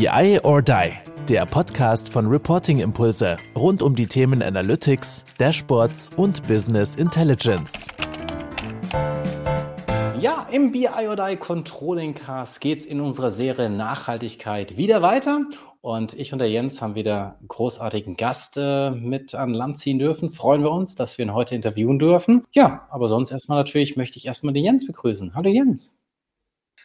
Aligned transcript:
BI 0.00 0.40
or 0.44 0.62
Die, 0.62 0.92
der 1.28 1.44
Podcast 1.44 2.08
von 2.08 2.26
Reporting 2.26 2.80
Impulse 2.80 3.36
rund 3.54 3.82
um 3.82 3.94
die 3.94 4.06
Themen 4.06 4.42
Analytics, 4.42 5.26
Dashboards 5.36 6.08
und 6.16 6.42
Business 6.48 6.96
Intelligence. 6.96 7.86
Ja, 10.18 10.46
im 10.50 10.72
BI 10.72 10.88
or 11.06 11.16
Die 11.16 11.36
Controlling 11.36 12.14
Cast 12.14 12.62
geht 12.62 12.78
es 12.78 12.86
in 12.86 13.02
unserer 13.02 13.30
Serie 13.30 13.68
Nachhaltigkeit 13.68 14.78
wieder 14.78 15.02
weiter. 15.02 15.42
Und 15.82 16.14
ich 16.14 16.32
und 16.32 16.38
der 16.38 16.48
Jens 16.48 16.80
haben 16.80 16.94
wieder 16.94 17.36
einen 17.38 17.48
großartigen 17.48 18.16
Gast 18.16 18.56
äh, 18.56 18.90
mit 18.90 19.34
an 19.34 19.52
Land 19.52 19.76
ziehen 19.76 19.98
dürfen. 19.98 20.30
Freuen 20.30 20.62
wir 20.62 20.70
uns, 20.70 20.94
dass 20.94 21.18
wir 21.18 21.26
ihn 21.26 21.34
heute 21.34 21.54
interviewen 21.54 21.98
dürfen. 21.98 22.46
Ja, 22.52 22.88
aber 22.90 23.06
sonst 23.06 23.32
erstmal 23.32 23.58
natürlich 23.58 23.98
möchte 23.98 24.16
ich 24.16 24.24
erstmal 24.24 24.54
den 24.54 24.64
Jens 24.64 24.86
begrüßen. 24.86 25.34
Hallo 25.34 25.50
Jens. 25.50 25.99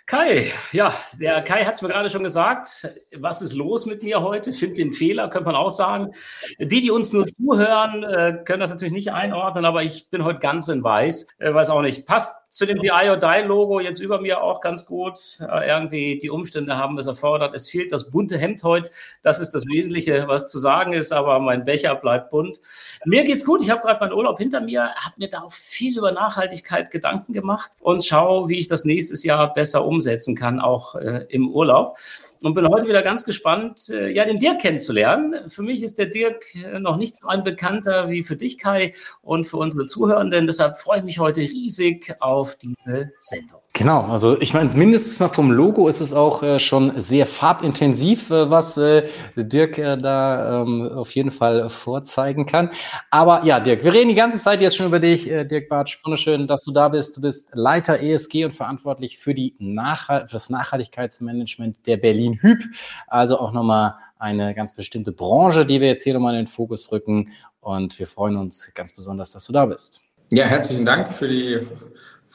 Kai, 0.08 0.52
ja, 0.72 0.94
der 1.20 1.42
Kai 1.42 1.66
hat 1.66 1.74
es 1.74 1.82
mir 1.82 1.88
gerade 1.88 2.12
schon 2.12 2.22
gesagt. 2.22 2.88
Was 3.18 3.42
ist 3.42 3.56
los 3.56 3.88
mit 3.88 4.04
mir 4.04 4.22
heute? 4.22 4.54
Find 4.54 4.78
den 4.78 4.94
Fehler, 4.94 5.30
könnte 5.30 5.48
man 5.48 5.56
auch 5.56 5.72
sagen. 5.72 6.12
Die, 6.60 6.80
die 6.80 6.92
uns 6.92 7.12
nur 7.12 7.26
zuhören, 7.26 8.04
äh, 8.04 8.44
können 8.46 8.60
das 8.60 8.70
natürlich 8.70 8.94
nicht 8.94 9.12
einordnen, 9.12 9.66
aber 9.66 9.82
ich 9.82 10.12
bin 10.12 10.24
heute 10.24 10.38
ganz 10.38 10.68
in 10.68 10.84
weiß. 10.84 11.30
Äh, 11.40 11.56
weiß 11.56 11.72
auch 11.72 11.82
nicht. 11.82 12.06
Passt 12.06 12.46
zu 12.56 12.66
dem 12.66 12.80
BI 12.80 13.10
or 13.10 13.18
Die 13.18 13.46
Logo 13.46 13.82
jetzt 13.82 14.00
über 14.00 14.22
mir 14.22 14.42
auch 14.42 14.62
ganz 14.62 14.86
gut. 14.86 15.40
Äh, 15.42 15.68
irgendwie 15.68 16.18
die 16.20 16.30
Umstände 16.30 16.78
haben 16.78 16.98
es 16.98 17.08
erfordert. 17.08 17.54
Es 17.54 17.70
fehlt 17.70 17.92
das 17.92 18.12
bunte 18.12 18.38
Hemd 18.38 18.64
heute. 18.64 18.90
Das 19.24 19.42
ist 19.42 19.52
das 19.52 19.66
Wesentliche, 19.66 20.28
was 20.28 20.50
zu 20.50 20.58
sagen 20.58 20.94
ist, 20.94 21.12
aber 21.12 21.40
mein 21.40 21.66
Becher 21.66 21.96
bleibt 21.96 22.30
bunt. 22.30 22.62
Mir 23.04 23.26
geht's 23.26 23.44
gut. 23.44 23.62
Ich 23.62 23.72
habe 23.72 23.82
gerade 23.82 24.00
meinen 24.00 24.14
Urlaub 24.14 24.38
hinter 24.38 24.62
mir, 24.62 24.94
habe 24.96 25.16
mir 25.18 25.30
da 25.30 25.42
auch 25.42 25.52
viel 25.52 25.98
über 25.98 26.12
Nachhaltigkeit 26.12 26.92
Gedanken 26.92 27.34
gemacht 27.34 27.72
und 27.82 28.06
schaue, 28.06 28.48
wie 28.48 28.60
ich 28.60 28.68
das 28.68 28.86
nächstes 28.86 29.24
Jahr 29.24 29.54
besser 29.54 29.84
umsetzen 29.96 30.36
kann, 30.36 30.60
auch 30.60 30.96
äh, 30.96 31.26
im 31.30 31.50
Urlaub 31.50 31.98
und 32.42 32.54
bin 32.54 32.68
heute 32.68 32.88
wieder 32.88 33.02
ganz 33.02 33.26
gespannt, 33.26 33.90
äh, 33.90 34.10
ja, 34.10 34.26
den 34.26 34.38
Dirk 34.38 34.62
kennenzulernen. 34.62 35.50
Für 35.50 35.64
mich 35.64 35.82
ist 35.82 35.98
der 35.98 36.06
Dirk 36.06 36.56
äh, 36.56 36.80
noch 36.80 36.98
nicht 36.98 37.16
so 37.18 37.28
ein 37.28 37.44
Bekannter 37.44 38.10
wie 38.10 38.24
für 38.24 38.36
dich, 38.36 38.58
Kai, 38.58 38.94
und 39.22 39.46
für 39.46 39.58
unsere 39.58 39.86
Zuhörenden. 39.86 40.46
Deshalb 40.46 40.78
freue 40.78 41.00
ich 41.00 41.06
mich 41.06 41.20
heute 41.20 41.42
riesig 41.42 42.16
auf 42.20 42.56
diese 42.56 43.12
Sendung. 43.20 43.65
Genau, 43.78 44.04
also 44.04 44.40
ich 44.40 44.54
meine, 44.54 44.74
mindestens 44.74 45.20
mal 45.20 45.28
vom 45.28 45.52
Logo 45.52 45.90
ist 45.90 46.00
es 46.00 46.14
auch 46.14 46.42
äh, 46.42 46.60
schon 46.60 46.94
sehr 46.96 47.26
farbintensiv, 47.26 48.30
äh, 48.30 48.50
was 48.50 48.78
äh, 48.78 49.06
Dirk 49.36 49.78
äh, 49.78 49.98
da 49.98 50.62
ähm, 50.62 50.90
auf 50.96 51.12
jeden 51.12 51.30
Fall 51.30 51.70
vorzeigen 51.70 52.46
kann. 52.46 52.70
Aber 53.12 53.44
ja, 53.44 53.60
Dirk, 53.60 53.84
wir 53.84 53.92
reden 53.92 54.08
die 54.08 54.16
ganze 54.16 54.38
Zeit 54.38 54.62
jetzt 54.62 54.78
schon 54.78 54.86
über 54.86 55.02
dich. 55.02 55.30
Äh, 55.30 55.44
Dirk 55.44 55.68
Bartsch, 55.68 56.00
wunderschön, 56.06 56.48
dass 56.48 56.64
du 56.64 56.72
da 56.72 56.88
bist. 56.88 57.18
Du 57.18 57.22
bist 57.22 57.52
Leiter 57.54 58.00
ESG 58.00 58.46
und 58.46 58.54
verantwortlich 58.54 59.18
für, 59.18 59.34
die 59.34 59.56
Nachhalt 59.60 60.30
für 60.30 60.36
das 60.36 60.50
Nachhaltigkeitsmanagement 60.50 61.86
der 61.86 61.98
Berlin 61.98 62.40
Hüb. 62.40 62.64
Also 63.08 63.38
auch 63.38 63.52
nochmal 63.52 63.96
eine 64.18 64.56
ganz 64.56 64.74
bestimmte 64.74 65.12
Branche, 65.12 65.66
die 65.66 65.82
wir 65.82 65.90
jetzt 65.90 66.06
hier 66.06 66.14
nochmal 66.14 66.36
in 66.36 66.46
den 66.46 66.48
Fokus 66.48 66.94
rücken. 66.94 67.34
Und 67.60 68.00
wir 68.00 68.08
freuen 68.08 68.38
uns 68.38 68.72
ganz 68.74 68.96
besonders, 68.96 69.34
dass 69.34 69.44
du 69.44 69.52
da 69.52 69.66
bist. 69.66 70.02
Ja, 70.32 70.46
herzlichen 70.46 70.86
Dank 70.86 71.12
für 71.12 71.28
die 71.28 71.60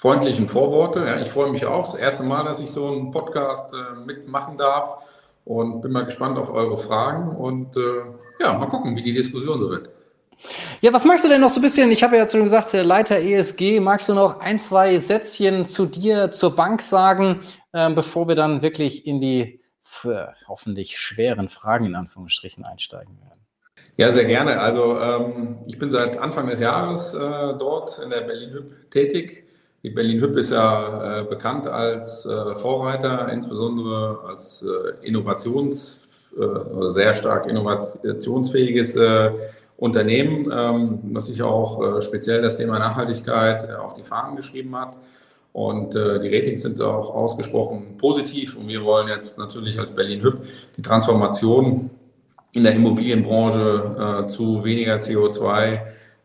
freundlichen 0.01 0.49
Vorworte. 0.49 1.01
Ja, 1.01 1.21
ich 1.21 1.29
freue 1.29 1.53
mich 1.53 1.67
auch. 1.67 1.85
Das 1.85 1.95
erste 1.95 2.23
Mal, 2.23 2.45
dass 2.45 2.59
ich 2.59 2.71
so 2.71 2.89
einen 2.89 3.11
Podcast 3.11 3.75
äh, 3.75 4.01
mitmachen 4.07 4.57
darf 4.57 5.03
und 5.45 5.83
bin 5.83 5.93
mal 5.93 6.07
gespannt 6.07 6.39
auf 6.39 6.51
eure 6.51 6.79
Fragen 6.79 7.37
und 7.37 7.77
äh, 7.77 8.03
ja, 8.41 8.55
mal 8.55 8.67
gucken, 8.67 8.97
wie 8.97 9.03
die 9.03 9.13
Diskussion 9.13 9.61
so 9.61 9.71
wird. 9.71 9.91
Ja, 10.81 10.91
was 10.95 11.05
magst 11.05 11.23
du 11.23 11.29
denn 11.29 11.43
noch 11.43 11.51
so 11.51 11.61
ein 11.61 11.63
bisschen? 11.63 11.91
Ich 11.91 12.03
habe 12.03 12.17
ja 12.17 12.27
schon 12.27 12.45
gesagt, 12.45 12.73
Leiter 12.73 13.19
ESG, 13.19 13.79
magst 13.79 14.09
du 14.09 14.15
noch 14.15 14.41
ein, 14.41 14.59
zwei 14.59 14.97
Sätzchen 14.97 15.67
zu 15.67 15.85
dir, 15.85 16.31
zur 16.31 16.57
Bank 16.57 16.81
sagen, 16.81 17.41
äh, 17.73 17.91
bevor 17.91 18.27
wir 18.27 18.37
dann 18.37 18.63
wirklich 18.63 19.07
in 19.07 19.21
die 19.21 19.61
hoffentlich 20.49 20.99
schweren 20.99 21.51
Fragen 21.51 21.85
in 21.85 21.95
Anführungsstrichen 21.95 22.65
einsteigen 22.65 23.19
werden? 23.21 23.41
Ja, 23.99 24.13
sehr 24.13 24.25
gerne. 24.25 24.61
Also 24.61 24.99
ähm, 24.99 25.59
ich 25.67 25.79
bin 25.79 25.91
seit 25.91 26.17
Anfang 26.17 26.47
des 26.47 26.61
Jahres 26.61 27.13
äh, 27.13 27.19
dort 27.19 27.99
in 27.99 28.09
der 28.09 28.23
Berlin 28.23 28.53
Hüb 28.53 28.91
tätig. 28.91 29.50
Die 29.83 29.91
Berlin-Hüb 29.91 30.37
ist 30.37 30.51
ja 30.51 31.21
äh, 31.21 31.25
bekannt 31.25 31.67
als 31.67 32.27
äh, 32.27 32.55
Vorreiter, 32.57 33.33
insbesondere 33.33 34.21
als 34.27 34.63
äh, 34.63 35.07
Innovations, 35.07 36.01
äh, 36.39 36.91
sehr 36.91 37.15
stark 37.15 37.47
innovationsfähiges 37.47 38.97
äh, 38.97 39.31
Unternehmen, 39.79 40.53
ähm, 40.53 41.15
das 41.15 41.29
sich 41.29 41.43
auch 41.43 41.83
äh, 41.83 42.03
speziell 42.03 42.43
das 42.43 42.59
Thema 42.59 42.79
Nachhaltigkeit 42.79 43.71
auf 43.71 43.95
die 43.95 44.03
Fahnen 44.03 44.37
geschrieben 44.37 44.77
hat. 44.77 44.97
Und 45.53 45.95
die 45.95 45.99
Ratings 45.99 46.63
sind 46.63 46.81
auch 46.81 47.13
ausgesprochen 47.13 47.97
positiv. 47.99 48.57
Und 48.57 48.69
wir 48.69 48.85
wollen 48.85 49.09
jetzt 49.09 49.37
natürlich 49.37 49.81
als 49.81 49.91
Berlin-Hüb 49.91 50.45
die 50.77 50.83
Transformation 50.83 51.91
in 52.55 52.63
der 52.63 52.75
Immobilienbranche 52.75 54.27
zu 54.29 54.63
weniger 54.63 54.99
CO2 54.99 55.73
äh, 55.73 55.79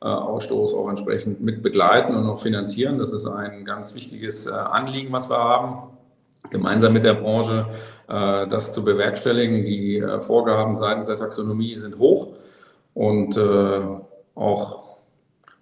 Ausstoß 0.08 0.74
auch 0.74 0.90
entsprechend 0.90 1.42
mit 1.42 1.64
begleiten 1.64 2.16
und 2.16 2.28
auch 2.28 2.40
finanzieren. 2.40 2.98
Das 2.98 3.14
ist 3.14 3.26
ein 3.26 3.66
ganz 3.66 3.96
wichtiges 3.96 4.48
äh, 4.48 4.52
Anliegen, 4.52 5.12
was 5.12 5.30
wir 5.30 5.38
haben, 5.38 5.90
gemeinsam 6.50 6.94
mit 6.94 7.04
der 7.04 7.16
Branche 7.16 7.68
äh, 8.08 8.48
das 8.48 8.74
zu 8.74 8.84
bewerkstelligen. 8.84 9.66
Die 9.66 10.04
Vorgaben 10.22 10.76
seitens 10.76 11.08
der 11.08 11.18
Taxonomie 11.18 11.76
sind 11.76 11.98
hoch 11.98 12.30
und 12.94 13.38
auch 14.36 14.84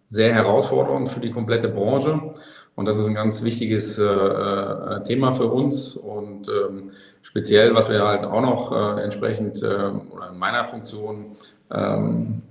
sehr 0.10 0.34
herausfordernd 0.34 1.10
für 1.10 1.20
die 1.20 1.32
komplette 1.32 1.70
Branche. 1.70 2.34
Und 2.76 2.86
das 2.86 2.98
ist 2.98 3.06
ein 3.06 3.14
ganz 3.14 3.44
wichtiges 3.44 3.98
äh, 4.00 5.04
Thema 5.04 5.32
für 5.32 5.48
uns. 5.48 5.96
Und 5.96 6.50
ähm, 6.50 6.92
speziell, 7.22 7.76
was 7.76 7.90
wir 7.90 8.04
halt 8.04 8.24
auch 8.24 8.42
noch 8.42 8.72
äh, 8.72 9.04
entsprechend 9.04 9.62
äh, 9.62 9.66
oder 9.66 10.30
in 10.32 10.40
meiner 10.40 10.66
Funktion 10.66 11.36
ähm, 11.72 12.42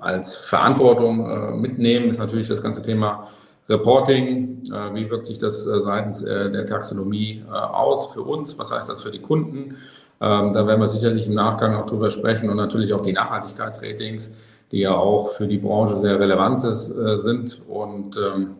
als 0.00 0.36
Verantwortung 0.36 1.26
äh, 1.26 1.52
mitnehmen, 1.52 2.08
ist 2.08 2.18
natürlich 2.18 2.48
das 2.48 2.62
ganze 2.62 2.82
Thema 2.82 3.28
Reporting. 3.68 4.62
Äh, 4.66 4.94
wie 4.94 5.10
wirkt 5.10 5.26
sich 5.26 5.38
das 5.38 5.66
äh, 5.66 5.80
seitens 5.80 6.24
der 6.24 6.66
Taxonomie 6.66 7.44
aus 7.50 8.12
für 8.12 8.22
uns? 8.22 8.58
Was 8.58 8.72
heißt 8.72 8.88
das 8.88 9.02
für 9.02 9.10
die 9.10 9.20
Kunden? 9.20 9.76
Ähm, 10.20 10.52
da 10.52 10.66
werden 10.66 10.80
wir 10.80 10.88
sicherlich 10.88 11.26
im 11.26 11.34
Nachgang 11.34 11.72
noch 11.72 11.86
drüber 11.86 12.10
sprechen 12.10 12.50
und 12.50 12.56
natürlich 12.56 12.92
auch 12.92 13.02
die 13.02 13.12
Nachhaltigkeitsratings, 13.12 14.34
die 14.72 14.80
ja 14.80 14.94
auch 14.94 15.32
für 15.32 15.46
die 15.46 15.58
Branche 15.58 15.96
sehr 15.96 16.18
relevant 16.18 16.60
sind 16.60 17.62
und 17.68 18.16
ähm, 18.16 18.50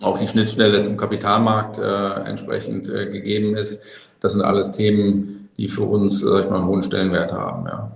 auch 0.00 0.18
die 0.18 0.28
Schnittstelle 0.28 0.82
zum 0.82 0.96
Kapitalmarkt 0.96 1.78
entsprechend 1.78 2.86
gegeben 2.86 3.56
ist. 3.56 3.80
Das 4.20 4.32
sind 4.32 4.42
alles 4.42 4.70
Themen, 4.70 5.48
die 5.56 5.66
für 5.66 5.82
uns, 5.84 6.20
sag 6.20 6.44
ich 6.44 6.50
mal, 6.50 6.58
einen 6.58 6.68
hohen 6.68 6.82
Stellenwert 6.82 7.32
haben. 7.32 7.66
Ja. 7.66 7.90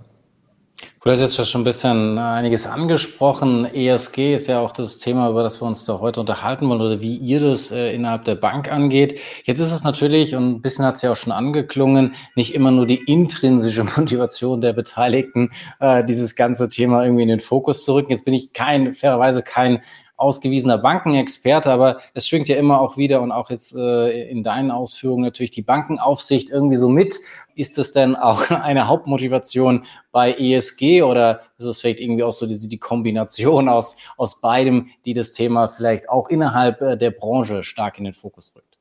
Du 1.05 1.11
hast 1.11 1.19
jetzt 1.19 1.51
schon 1.51 1.63
ein 1.63 1.65
bisschen 1.65 2.17
einiges 2.17 2.69
angesprochen. 2.69 3.65
ESG 3.65 4.37
ist 4.37 4.47
ja 4.47 4.61
auch 4.61 4.71
das 4.71 4.99
Thema, 4.99 5.31
über 5.31 5.43
das 5.43 5.61
wir 5.61 5.67
uns 5.67 5.85
da 5.85 5.99
heute 5.99 6.21
unterhalten 6.21 6.69
wollen 6.69 6.81
oder 6.81 7.01
wie 7.01 7.17
ihr 7.17 7.41
das 7.41 7.73
äh, 7.73 7.93
innerhalb 7.93 8.25
der 8.25 8.37
Bank 8.37 8.71
angeht. 8.71 9.19
Jetzt 9.43 9.59
ist 9.59 9.73
es 9.73 9.83
natürlich, 9.83 10.37
und 10.37 10.49
ein 10.49 10.63
bisschen 10.63 10.85
hat 10.85 10.95
es 10.95 11.03
ja 11.03 11.11
auch 11.11 11.17
schon 11.17 11.33
angeklungen, 11.33 12.15
nicht 12.37 12.55
immer 12.55 12.71
nur 12.71 12.87
die 12.87 13.03
intrinsische 13.05 13.83
Motivation 13.97 14.61
der 14.61 14.75
Beteiligten, 14.75 15.51
äh, 15.81 16.05
dieses 16.05 16.37
ganze 16.37 16.69
Thema 16.69 17.03
irgendwie 17.03 17.25
in 17.25 17.31
den 17.31 17.41
Fokus 17.41 17.85
zu 17.85 17.95
rücken. 17.95 18.13
Jetzt 18.13 18.25
bin 18.25 18.35
ich 18.35 18.53
kein, 18.53 18.95
fairerweise 18.95 19.43
kein 19.43 19.81
ausgewiesener 20.23 20.79
Bankenexperte, 20.79 21.71
aber 21.71 21.99
es 22.15 22.29
schwingt 22.29 22.49
ja 22.49 22.57
immer 22.57 22.81
auch 22.81 22.97
wieder 22.97 23.21
und 23.21 23.33
auch 23.33 23.51
jetzt 23.51 23.77
äh, 23.77 24.29
in 24.31 24.43
deinen 24.43 24.71
Ausführungen 24.71 25.25
natürlich 25.25 25.51
die 25.51 25.63
Bankenaufsicht 25.63 26.51
irgendwie 26.51 26.77
so 26.77 26.89
mit. 26.89 27.19
Ist 27.55 27.77
es 27.79 27.93
denn 27.93 28.17
auch 28.17 28.49
eine 28.51 28.89
Hauptmotivation 28.89 29.85
bei 30.13 30.33
ESG 30.33 31.03
oder 31.03 31.43
ist 31.59 31.65
es 31.65 31.81
vielleicht 31.81 32.01
irgendwie 32.01 32.23
auch 32.23 32.33
so 32.33 32.47
diese, 32.47 32.69
die 32.69 32.79
Kombination 32.79 33.69
aus, 33.69 33.97
aus 34.17 34.41
beidem, 34.41 34.89
die 35.05 35.13
das 35.13 35.33
Thema 35.33 35.69
vielleicht 35.69 36.09
auch 36.09 36.29
innerhalb 36.29 36.81
äh, 36.81 36.97
der 36.97 37.11
Branche 37.11 37.63
stark 37.65 37.99
in 37.99 38.05
den 38.05 38.15
Fokus 38.15 38.55
rückt? 38.57 38.79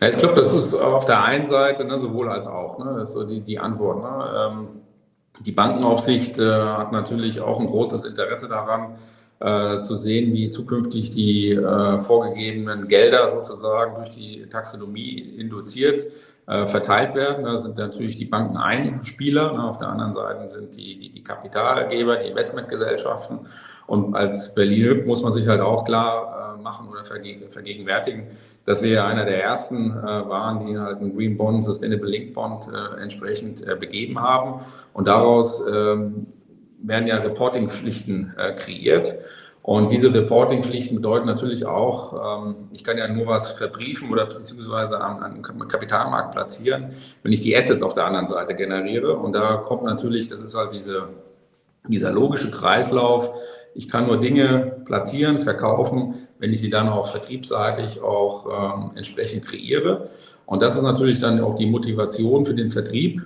Ja, 0.00 0.08
ich 0.08 0.18
glaube, 0.18 0.34
das 0.36 0.54
ist 0.54 0.74
auf 0.74 1.04
der 1.04 1.22
einen 1.22 1.46
Seite 1.46 1.84
ne, 1.84 1.98
sowohl 1.98 2.30
als 2.30 2.46
auch. 2.46 2.78
Ne, 2.78 2.94
das 2.98 3.10
ist 3.10 3.14
so 3.14 3.24
die, 3.24 3.40
die 3.40 3.58
Antwort. 3.58 4.02
Ne? 4.02 4.50
Ähm, 4.52 4.68
die 5.40 5.52
Bankenaufsicht 5.52 6.38
äh, 6.38 6.62
hat 6.62 6.92
natürlich 6.92 7.40
auch 7.40 7.58
ein 7.58 7.66
großes 7.66 8.04
Interesse 8.04 8.48
daran, 8.48 8.96
äh, 9.42 9.80
zu 9.80 9.96
sehen, 9.96 10.32
wie 10.32 10.50
zukünftig 10.50 11.10
die 11.10 11.50
äh, 11.50 12.00
vorgegebenen 12.00 12.86
Gelder 12.86 13.28
sozusagen 13.28 13.96
durch 13.96 14.10
die 14.10 14.46
Taxonomie 14.48 15.18
induziert 15.18 16.06
äh, 16.46 16.66
verteilt 16.66 17.14
werden. 17.14 17.44
Da 17.44 17.56
sind 17.56 17.76
natürlich 17.76 18.16
die 18.16 18.24
Banken 18.24 18.56
ein 18.56 19.02
Spieler. 19.02 19.52
Ne? 19.52 19.64
Auf 19.64 19.78
der 19.78 19.88
anderen 19.88 20.12
Seite 20.12 20.48
sind 20.48 20.76
die, 20.76 20.96
die, 20.96 21.10
die 21.10 21.24
Kapitalgeber, 21.24 22.16
die 22.16 22.28
Investmentgesellschaften. 22.28 23.40
Und 23.86 24.14
als 24.14 24.54
Berlin 24.54 25.06
muss 25.06 25.22
man 25.22 25.32
sich 25.32 25.48
halt 25.48 25.60
auch 25.60 25.84
klar 25.84 26.56
äh, 26.58 26.62
machen 26.62 26.88
oder 26.88 27.04
vergegenwärtigen, 27.04 28.28
dass 28.64 28.82
wir 28.82 29.04
einer 29.04 29.24
der 29.24 29.42
ersten 29.42 29.90
äh, 29.90 30.04
waren, 30.04 30.66
die 30.66 30.78
halt 30.78 30.98
einen 30.98 31.16
Green 31.16 31.36
Bond, 31.36 31.64
Sustainable 31.64 32.08
Link 32.08 32.32
Bond 32.34 32.68
äh, 32.68 33.02
entsprechend 33.02 33.66
äh, 33.66 33.74
begeben 33.74 34.20
haben. 34.20 34.64
Und 34.92 35.08
daraus 35.08 35.62
ähm, 35.68 36.28
werden 36.82 37.06
ja 37.06 37.18
Reportingpflichten 37.18 38.34
äh, 38.36 38.52
kreiert. 38.52 39.14
Und 39.62 39.92
diese 39.92 40.12
Reporting-Pflichten 40.12 40.96
bedeuten 40.96 41.26
natürlich 41.26 41.64
auch, 41.64 42.42
ähm, 42.42 42.54
ich 42.72 42.82
kann 42.82 42.98
ja 42.98 43.06
nur 43.06 43.28
was 43.28 43.52
verbriefen 43.52 44.10
oder 44.10 44.26
beziehungsweise 44.26 45.00
am, 45.00 45.42
Kapitalmarkt 45.68 46.32
platzieren, 46.32 46.90
wenn 47.22 47.32
ich 47.32 47.42
die 47.42 47.56
Assets 47.56 47.82
auf 47.84 47.94
der 47.94 48.06
anderen 48.06 48.26
Seite 48.26 48.56
generiere. 48.56 49.16
Und 49.16 49.34
da 49.34 49.58
kommt 49.58 49.84
natürlich, 49.84 50.28
das 50.28 50.40
ist 50.40 50.56
halt 50.56 50.72
diese, 50.72 51.10
dieser 51.86 52.10
logische 52.10 52.50
Kreislauf. 52.50 53.30
Ich 53.74 53.88
kann 53.88 54.08
nur 54.08 54.18
Dinge 54.18 54.82
platzieren, 54.84 55.38
verkaufen, 55.38 56.26
wenn 56.40 56.52
ich 56.52 56.60
sie 56.60 56.70
dann 56.70 56.88
auch 56.88 57.06
vertriebsseitig 57.06 58.02
auch 58.02 58.46
ähm, 58.46 58.90
entsprechend 58.96 59.46
kreiere. 59.46 60.08
Und 60.44 60.60
das 60.60 60.74
ist 60.74 60.82
natürlich 60.82 61.20
dann 61.20 61.40
auch 61.40 61.54
die 61.54 61.66
Motivation 61.66 62.44
für 62.44 62.54
den 62.54 62.72
Vertrieb, 62.72 63.22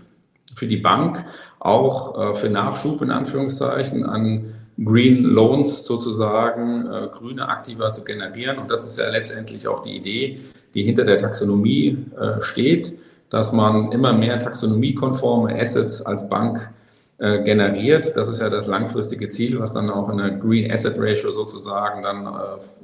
für 0.57 0.67
die 0.67 0.79
Bank, 0.79 1.25
auch 1.61 2.33
äh, 2.33 2.35
für 2.35 2.49
Nachschub 2.49 3.03
in 3.03 3.11
Anführungszeichen 3.11 4.05
an 4.05 4.55
Green 4.83 5.23
Loans 5.23 5.85
sozusagen, 5.85 6.87
äh, 6.87 7.09
grüne 7.15 7.49
Aktiva 7.49 7.93
zu 7.93 8.05
generieren. 8.05 8.59
Und 8.59 8.71
das 8.71 8.87
ist 8.87 8.99
ja 8.99 9.09
letztendlich 9.09 9.69
auch 9.69 9.83
die 9.83 9.97
Idee, 9.97 10.41
die 10.75 10.83
hinter 10.83 11.05
der 11.05 11.19
Taxonomie 11.19 11.99
äh, 12.19 12.41
steht, 12.43 12.99
dass 13.31 13.53
man 13.53 13.93
immer 13.93 14.13
mehr 14.13 14.39
taxonomiekonforme 14.39 15.55
Assets 15.55 16.01
als 16.03 16.29
Bank 16.29 16.71
äh, 17.19 17.43
generiert. 17.43 18.17
Das 18.17 18.29
ist 18.29 18.41
ja 18.41 18.49
das 18.49 18.67
langfristige 18.67 19.29
Ziel, 19.29 19.61
was 19.61 19.75
dann 19.75 19.91
auch 19.91 20.09
in 20.09 20.19
der 20.19 20.31
Green 20.31 20.71
Asset 20.71 20.97
Ratio 20.99 21.33
sozusagen 21.33 22.03
dann 22.03 22.27
äh, 22.27 22.31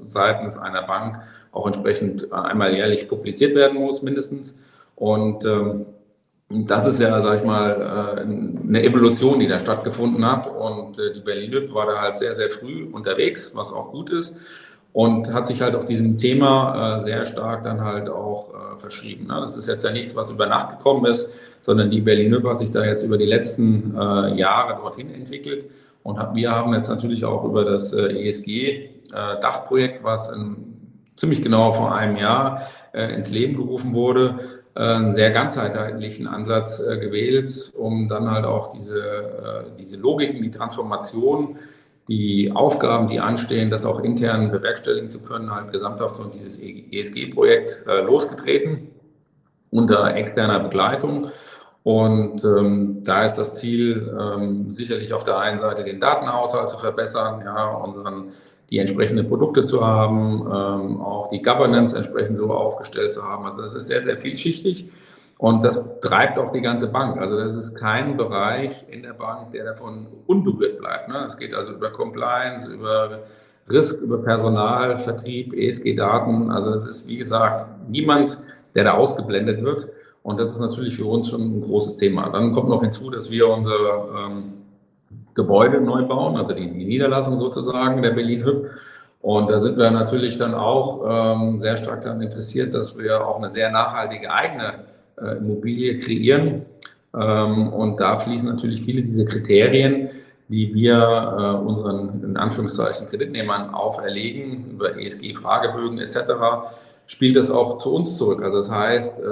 seitens 0.04 0.58
einer 0.58 0.82
Bank 0.82 1.20
auch 1.52 1.66
entsprechend 1.66 2.32
einmal 2.32 2.74
jährlich 2.74 3.08
publiziert 3.08 3.54
werden 3.54 3.78
muss, 3.78 4.02
mindestens. 4.02 4.58
Und 4.96 5.44
ähm, 5.44 5.86
das 6.52 6.87
ist 6.87 7.00
ja, 7.00 7.20
sag 7.22 7.38
ich 7.38 7.44
mal, 7.44 8.19
äh, 8.19 8.20
eine 8.20 8.82
Evolution, 8.82 9.38
die 9.40 9.49
da 9.49 9.58
stattgefunden 9.58 10.26
hat. 10.26 10.46
Und 10.49 10.99
äh, 10.99 11.12
die 11.12 11.20
Berlin-Hüb 11.20 11.75
war 11.75 11.87
da 11.87 12.00
halt 12.00 12.19
sehr, 12.19 12.34
sehr 12.34 12.50
früh 12.50 12.88
unterwegs, 12.93 13.52
was 13.54 13.72
auch 13.72 13.90
gut 13.90 14.10
ist. 14.10 14.37
Und 14.93 15.32
hat 15.32 15.46
sich 15.46 15.62
halt 15.62 15.75
auch 15.75 15.84
diesem 15.84 16.19
Thema 16.19 16.99
äh, 16.99 17.00
sehr 17.00 17.25
stark 17.25 17.62
dann 17.62 17.82
halt 17.82 18.10
auch 18.10 18.50
verschrieben. 18.76 19.28
Ne? 19.28 19.38
Das 19.40 19.56
ist 19.56 19.69
jetzt 19.69 19.84
ja 19.84 19.93
nichts, 19.93 20.16
was 20.16 20.31
über 20.31 20.46
Nacht 20.46 20.78
gekommen 20.78 21.04
ist, 21.06 21.31
sondern 21.60 21.90
die 21.90 22.00
Berlin-Hüb 22.00 22.44
hat 22.46 22.58
sich 22.58 22.72
da 22.72 22.84
jetzt 22.84 23.05
über 23.05 23.19
die 23.19 23.26
letzten 23.26 23.94
Jahre 23.94 24.81
dorthin 24.81 25.14
entwickelt. 25.14 25.66
Und 26.02 26.19
wir 26.34 26.50
haben 26.50 26.75
jetzt 26.75 26.88
natürlich 26.88 27.25
auch 27.25 27.44
über 27.44 27.64
das 27.64 27.93
ESG-Dachprojekt, 27.93 30.02
was 30.02 30.34
ziemlich 31.16 31.43
genau 31.43 31.75
vor 31.75 31.94
einem 31.94 32.16
Jahr 32.16 32.62
ins 32.93 33.31
Leben 33.31 33.56
gerufen 33.56 33.94
wurde, 33.94 34.40
einen 34.74 35.14
sehr 35.14 35.30
ganzheitlichen 35.30 36.26
Ansatz 36.26 36.80
äh, 36.80 36.98
gewählt, 36.98 37.72
um 37.76 38.08
dann 38.08 38.30
halt 38.30 38.44
auch 38.44 38.70
diese, 38.70 39.00
äh, 39.00 39.64
diese 39.78 39.96
Logiken, 39.98 40.42
die 40.42 40.50
Transformation, 40.50 41.58
die 42.08 42.52
Aufgaben, 42.54 43.08
die 43.08 43.20
anstehen, 43.20 43.70
das 43.70 43.84
auch 43.84 44.00
intern 44.00 44.50
bewerkstelligen 44.50 45.10
zu 45.10 45.22
können, 45.22 45.54
halt 45.54 45.72
gesamthaft 45.72 46.16
so 46.16 46.24
dieses 46.24 46.58
ESG-Projekt 46.58 47.82
äh, 47.86 48.00
losgetreten 48.00 48.88
unter 49.70 50.14
externer 50.14 50.60
Begleitung. 50.60 51.30
Und 51.82 52.44
ähm, 52.44 53.02
da 53.02 53.24
ist 53.24 53.36
das 53.36 53.56
Ziel 53.56 54.14
ähm, 54.19 54.70
sicherlich 54.70 55.12
auf 55.12 55.24
der 55.24 55.38
einen 55.38 55.58
Seite 55.58 55.82
den 55.82 56.00
Datenhaushalt 56.00 56.69
zu 56.69 56.78
verbessern, 56.78 57.42
ja, 57.44 57.74
unseren 57.74 58.32
die 58.70 58.78
entsprechenden 58.78 59.28
Produkte 59.28 59.64
zu 59.66 59.86
haben, 59.86 60.40
ähm, 60.40 61.00
auch 61.00 61.30
die 61.30 61.42
Governance 61.42 61.94
entsprechend 61.94 62.38
so 62.38 62.52
aufgestellt 62.52 63.14
zu 63.14 63.22
haben. 63.22 63.44
Also 63.44 63.62
das 63.62 63.74
ist 63.74 63.86
sehr, 63.86 64.02
sehr 64.02 64.16
vielschichtig 64.16 64.90
und 65.42 65.64
das 65.64 65.84
treibt 66.00 66.38
auch 66.38 66.52
die 66.52 66.60
ganze 66.60 66.86
Bank. 66.86 67.18
Also 67.18 67.36
das 67.36 67.56
ist 67.56 67.74
kein 67.74 68.16
Bereich 68.16 68.84
in 68.88 69.02
der 69.02 69.12
Bank, 69.12 69.50
der 69.50 69.64
davon 69.64 70.06
unberührt 70.26 70.78
bleibt. 70.78 71.08
Ne? 71.08 71.24
Es 71.26 71.36
geht 71.36 71.52
also 71.52 71.72
über 71.72 71.90
Compliance, 71.90 72.72
über 72.72 73.18
Risk, 73.68 74.02
über 74.02 74.22
Personal, 74.22 74.98
Vertrieb, 74.98 75.52
ESG-Daten. 75.52 76.50
Also 76.50 76.74
es 76.74 76.86
ist, 76.86 77.08
wie 77.08 77.16
gesagt, 77.16 77.66
niemand, 77.88 78.38
der 78.76 78.84
da 78.84 78.92
ausgeblendet 78.92 79.64
wird. 79.64 79.88
Und 80.22 80.38
das 80.38 80.52
ist 80.52 80.60
natürlich 80.60 80.94
für 80.94 81.06
uns 81.06 81.28
schon 81.28 81.40
ein 81.40 81.60
großes 81.62 81.96
Thema. 81.96 82.28
Dann 82.30 82.54
kommt 82.54 82.68
noch 82.68 82.82
hinzu, 82.82 83.10
dass 83.10 83.30
wir 83.30 83.48
unsere 83.48 84.08
ähm, 84.16 84.52
Gebäude 85.34 85.81
neu 85.81 86.02
bauen, 86.02 86.37
also 86.37 86.52
die, 86.52 86.70
die 86.70 86.84
Niederlassung 86.84 87.38
sozusagen 87.38 88.02
der 88.02 88.11
Berlin 88.11 88.44
Hüb. 88.44 88.70
Und 89.20 89.50
da 89.50 89.61
sind 89.61 89.79
wir 89.79 89.90
natürlich 89.90 90.37
dann 90.37 90.55
auch 90.55 91.05
ähm, 91.08 91.61
sehr 91.61 91.76
stark 91.76 92.02
daran 92.02 92.20
interessiert, 92.20 92.75
dass 92.75 92.99
wir 92.99 93.26
auch 93.26 93.38
eine 93.38 93.50
sehr 93.50 93.70
nachhaltige 93.70 94.32
eigene 94.32 94.81
äh, 95.17 95.37
Immobilie 95.37 96.00
kreieren. 96.00 96.62
Ähm, 97.14 97.73
und 97.73 98.00
da 98.00 98.19
fließen 98.19 98.49
natürlich 98.49 98.82
viele 98.82 99.02
dieser 99.02 99.25
Kriterien, 99.25 100.11
die 100.49 100.75
wir 100.75 100.96
äh, 100.96 101.67
unseren 101.67 102.23
in 102.25 102.37
Anführungszeichen 102.37 103.08
Kreditnehmern 103.08 103.70
auferlegen, 103.70 104.73
über 104.73 104.99
ESG-Fragebögen 104.99 105.99
etc., 105.99 106.19
spielt 107.06 107.37
das 107.37 107.50
auch 107.50 107.82
zu 107.82 107.93
uns 107.94 108.16
zurück. 108.16 108.43
Also 108.43 108.58
das 108.58 108.70
heißt, 108.70 109.20
äh, 109.20 109.25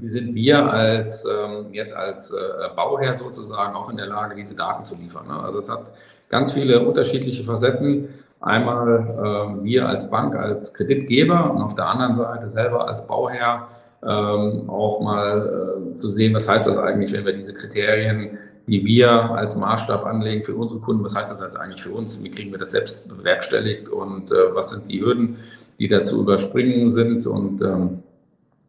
wie 0.00 0.08
sind 0.08 0.34
wir 0.34 0.70
als 0.70 1.24
ähm, 1.24 1.72
jetzt 1.72 1.92
als 1.92 2.32
äh, 2.32 2.36
Bauherr 2.74 3.16
sozusagen 3.16 3.74
auch 3.74 3.90
in 3.90 3.96
der 3.96 4.06
Lage, 4.06 4.34
diese 4.34 4.54
Daten 4.54 4.84
zu 4.84 4.96
liefern. 4.96 5.26
Ne? 5.28 5.38
Also 5.38 5.60
es 5.60 5.68
hat 5.68 5.92
ganz 6.28 6.52
viele 6.52 6.86
unterschiedliche 6.86 7.44
Facetten. 7.44 8.08
Einmal 8.40 9.50
ähm, 9.50 9.64
wir 9.64 9.88
als 9.88 10.08
Bank, 10.10 10.36
als 10.36 10.72
Kreditgeber 10.72 11.50
und 11.50 11.60
auf 11.60 11.74
der 11.74 11.86
anderen 11.88 12.16
Seite 12.16 12.50
selber 12.50 12.86
als 12.86 13.06
Bauherr 13.06 13.68
ähm, 14.02 14.70
auch 14.70 15.00
mal 15.00 15.90
äh, 15.90 15.94
zu 15.96 16.08
sehen, 16.08 16.32
was 16.34 16.48
heißt 16.48 16.68
das 16.68 16.76
eigentlich, 16.76 17.12
wenn 17.12 17.26
wir 17.26 17.32
diese 17.32 17.52
Kriterien, 17.52 18.38
die 18.68 18.84
wir 18.84 19.10
als 19.10 19.56
Maßstab 19.56 20.06
anlegen 20.06 20.44
für 20.44 20.54
unsere 20.54 20.78
Kunden, 20.78 21.02
was 21.02 21.16
heißt 21.16 21.32
das 21.32 21.40
halt 21.40 21.56
eigentlich 21.56 21.82
für 21.82 21.90
uns? 21.90 22.22
Wie 22.22 22.30
kriegen 22.30 22.52
wir 22.52 22.58
das 22.58 22.70
selbst 22.70 23.08
bewerkstelligt 23.08 23.88
und 23.88 24.30
was 24.30 24.70
sind 24.70 24.90
die 24.90 25.00
Hürden? 25.00 25.38
Die 25.78 25.88
da 25.88 26.04
zu 26.04 26.20
überspringen 26.20 26.90
sind. 26.90 27.26
Und 27.26 27.62
ähm, 27.62 28.02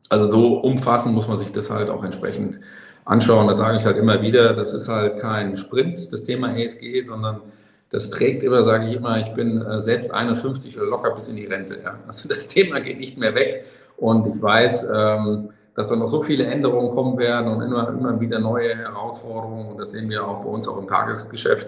also 0.09 0.27
so 0.27 0.59
umfassend 0.59 1.15
muss 1.15 1.27
man 1.27 1.37
sich 1.37 1.51
das 1.51 1.69
halt 1.69 1.89
auch 1.89 2.03
entsprechend 2.03 2.59
anschauen. 3.05 3.47
Das 3.47 3.57
sage 3.57 3.77
ich 3.77 3.85
halt 3.85 3.97
immer 3.97 4.21
wieder. 4.21 4.53
Das 4.53 4.73
ist 4.73 4.87
halt 4.87 5.19
kein 5.19 5.57
Sprint, 5.57 6.11
das 6.13 6.23
Thema 6.23 6.55
ESG, 6.55 7.03
sondern 7.03 7.41
das 7.89 8.11
trägt 8.11 8.43
immer, 8.43 8.63
sage 8.63 8.87
ich 8.87 8.95
immer, 8.95 9.19
ich 9.19 9.33
bin 9.33 9.61
äh, 9.61 9.81
selbst 9.81 10.13
51 10.13 10.77
oder 10.77 10.87
locker 10.87 11.15
bis 11.15 11.27
in 11.27 11.37
die 11.37 11.45
Rente. 11.45 11.79
Ja. 11.83 11.99
Also 12.07 12.29
das 12.29 12.47
Thema 12.47 12.79
geht 12.79 12.99
nicht 12.99 13.17
mehr 13.17 13.33
weg. 13.35 13.65
Und 13.97 14.27
ich 14.27 14.41
weiß, 14.41 14.87
ähm, 14.93 15.49
dass 15.75 15.89
da 15.89 15.95
noch 15.95 16.07
so 16.07 16.23
viele 16.23 16.45
Änderungen 16.45 16.93
kommen 16.93 17.17
werden 17.17 17.51
und 17.51 17.61
immer, 17.61 17.89
immer 17.89 18.19
wieder 18.19 18.39
neue 18.39 18.75
Herausforderungen. 18.75 19.69
Und 19.69 19.79
das 19.79 19.91
sehen 19.91 20.09
wir 20.09 20.25
auch 20.25 20.43
bei 20.43 20.49
uns 20.49 20.67
auch 20.67 20.77
im 20.77 20.87
Tagesgeschäft. 20.87 21.67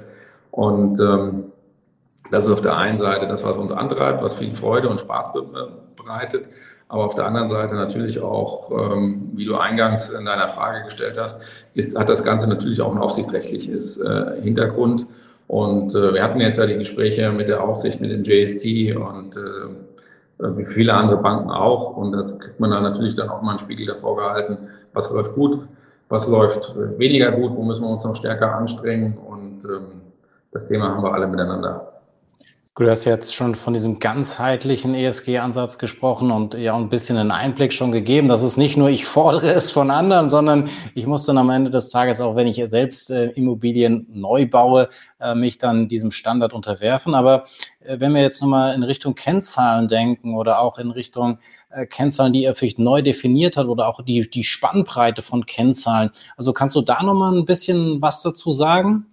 Und 0.51 0.99
ähm, 0.99 1.45
das 2.31 2.45
ist 2.45 2.51
auf 2.51 2.61
der 2.61 2.77
einen 2.77 2.97
Seite 2.97 3.27
das, 3.27 3.43
was 3.43 3.57
uns 3.57 3.71
antreibt, 3.71 4.23
was 4.23 4.35
viel 4.35 4.51
Freude 4.51 4.89
und 4.89 4.99
Spaß 4.99 5.33
bereitet. 5.95 6.45
Aber 6.87 7.05
auf 7.05 7.15
der 7.15 7.25
anderen 7.25 7.47
Seite 7.47 7.75
natürlich 7.75 8.21
auch, 8.21 8.71
ähm, 8.71 9.29
wie 9.33 9.45
du 9.45 9.55
eingangs 9.55 10.09
in 10.09 10.25
deiner 10.25 10.49
Frage 10.49 10.83
gestellt 10.83 11.17
hast, 11.17 11.41
ist, 11.73 11.97
hat 11.97 12.09
das 12.09 12.23
Ganze 12.23 12.49
natürlich 12.49 12.81
auch 12.81 12.93
ein 12.93 12.97
aufsichtsrechtliches 12.97 13.97
äh, 13.97 14.41
Hintergrund. 14.41 15.05
Und 15.47 15.95
äh, 15.95 16.13
wir 16.13 16.23
hatten 16.23 16.41
jetzt 16.41 16.57
ja 16.57 16.65
die 16.65 16.77
Gespräche 16.77 17.31
mit 17.31 17.47
der 17.47 17.63
Aufsicht, 17.63 18.01
mit 18.01 18.11
dem 18.11 18.23
JST 18.23 18.95
und 18.95 19.37
äh, 19.37 20.57
wie 20.57 20.65
viele 20.65 20.93
andere 20.93 21.21
Banken 21.21 21.49
auch. 21.49 21.95
Und 21.95 22.13
da 22.13 22.23
kriegt 22.23 22.59
man 22.59 22.71
dann 22.71 22.83
natürlich 22.83 23.15
dann 23.15 23.29
auch 23.29 23.41
mal 23.41 23.51
einen 23.51 23.59
Spiegel 23.59 23.85
davor 23.85 24.17
gehalten, 24.17 24.57
was 24.93 25.11
läuft 25.11 25.33
gut, 25.35 25.59
was 26.09 26.27
läuft 26.27 26.73
weniger 26.97 27.31
gut, 27.31 27.55
wo 27.55 27.63
müssen 27.63 27.83
wir 27.83 27.89
uns 27.89 28.03
noch 28.03 28.15
stärker 28.15 28.55
anstrengen. 28.55 29.17
Und 29.17 29.63
ähm, 29.63 30.01
das 30.51 30.67
Thema 30.67 30.89
haben 30.89 31.03
wir 31.03 31.13
alle 31.13 31.27
miteinander. 31.27 32.00
Du 32.73 32.89
hast 32.89 33.03
jetzt 33.03 33.35
schon 33.35 33.55
von 33.55 33.73
diesem 33.73 33.99
ganzheitlichen 33.99 34.95
ESG-Ansatz 34.95 35.77
gesprochen 35.77 36.31
und 36.31 36.53
ja 36.53 36.73
ein 36.73 36.87
bisschen 36.87 37.17
einen 37.17 37.31
Einblick 37.31 37.73
schon 37.73 37.91
gegeben. 37.91 38.29
Das 38.29 38.43
ist 38.43 38.55
nicht 38.55 38.77
nur, 38.77 38.87
ich 38.87 39.03
fordere 39.03 39.51
es 39.51 39.71
von 39.71 39.91
anderen, 39.91 40.29
sondern 40.29 40.69
ich 40.95 41.05
muss 41.05 41.25
dann 41.25 41.37
am 41.37 41.49
Ende 41.49 41.69
des 41.69 41.89
Tages, 41.89 42.21
auch 42.21 42.37
wenn 42.37 42.47
ich 42.47 42.61
selbst 42.69 43.11
äh, 43.11 43.25
Immobilien 43.31 44.07
neu 44.09 44.47
baue, 44.47 44.87
äh, 45.19 45.35
mich 45.35 45.57
dann 45.57 45.89
diesem 45.89 46.11
Standard 46.11 46.53
unterwerfen. 46.53 47.13
Aber 47.13 47.43
äh, 47.81 47.99
wenn 47.99 48.13
wir 48.13 48.21
jetzt 48.21 48.41
nochmal 48.41 48.73
in 48.73 48.83
Richtung 48.83 49.15
Kennzahlen 49.15 49.89
denken 49.89 50.37
oder 50.37 50.61
auch 50.61 50.77
in 50.77 50.91
Richtung 50.91 51.39
äh, 51.71 51.85
Kennzahlen, 51.85 52.31
die 52.31 52.45
er 52.45 52.55
vielleicht 52.55 52.79
neu 52.79 53.01
definiert 53.01 53.57
hat 53.57 53.67
oder 53.67 53.89
auch 53.89 54.01
die, 54.01 54.21
die 54.29 54.45
Spannbreite 54.45 55.21
von 55.21 55.45
Kennzahlen. 55.45 56.11
Also 56.37 56.53
kannst 56.53 56.75
du 56.75 56.81
da 56.81 57.03
nochmal 57.03 57.37
ein 57.37 57.43
bisschen 57.43 58.01
was 58.01 58.21
dazu 58.21 58.53
sagen? 58.53 59.10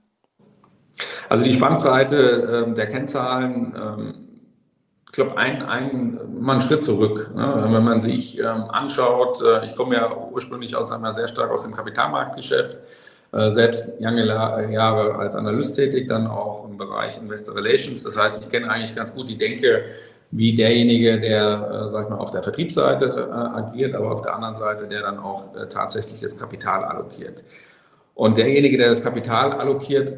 Also 1.29 1.45
die 1.45 1.53
Spannbreite 1.53 2.67
äh, 2.69 2.75
der 2.75 2.87
Kennzahlen, 2.87 3.75
ähm, 3.77 4.15
ich 5.07 5.13
glaube, 5.13 5.39
ein, 5.39 5.63
ein, 5.63 6.19
mal 6.41 6.53
einen 6.53 6.61
Schritt 6.61 6.85
zurück. 6.85 7.31
Ne? 7.35 7.67
Wenn 7.71 7.85
man 7.85 8.01
sich 8.01 8.39
ähm, 8.39 8.65
anschaut, 8.71 9.43
äh, 9.43 9.67
ich 9.67 9.75
komme 9.75 9.97
ja 9.97 10.15
ursprünglich 10.31 10.77
aus 10.77 10.93
einmal 10.93 11.15
sehr 11.15 11.29
stark 11.29 11.51
aus 11.51 11.63
dem 11.63 11.75
Kapitalmarktgeschäft, 11.75 12.79
äh, 13.33 13.51
selbst 13.51 13.89
lange 13.99 14.25
Jahre 14.27 15.17
als 15.17 15.35
Analyst 15.35 15.77
tätig, 15.77 16.09
dann 16.09 16.27
auch 16.27 16.69
im 16.69 16.77
Bereich 16.77 17.19
Investor 17.19 17.55
Relations. 17.55 18.03
Das 18.03 18.17
heißt, 18.17 18.45
ich 18.45 18.51
kenne 18.51 18.71
eigentlich 18.71 18.95
ganz 18.95 19.15
gut 19.15 19.29
die 19.29 19.39
Denke, 19.39 19.85
wie 20.31 20.55
derjenige, 20.55 21.19
der, 21.21 21.87
äh, 21.87 21.91
sag 21.91 22.05
ich 22.05 22.11
mal, 22.11 22.19
auf 22.19 22.31
der 22.31 22.43
Vertriebsseite 22.43 23.29
äh, 23.31 23.33
agiert, 23.33 23.95
aber 23.95 24.13
auf 24.13 24.23
der 24.23 24.35
anderen 24.35 24.57
Seite, 24.57 24.87
der 24.87 25.03
dann 25.03 25.19
auch 25.19 25.55
äh, 25.55 25.69
tatsächlich 25.69 26.21
das 26.21 26.39
Kapital 26.39 26.85
allokiert. 26.85 27.45
Und 28.15 28.37
derjenige, 28.37 28.77
der 28.77 28.91
das 28.91 29.03
Kapital 29.03 29.53
allokiert, 29.53 30.13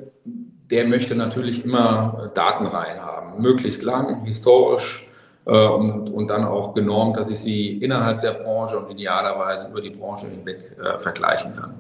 der 0.71 0.87
möchte 0.87 1.15
natürlich 1.15 1.65
immer 1.65 2.31
Datenreihen 2.35 3.01
haben, 3.01 3.43
möglichst 3.43 3.83
lang, 3.83 4.25
historisch 4.25 5.07
äh, 5.47 5.51
und, 5.51 6.11
und 6.11 6.29
dann 6.29 6.45
auch 6.45 6.75
genormt, 6.75 7.17
dass 7.17 7.31
ich 7.31 7.41
sie 7.41 7.79
innerhalb 7.79 8.21
der 8.21 8.33
Branche 8.33 8.79
und 8.79 8.91
idealerweise 8.91 9.69
über 9.69 9.81
die 9.81 9.91
Branche 9.91 10.29
hinweg 10.29 10.77
äh, 10.83 10.99
vergleichen 10.99 11.57
kann. 11.57 11.75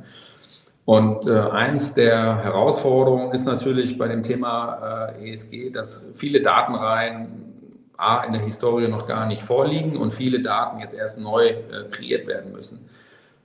Und 0.84 1.26
äh, 1.28 1.38
eins 1.38 1.94
der 1.94 2.42
Herausforderungen 2.42 3.32
ist 3.32 3.44
natürlich 3.44 3.96
bei 3.96 4.08
dem 4.08 4.22
Thema 4.22 5.12
äh, 5.20 5.32
ESG, 5.32 5.70
dass 5.70 6.04
viele 6.14 6.40
Datenreihen 6.40 7.50
A, 7.96 8.24
in 8.24 8.32
der 8.32 8.42
Historie 8.42 8.88
noch 8.88 9.06
gar 9.06 9.26
nicht 9.26 9.42
vorliegen 9.42 9.96
und 9.96 10.12
viele 10.12 10.40
Daten 10.40 10.80
jetzt 10.80 10.94
erst 10.94 11.20
neu 11.20 11.48
äh, 11.48 11.88
kreiert 11.90 12.26
werden 12.26 12.50
müssen. 12.52 12.88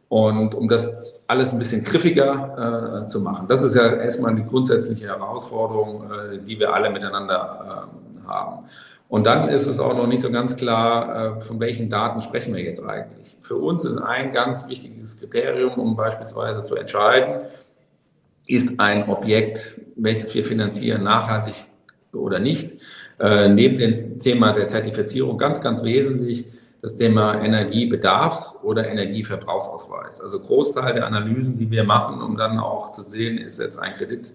Und 0.07 0.53
um 0.53 0.69
das 0.69 1.19
alles 1.27 1.51
ein 1.51 1.59
bisschen 1.59 1.83
griffiger 1.83 3.03
äh, 3.05 3.07
zu 3.07 3.21
machen, 3.21 3.47
das 3.47 3.63
ist 3.63 3.75
ja 3.75 3.95
erstmal 3.95 4.35
die 4.35 4.45
grundsätzliche 4.45 5.07
Herausforderung, 5.07 6.03
äh, 6.11 6.37
die 6.39 6.59
wir 6.59 6.73
alle 6.73 6.89
miteinander 6.89 7.89
äh, 8.23 8.27
haben. 8.27 8.65
Und 9.07 9.25
dann 9.25 9.49
ist 9.49 9.65
es 9.65 9.79
auch 9.79 9.95
noch 9.95 10.07
nicht 10.07 10.21
so 10.21 10.31
ganz 10.31 10.55
klar, 10.57 11.37
äh, 11.37 11.41
von 11.41 11.59
welchen 11.59 11.89
Daten 11.89 12.21
sprechen 12.21 12.53
wir 12.55 12.63
jetzt 12.63 12.83
eigentlich. 12.83 13.37
Für 13.41 13.55
uns 13.55 13.85
ist 13.85 13.97
ein 13.97 14.31
ganz 14.33 14.67
wichtiges 14.67 15.19
Kriterium, 15.19 15.73
um 15.79 15.95
beispielsweise 15.95 16.63
zu 16.63 16.75
entscheiden, 16.75 17.41
ist 18.47 18.79
ein 18.79 19.09
Objekt, 19.09 19.79
welches 19.95 20.33
wir 20.35 20.45
finanzieren, 20.45 21.03
nachhaltig 21.03 21.65
oder 22.13 22.39
nicht. 22.39 22.73
Äh, 23.19 23.49
neben 23.49 23.77
dem 23.77 24.19
Thema 24.19 24.53
der 24.53 24.67
Zertifizierung 24.67 25.37
ganz, 25.37 25.61
ganz 25.61 25.83
wesentlich 25.83 26.45
das 26.85 26.97
Thema 26.97 27.41
Energiebedarfs- 27.41 28.61
oder 28.61 28.87
Energieverbrauchsausweis. 28.87 30.21
Also 30.21 30.39
Großteil 30.39 30.93
der 30.93 31.07
Analysen, 31.07 31.57
die 31.57 31.71
wir 31.71 31.83
machen, 31.83 32.21
um 32.21 32.37
dann 32.37 32.59
auch 32.59 32.91
zu 32.91 33.01
sehen, 33.01 33.39
ist 33.39 33.59
jetzt 33.59 33.79
ein 33.79 33.95
Kredit 33.95 34.33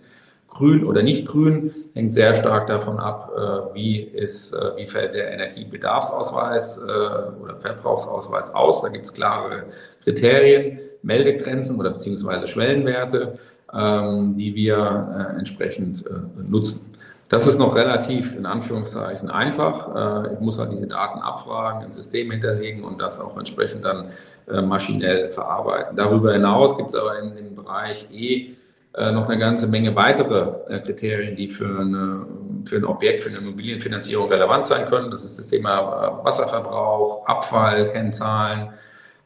grün 0.49 0.83
oder 0.83 1.05
nicht 1.05 1.29
grün, 1.29 1.73
hängt 1.95 2.13
sehr 2.13 2.35
stark 2.35 2.67
davon 2.67 2.99
ab, 2.99 3.31
äh, 3.37 3.75
wie, 3.77 4.01
ist, 4.01 4.53
äh, 4.53 4.73
wie 4.77 4.87
fällt 4.89 5.15
der 5.15 5.31
Energiebedarfsausweis 5.31 6.81
oder 6.81 7.57
Verbrauchsausweis 7.61 8.53
aus. 8.53 8.83
Da 8.83 8.89
gibt 8.89 9.07
es 9.07 9.15
klare 9.15 9.67
Kriterien, 10.03 10.81
Meldegrenzen 11.03 11.79
oder 11.79 11.91
beziehungsweise 11.91 12.49
Schwellenwerte, 12.49 13.35
ähm, 13.73 14.35
die 14.35 14.57
wir 14.57 15.37
entsprechend 15.39 16.05
nutzen. 16.37 16.90
Das 17.31 17.47
ist 17.47 17.59
noch 17.61 17.77
relativ 17.77 18.35
in 18.35 18.45
Anführungszeichen 18.45 19.31
einfach. 19.31 20.27
Äh, 20.27 20.35
ich 20.35 20.41
muss 20.41 20.59
halt 20.59 20.73
diese 20.73 20.89
Daten 20.89 21.21
abfragen, 21.21 21.85
ein 21.85 21.93
System 21.93 22.33
hinterlegen 22.33 22.83
und 22.83 23.01
das 23.01 23.21
auch 23.21 23.39
entsprechend 23.39 23.85
dann 23.85 24.11
äh, 24.49 24.61
maschinell 24.61 25.31
verarbeiten. 25.31 25.95
Darüber 25.95 26.33
hinaus 26.33 26.77
gibt 26.77 26.89
es 26.89 26.97
aber 26.97 27.21
in 27.21 27.37
dem 27.37 27.55
Bereich 27.55 28.09
E 28.11 28.57
äh, 28.95 29.13
noch 29.13 29.29
eine 29.29 29.39
ganze 29.39 29.69
Menge 29.69 29.95
weitere 29.95 30.81
Kriterien, 30.81 31.37
die 31.37 31.49
für, 31.49 31.81
eine, 31.81 32.27
für 32.65 32.79
ein 32.79 32.85
Objekt, 32.85 33.21
für 33.21 33.29
eine 33.29 33.39
Immobilienfinanzierung 33.39 34.29
relevant 34.29 34.67
sein 34.67 34.87
können. 34.87 35.13
Das 35.13 35.23
ist 35.23 35.39
das 35.39 35.47
Thema 35.47 36.25
Wasserverbrauch, 36.25 37.29
Abfallkennzahlen, 37.29 38.71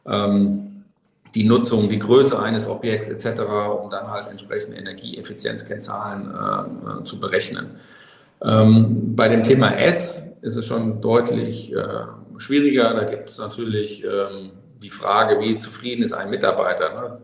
ähm, 0.05 0.83
die 1.33 1.43
Nutzung, 1.43 1.89
die 1.89 1.97
Größe 1.97 2.39
eines 2.39 2.67
Objekts 2.67 3.09
etc., 3.09 3.41
um 3.81 3.89
dann 3.89 4.11
halt 4.11 4.29
entsprechende 4.29 4.77
Energieeffizienzkennzahlen 4.77 7.03
zu 7.03 7.19
berechnen. 7.19 7.79
Ähm, 8.43 9.15
bei 9.15 9.27
dem 9.27 9.43
Thema 9.43 9.77
S 9.77 10.21
ist 10.41 10.55
es 10.55 10.65
schon 10.65 11.01
deutlich 11.01 11.73
äh, 11.73 11.79
schwieriger. 12.37 12.93
Da 12.93 13.03
gibt 13.03 13.29
es 13.29 13.37
natürlich 13.37 14.03
ähm, 14.03 14.51
die 14.81 14.89
Frage, 14.89 15.39
wie 15.39 15.57
zufrieden 15.57 16.03
ist 16.03 16.13
ein 16.13 16.29
Mitarbeiter. 16.29 16.93
Ne? 16.93 17.17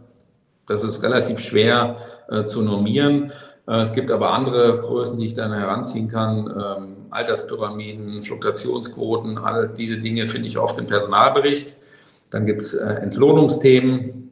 Das 0.67 0.83
ist 0.83 1.03
relativ 1.03 1.39
schwer 1.39 1.97
äh, 2.29 2.45
zu 2.45 2.61
normieren. 2.61 3.31
Äh, 3.67 3.81
es 3.81 3.93
gibt 3.93 4.11
aber 4.11 4.31
andere 4.31 4.79
Größen, 4.79 5.17
die 5.17 5.25
ich 5.25 5.35
dann 5.35 5.53
heranziehen 5.53 6.07
kann. 6.07 6.47
Ähm, 6.47 6.95
Alterspyramiden, 7.11 8.23
Fluktuationsquoten, 8.23 9.37
all 9.37 9.67
diese 9.67 9.99
Dinge 9.99 10.27
finde 10.27 10.47
ich 10.47 10.57
oft 10.57 10.79
im 10.79 10.87
Personalbericht. 10.87 11.75
Dann 12.29 12.45
gibt 12.45 12.61
es 12.61 12.73
äh, 12.73 12.85
Entlohnungsthemen, 12.85 14.31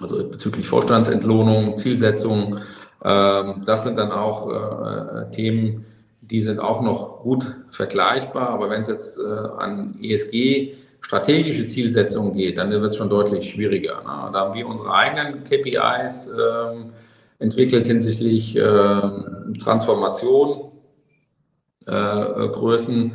also 0.00 0.28
bezüglich 0.28 0.66
Vorstandsentlohnung, 0.66 1.76
Zielsetzung. 1.76 2.58
Ähm, 3.04 3.62
das 3.64 3.84
sind 3.84 3.96
dann 3.96 4.10
auch 4.10 4.50
äh, 4.50 5.30
Themen, 5.30 5.86
die 6.30 6.42
sind 6.42 6.58
auch 6.58 6.82
noch 6.82 7.20
gut 7.22 7.56
vergleichbar. 7.70 8.50
Aber 8.50 8.70
wenn 8.70 8.82
es 8.82 8.88
jetzt 8.88 9.18
äh, 9.18 9.22
an 9.22 9.98
ESG 10.02 10.74
strategische 11.00 11.66
Zielsetzungen 11.66 12.34
geht, 12.34 12.58
dann 12.58 12.70
wird 12.70 12.84
es 12.84 12.96
schon 12.96 13.08
deutlich 13.08 13.50
schwieriger. 13.50 13.96
Ne? 14.02 14.30
Da 14.32 14.40
haben 14.40 14.54
wir 14.54 14.66
unsere 14.66 14.92
eigenen 14.92 15.44
KPIs 15.44 16.28
ähm, 16.28 16.90
entwickelt 17.38 17.86
hinsichtlich 17.86 18.56
äh, 18.56 19.00
Transformation, 19.58 20.72
äh, 21.86 21.92
Größen 21.92 23.12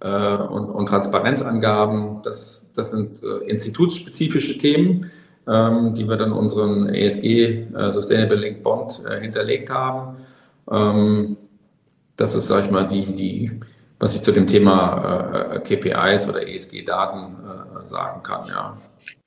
äh, 0.00 0.36
und, 0.36 0.70
und, 0.70 0.86
Transparenzangaben. 0.88 2.22
Das, 2.22 2.70
das 2.74 2.90
sind 2.90 3.22
äh, 3.22 3.48
institutsspezifische 3.48 4.58
Themen, 4.58 5.10
ähm, 5.46 5.94
die 5.94 6.08
wir 6.08 6.16
dann 6.16 6.32
unseren 6.32 6.88
ESG 6.88 7.66
äh, 7.74 7.90
Sustainable 7.90 8.36
Link 8.36 8.62
Bond 8.62 9.02
hinterlegt 9.20 9.70
haben. 9.70 10.16
Ähm, 10.70 11.36
das 12.16 12.34
ist, 12.34 12.46
sage 12.46 12.66
ich 12.66 12.70
mal, 12.70 12.86
die, 12.86 13.14
die, 13.14 13.60
was 13.98 14.14
ich 14.14 14.22
zu 14.22 14.32
dem 14.32 14.46
Thema 14.46 15.52
äh, 15.52 15.60
KPIs 15.60 16.28
oder 16.28 16.46
ESG-Daten 16.46 17.36
äh, 17.82 17.86
sagen 17.86 18.22
kann, 18.22 18.46
ja. 18.48 18.76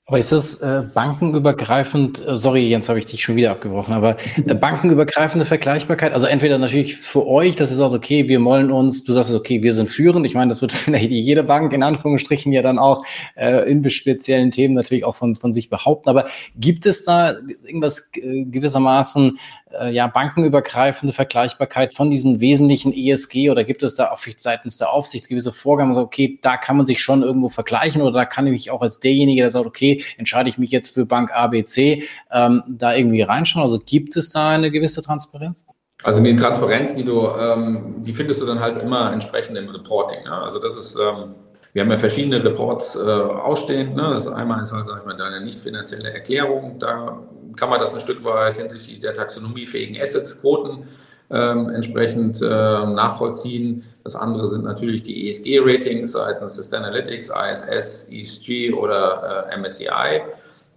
Aber 0.10 0.18
ist 0.18 0.32
das 0.32 0.60
äh, 0.62 0.86
bankenübergreifend, 0.92 2.28
äh, 2.28 2.36
sorry 2.36 2.68
Jens, 2.68 2.90
habe 2.90 2.98
ich 2.98 3.06
dich 3.06 3.22
schon 3.22 3.36
wieder 3.36 3.52
abgebrochen, 3.52 3.94
aber 3.94 4.18
äh, 4.38 4.56
bankenübergreifende 4.56 5.46
Vergleichbarkeit, 5.46 6.14
also 6.14 6.26
entweder 6.26 6.58
natürlich 6.58 6.98
für 6.98 7.28
euch, 7.28 7.56
dass 7.56 7.70
ihr 7.70 7.78
sagt, 7.78 7.94
okay, 7.94 8.28
wir 8.28 8.44
wollen 8.44 8.72
uns, 8.72 9.04
du 9.04 9.14
sagst, 9.14 9.32
okay, 9.36 9.62
wir 9.62 9.72
sind 9.72 9.88
führend, 9.88 10.26
ich 10.26 10.34
meine, 10.34 10.50
das 10.50 10.64
wird 10.64 10.72
vielleicht 10.72 11.12
jede 11.12 11.44
Bank 11.44 11.74
in 11.74 11.84
Anführungsstrichen 11.84 12.52
ja 12.52 12.64
dann 12.64 12.80
auch 12.80 13.06
äh, 13.36 13.70
in 13.70 13.88
speziellen 13.88 14.50
Themen 14.50 14.74
natürlich 14.74 15.06
auch 15.06 15.16
von, 15.16 15.36
von 15.36 15.54
sich 15.54 15.70
behaupten, 15.70 16.10
aber 16.10 16.26
gibt 16.56 16.88
es 16.88 17.06
da 17.06 17.36
irgendwas 17.64 18.10
äh, 18.16 18.46
gewissermaßen 18.46 19.38
äh, 19.78 19.92
ja, 19.92 20.08
bankenübergreifende 20.08 21.14
Vergleichbarkeit 21.14 21.94
von 21.94 22.10
diesen 22.10 22.40
wesentlichen 22.40 22.94
ESG 22.94 23.50
oder 23.50 23.64
gibt 23.64 23.84
es 23.84 23.96
da 23.96 24.12
auch 24.12 24.20
seitens 24.38 24.78
der 24.78 24.92
Aufsicht 24.92 25.30
gewisse 25.30 25.54
Vorgaben, 25.54 25.94
so, 25.94 26.02
okay, 26.02 26.40
da 26.42 26.58
kann 26.58 26.78
man 26.78 26.86
sich 26.86 27.02
schon 27.02 27.24
irgendwo 27.24 27.50
vergleichen 27.50 28.02
oder 28.02 28.12
da 28.12 28.26
kann 28.26 28.48
ich 28.48 28.52
mich 28.52 28.72
auch 28.72 28.82
als 28.82 29.00
derjenige, 29.00 29.42
der 29.42 29.52
sagt, 29.52 29.66
okay, 29.66 30.04
entscheide 30.18 30.50
ich 30.50 30.58
mich 30.58 30.72
jetzt 30.72 30.94
für 30.94 31.06
Bank 31.06 31.32
ABC, 31.34 32.04
ähm, 32.32 32.64
da 32.68 32.96
irgendwie 32.96 33.22
reinschauen? 33.22 33.64
Also 33.64 33.80
gibt 33.80 34.16
es 34.16 34.32
da 34.32 34.50
eine 34.50 34.72
gewisse 34.72 35.02
Transparenz? 35.02 35.66
Also 36.04 36.24
die 36.24 36.36
Transparenz, 36.36 36.96
die 36.96 37.04
du, 37.04 37.28
ähm, 37.28 37.96
die 38.00 38.14
findest 38.14 38.42
du 38.42 38.46
dann 38.46 38.60
halt 38.60 38.82
immer 38.82 39.12
entsprechend 39.12 39.58
im 39.58 39.70
Reporting. 39.70 40.24
Ne? 40.24 40.32
Also 40.32 40.60
das 40.60 40.78
ist, 40.78 40.96
ähm, 40.96 41.36
wir 41.74 41.84
haben 41.84 41.92
ja 41.92 41.98
verschiedene 41.98 42.44
Reports 42.44 42.96
äh, 42.96 43.00
ausstehend. 43.02 43.96
Ne? 43.96 44.10
Das 44.14 44.28
einmal 44.28 44.64
ist 44.64 44.72
halt, 44.72 44.88
sag 44.88 45.00
ich 45.00 45.06
mal, 45.06 45.18
deine 45.18 45.42
nicht 45.42 45.60
finanzielle 45.60 46.14
Erklärung. 46.14 46.80
Da 46.80 47.20
kann 47.60 47.70
man 47.70 47.80
das 47.80 47.94
ein 47.94 48.02
Stück 48.02 48.24
weit 48.24 48.58
hinsichtlich 48.58 49.00
der 49.00 49.14
taxonomiefähigen 49.14 50.02
Assets, 50.02 50.42
Quoten 50.42 50.86
ähm, 51.32 51.70
entsprechend 51.70 52.42
äh, 52.42 52.46
nachvollziehen. 52.46 53.84
Das 54.04 54.16
andere 54.16 54.48
sind 54.48 54.64
natürlich 54.64 55.04
die 55.04 55.30
ESG-Ratings 55.30 56.12
seitens 56.12 56.56
Sustainalytics, 56.56 57.30
ISS, 57.30 58.08
ESG 58.10 58.74
oder 58.74 59.48
äh, 59.50 59.58
MSCI. 59.58 60.22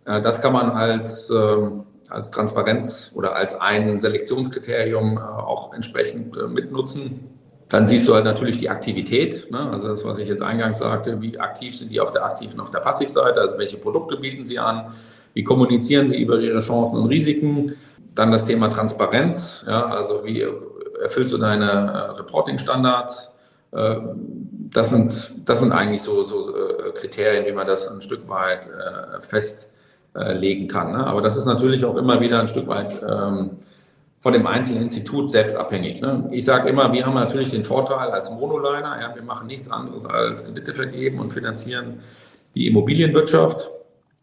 Äh, 0.05 0.21
das 0.21 0.43
kann 0.43 0.53
man 0.53 0.71
als, 0.71 1.31
ähm, 1.31 1.85
als 2.11 2.31
Transparenz 2.31 3.11
oder 3.15 3.35
als 3.35 3.59
ein 3.61 3.99
Selektionskriterium 3.99 5.17
äh, 5.17 5.21
auch 5.21 5.73
entsprechend 5.73 6.37
äh, 6.37 6.47
mitnutzen. 6.47 7.29
Dann 7.71 7.87
siehst 7.87 8.07
du 8.07 8.15
halt 8.15 8.27
natürlich 8.27 8.59
die 8.59 8.69
Aktivität, 8.69 9.51
ne? 9.51 9.71
also 9.71 9.89
das, 9.89 10.05
was 10.05 10.19
ich 10.19 10.29
jetzt 10.29 10.43
eingangs 10.43 10.81
sagte, 10.81 11.23
wie 11.23 11.41
aktiv 11.41 11.75
sind 11.75 11.91
die 11.91 12.01
auf 12.01 12.13
der 12.13 12.23
aktiven, 12.23 12.61
auf 12.61 12.71
der 12.71 12.81
Passivseite, 12.81 13.41
also 13.41 13.57
welche 13.57 13.79
Produkte 13.79 14.19
bieten 14.19 14.45
sie 14.45 14.59
an, 14.59 14.93
wie 15.35 15.45
kommunizieren 15.45 16.09
Sie 16.09 16.21
über 16.21 16.39
Ihre 16.39 16.61
Chancen 16.61 16.99
und 16.99 17.09
Risiken? 17.09 17.75
Dann 18.15 18.31
das 18.31 18.45
Thema 18.45 18.69
Transparenz. 18.69 19.65
Ja, 19.67 19.87
also 19.87 20.25
wie 20.25 20.45
erfüllst 21.03 21.33
du 21.33 21.39
deine 21.39 21.71
äh, 21.71 22.11
Reporting-Standards? 22.19 23.33
Äh, 23.73 23.97
das, 24.71 24.91
sind, 24.91 25.33
das 25.45 25.61
sind 25.61 25.73
eigentlich 25.73 26.03
so, 26.03 26.25
so 26.25 26.55
äh, 26.55 26.93
Kriterien, 26.93 27.47
wie 27.47 27.53
man 27.53 27.67
das 27.67 27.89
ein 27.89 28.03
Stück 28.03 28.29
weit 28.29 28.69
äh, 28.69 29.21
festlegen 29.21 30.69
kann. 30.69 30.93
Ne? 30.93 31.07
Aber 31.07 31.23
das 31.23 31.37
ist 31.37 31.47
natürlich 31.47 31.85
auch 31.85 31.97
immer 31.97 32.21
wieder 32.21 32.41
ein 32.41 32.49
Stück 32.49 32.69
weit 32.69 33.01
ähm, 33.03 33.51
von 34.21 34.33
dem 34.33 34.47
einzelnen 34.47 34.85
Institut 34.85 35.31
selbst 35.31 35.57
abhängig. 35.57 36.01
Ne? 36.01 36.29
Ich 36.31 36.45
sage 36.45 36.69
immer, 36.69 36.93
wir 36.93 37.05
haben 37.05 37.15
natürlich 37.15 37.51
den 37.51 37.65
Vorteil 37.65 38.11
als 38.11 38.31
Monoliner, 38.31 39.01
ja, 39.01 39.15
wir 39.15 39.23
machen 39.23 39.49
nichts 39.49 39.71
anderes 39.71 40.07
als 40.07 40.45
Kredite 40.45 40.75
vergeben 40.75 41.19
und 41.19 41.33
finanzieren 41.33 42.01
die 42.55 42.69
Immobilienwirtschaft. 42.69 43.71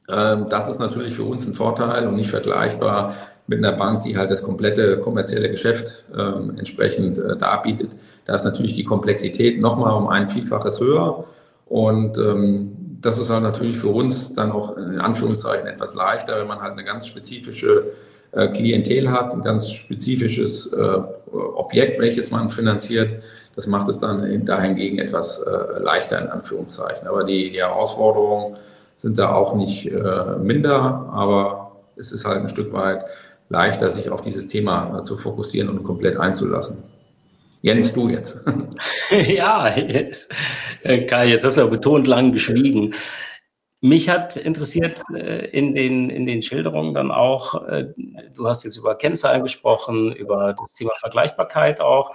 Ähm, 0.09 0.47
das 0.49 0.69
ist 0.69 0.79
natürlich 0.79 1.13
für 1.13 1.23
uns 1.23 1.45
ein 1.47 1.53
Vorteil 1.53 2.07
und 2.07 2.15
nicht 2.15 2.29
vergleichbar 2.29 3.15
mit 3.47 3.59
einer 3.59 3.75
Bank, 3.75 4.03
die 4.03 4.17
halt 4.17 4.31
das 4.31 4.43
komplette 4.43 4.99
kommerzielle 4.99 5.49
Geschäft 5.49 6.05
ähm, 6.15 6.55
entsprechend 6.57 7.17
äh, 7.17 7.37
darbietet. 7.37 7.91
Da 8.25 8.35
ist 8.35 8.43
natürlich 8.43 8.73
die 8.73 8.83
Komplexität 8.83 9.59
nochmal 9.59 9.95
um 9.95 10.07
ein 10.07 10.29
Vielfaches 10.29 10.79
höher. 10.79 11.25
Und 11.65 12.17
ähm, 12.17 12.71
das 13.01 13.17
ist 13.17 13.29
halt 13.29 13.43
natürlich 13.43 13.77
für 13.77 13.89
uns 13.89 14.33
dann 14.33 14.51
auch 14.51 14.77
in 14.77 14.99
Anführungszeichen 14.99 15.67
etwas 15.67 15.95
leichter, 15.95 16.39
wenn 16.39 16.47
man 16.47 16.61
halt 16.61 16.73
eine 16.73 16.83
ganz 16.83 17.07
spezifische 17.07 17.93
äh, 18.31 18.47
Klientel 18.49 19.11
hat, 19.11 19.33
ein 19.33 19.41
ganz 19.41 19.71
spezifisches 19.71 20.67
äh, 20.67 21.01
Objekt, 21.31 21.99
welches 21.99 22.31
man 22.31 22.49
finanziert. 22.49 23.21
Das 23.55 23.67
macht 23.67 23.89
es 23.89 23.99
dann 23.99 24.45
dahingegen 24.45 24.99
etwas 24.99 25.43
leichter 25.79 26.21
in 26.21 26.27
Anführungszeichen. 26.27 27.07
Aber 27.09 27.25
die, 27.25 27.51
die 27.51 27.57
Herausforderungen 27.57 28.55
sind 29.00 29.18
da 29.18 29.34
auch 29.34 29.56
nicht 29.56 29.88
äh, 29.88 30.36
minder, 30.41 31.10
aber 31.13 31.72
es 31.96 32.12
ist 32.12 32.25
halt 32.25 32.41
ein 32.41 32.50
Stück 32.50 32.74
weit 32.74 33.06
leichter, 33.48 33.89
sich 33.91 34.10
auf 34.10 34.22
dieses 34.22 34.50
Thema 34.50 35.00
äh, 35.00 35.03
zu 35.03 35.18
fokussieren 35.18 35.70
und 35.70 35.84
komplett 35.84 36.18
einzulassen. 36.18 36.84
Jens, 37.62 37.94
du 37.94 38.10
jetzt. 38.10 38.39
ja, 39.10 39.75
jetzt, 39.77 40.32
äh, 40.84 41.06
Kai, 41.06 41.29
jetzt 41.29 41.46
hast 41.46 41.58
du 41.58 41.62
ja 41.62 41.68
betont 41.68 42.08
lang 42.08 42.34
geschwiegen. 42.34 42.94
Mich 43.82 44.10
hat 44.10 44.36
interessiert 44.36 45.01
äh, 45.15 45.46
in, 45.48 45.74
den, 45.75 46.10
in 46.10 46.25
den 46.25 46.41
Schilderungen 46.41 46.94
dann 46.94 47.12
auch, 47.12 47.65
du 48.36 48.48
hast 48.48 48.65
jetzt 48.65 48.75
über 48.75 48.96
Kennzahlen 48.96 49.44
gesprochen, 49.44 50.12
über 50.12 50.53
das 50.60 50.74
Thema 50.74 50.91
Vergleichbarkeit 51.00 51.79
auch. 51.79 52.13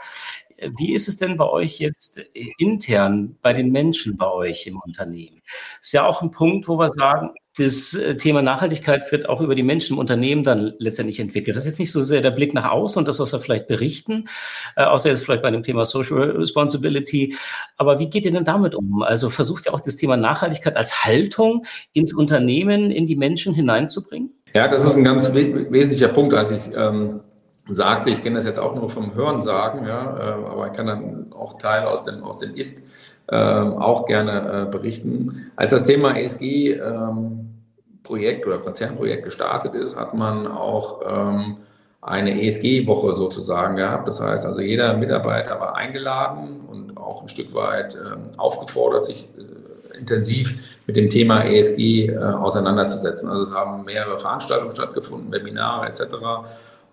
Wie 0.78 0.94
ist 0.94 1.08
es 1.08 1.16
denn 1.16 1.36
bei 1.36 1.48
euch 1.48 1.78
jetzt 1.78 2.22
intern, 2.58 3.36
bei 3.42 3.52
den 3.52 3.70
Menschen 3.70 4.16
bei 4.16 4.30
euch 4.30 4.66
im 4.66 4.80
Unternehmen? 4.80 5.42
Ist 5.80 5.92
ja 5.92 6.06
auch 6.06 6.22
ein 6.22 6.30
Punkt, 6.30 6.68
wo 6.68 6.78
wir 6.78 6.88
sagen, 6.90 7.30
das 7.56 7.94
äh, 7.94 8.16
Thema 8.16 8.42
Nachhaltigkeit 8.42 9.10
wird 9.12 9.28
auch 9.28 9.40
über 9.40 9.54
die 9.54 9.62
Menschen 9.62 9.94
im 9.94 9.98
Unternehmen 10.00 10.42
dann 10.42 10.74
letztendlich 10.78 11.20
entwickelt. 11.20 11.56
Das 11.56 11.64
ist 11.64 11.70
jetzt 11.70 11.78
nicht 11.78 11.92
so 11.92 12.02
sehr 12.02 12.20
der 12.20 12.32
Blick 12.32 12.52
nach 12.52 12.68
außen 12.68 12.98
und 12.98 13.06
das, 13.06 13.20
was 13.20 13.32
wir 13.32 13.40
vielleicht 13.40 13.68
berichten, 13.68 14.28
äh, 14.76 14.84
außer 14.84 15.08
jetzt 15.08 15.24
vielleicht 15.24 15.42
bei 15.42 15.50
dem 15.50 15.62
Thema 15.62 15.84
Social 15.84 16.32
Responsibility. 16.32 17.36
Aber 17.76 18.00
wie 18.00 18.10
geht 18.10 18.24
ihr 18.24 18.32
denn 18.32 18.44
damit 18.44 18.74
um? 18.74 19.02
Also 19.02 19.30
versucht 19.30 19.66
ihr 19.66 19.74
auch 19.74 19.80
das 19.80 19.96
Thema 19.96 20.16
Nachhaltigkeit 20.16 20.76
als 20.76 21.04
Haltung 21.04 21.64
ins 21.92 22.12
Unternehmen, 22.12 22.90
in 22.90 23.06
die 23.06 23.16
Menschen 23.16 23.54
hineinzubringen? 23.54 24.32
Ja, 24.54 24.68
das 24.68 24.84
ist 24.84 24.96
ein 24.96 25.04
ganz 25.04 25.32
we 25.32 25.70
wesentlicher 25.70 26.08
Punkt. 26.08 26.34
Als 26.34 26.50
ich 26.50 26.74
ähm, 26.74 27.20
sagte, 27.68 28.10
ich 28.10 28.22
kenne 28.22 28.36
das 28.36 28.44
jetzt 28.44 28.58
auch 28.58 28.74
nur 28.74 28.90
vom 28.90 29.14
Hören 29.14 29.40
sagen, 29.40 29.86
ja, 29.86 30.16
äh, 30.18 30.50
aber 30.50 30.66
ich 30.66 30.72
kann 30.74 30.86
dann 30.86 31.32
auch 31.32 31.58
Teil 31.58 31.84
aus 31.86 32.04
dem, 32.04 32.22
aus 32.22 32.38
dem 32.38 32.54
Ist 32.54 32.82
ähm, 33.30 33.78
auch 33.78 34.06
gerne 34.06 34.66
äh, 34.66 34.70
berichten. 34.70 35.50
Als 35.56 35.70
das 35.70 35.84
Thema 35.84 36.16
ESG 36.16 36.72
ähm, 36.72 37.62
Projekt 38.02 38.46
oder 38.46 38.58
Konzernprojekt 38.58 39.24
gestartet 39.24 39.74
ist, 39.74 39.98
hat 39.98 40.14
man 40.14 40.46
auch 40.46 41.00
ähm, 41.08 41.56
eine 42.02 42.42
ESG-Woche 42.42 43.16
sozusagen 43.16 43.76
gehabt. 43.76 44.06
Das 44.06 44.20
heißt 44.20 44.44
also, 44.44 44.60
jeder 44.60 44.94
Mitarbeiter 44.94 45.58
war 45.58 45.74
eingeladen 45.74 46.60
und 46.70 46.98
auch 46.98 47.22
ein 47.22 47.30
Stück 47.30 47.54
weit 47.54 47.94
ähm, 47.94 48.32
aufgefordert, 48.36 49.06
sich 49.06 49.30
äh, 49.38 49.98
intensiv 49.98 50.78
mit 50.86 50.96
dem 50.96 51.08
Thema 51.08 51.44
ESG 51.44 52.08
äh, 52.08 52.18
auseinanderzusetzen. 52.18 53.30
Also 53.30 53.44
es 53.44 53.54
haben 53.54 53.86
mehrere 53.86 54.18
Veranstaltungen 54.18 54.74
stattgefunden, 54.74 55.32
Webinare 55.32 55.86
etc 55.86 56.02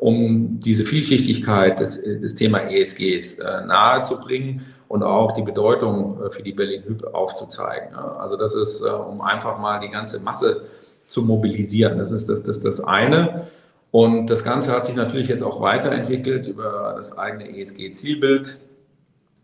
um 0.02 0.60
diese 0.60 0.84
Vielschichtigkeit 0.84 1.80
des, 1.80 2.02
des 2.02 2.34
Thema 2.34 2.62
ESGs 2.62 3.36
äh, 3.36 3.66
nahezubringen 3.68 4.66
und 4.88 5.04
auch 5.04 5.32
die 5.34 5.44
Bedeutung 5.44 6.20
äh, 6.26 6.32
für 6.32 6.42
die 6.42 6.54
Berlin 6.54 6.82
Hüb 6.88 7.04
aufzuzeigen. 7.14 7.92
Ja. 7.92 8.16
Also 8.18 8.36
das 8.36 8.56
ist, 8.56 8.82
äh, 8.82 8.90
um 8.90 9.22
einfach 9.22 9.60
mal 9.60 9.80
die 9.80 9.90
ganze 9.90 10.20
Masse 10.20 10.64
zu 11.06 11.22
mobilisieren. 11.22 12.00
Das 12.00 12.12
ist 12.12 12.28
das, 12.30 12.42
das, 12.42 12.62
das 12.62 12.84
eine. 12.84 13.46
Und 13.92 14.26
das 14.26 14.44
Ganze 14.44 14.72
hat 14.72 14.88
sich 14.88 14.96
natürlich 14.96 15.28
jetzt 15.28 15.44
auch 15.44 15.62
weiterentwickelt 15.62 16.48
über 16.48 16.96
das 16.98 17.16
eigene 17.16 17.56
ESG-Zielbild. 17.56 18.58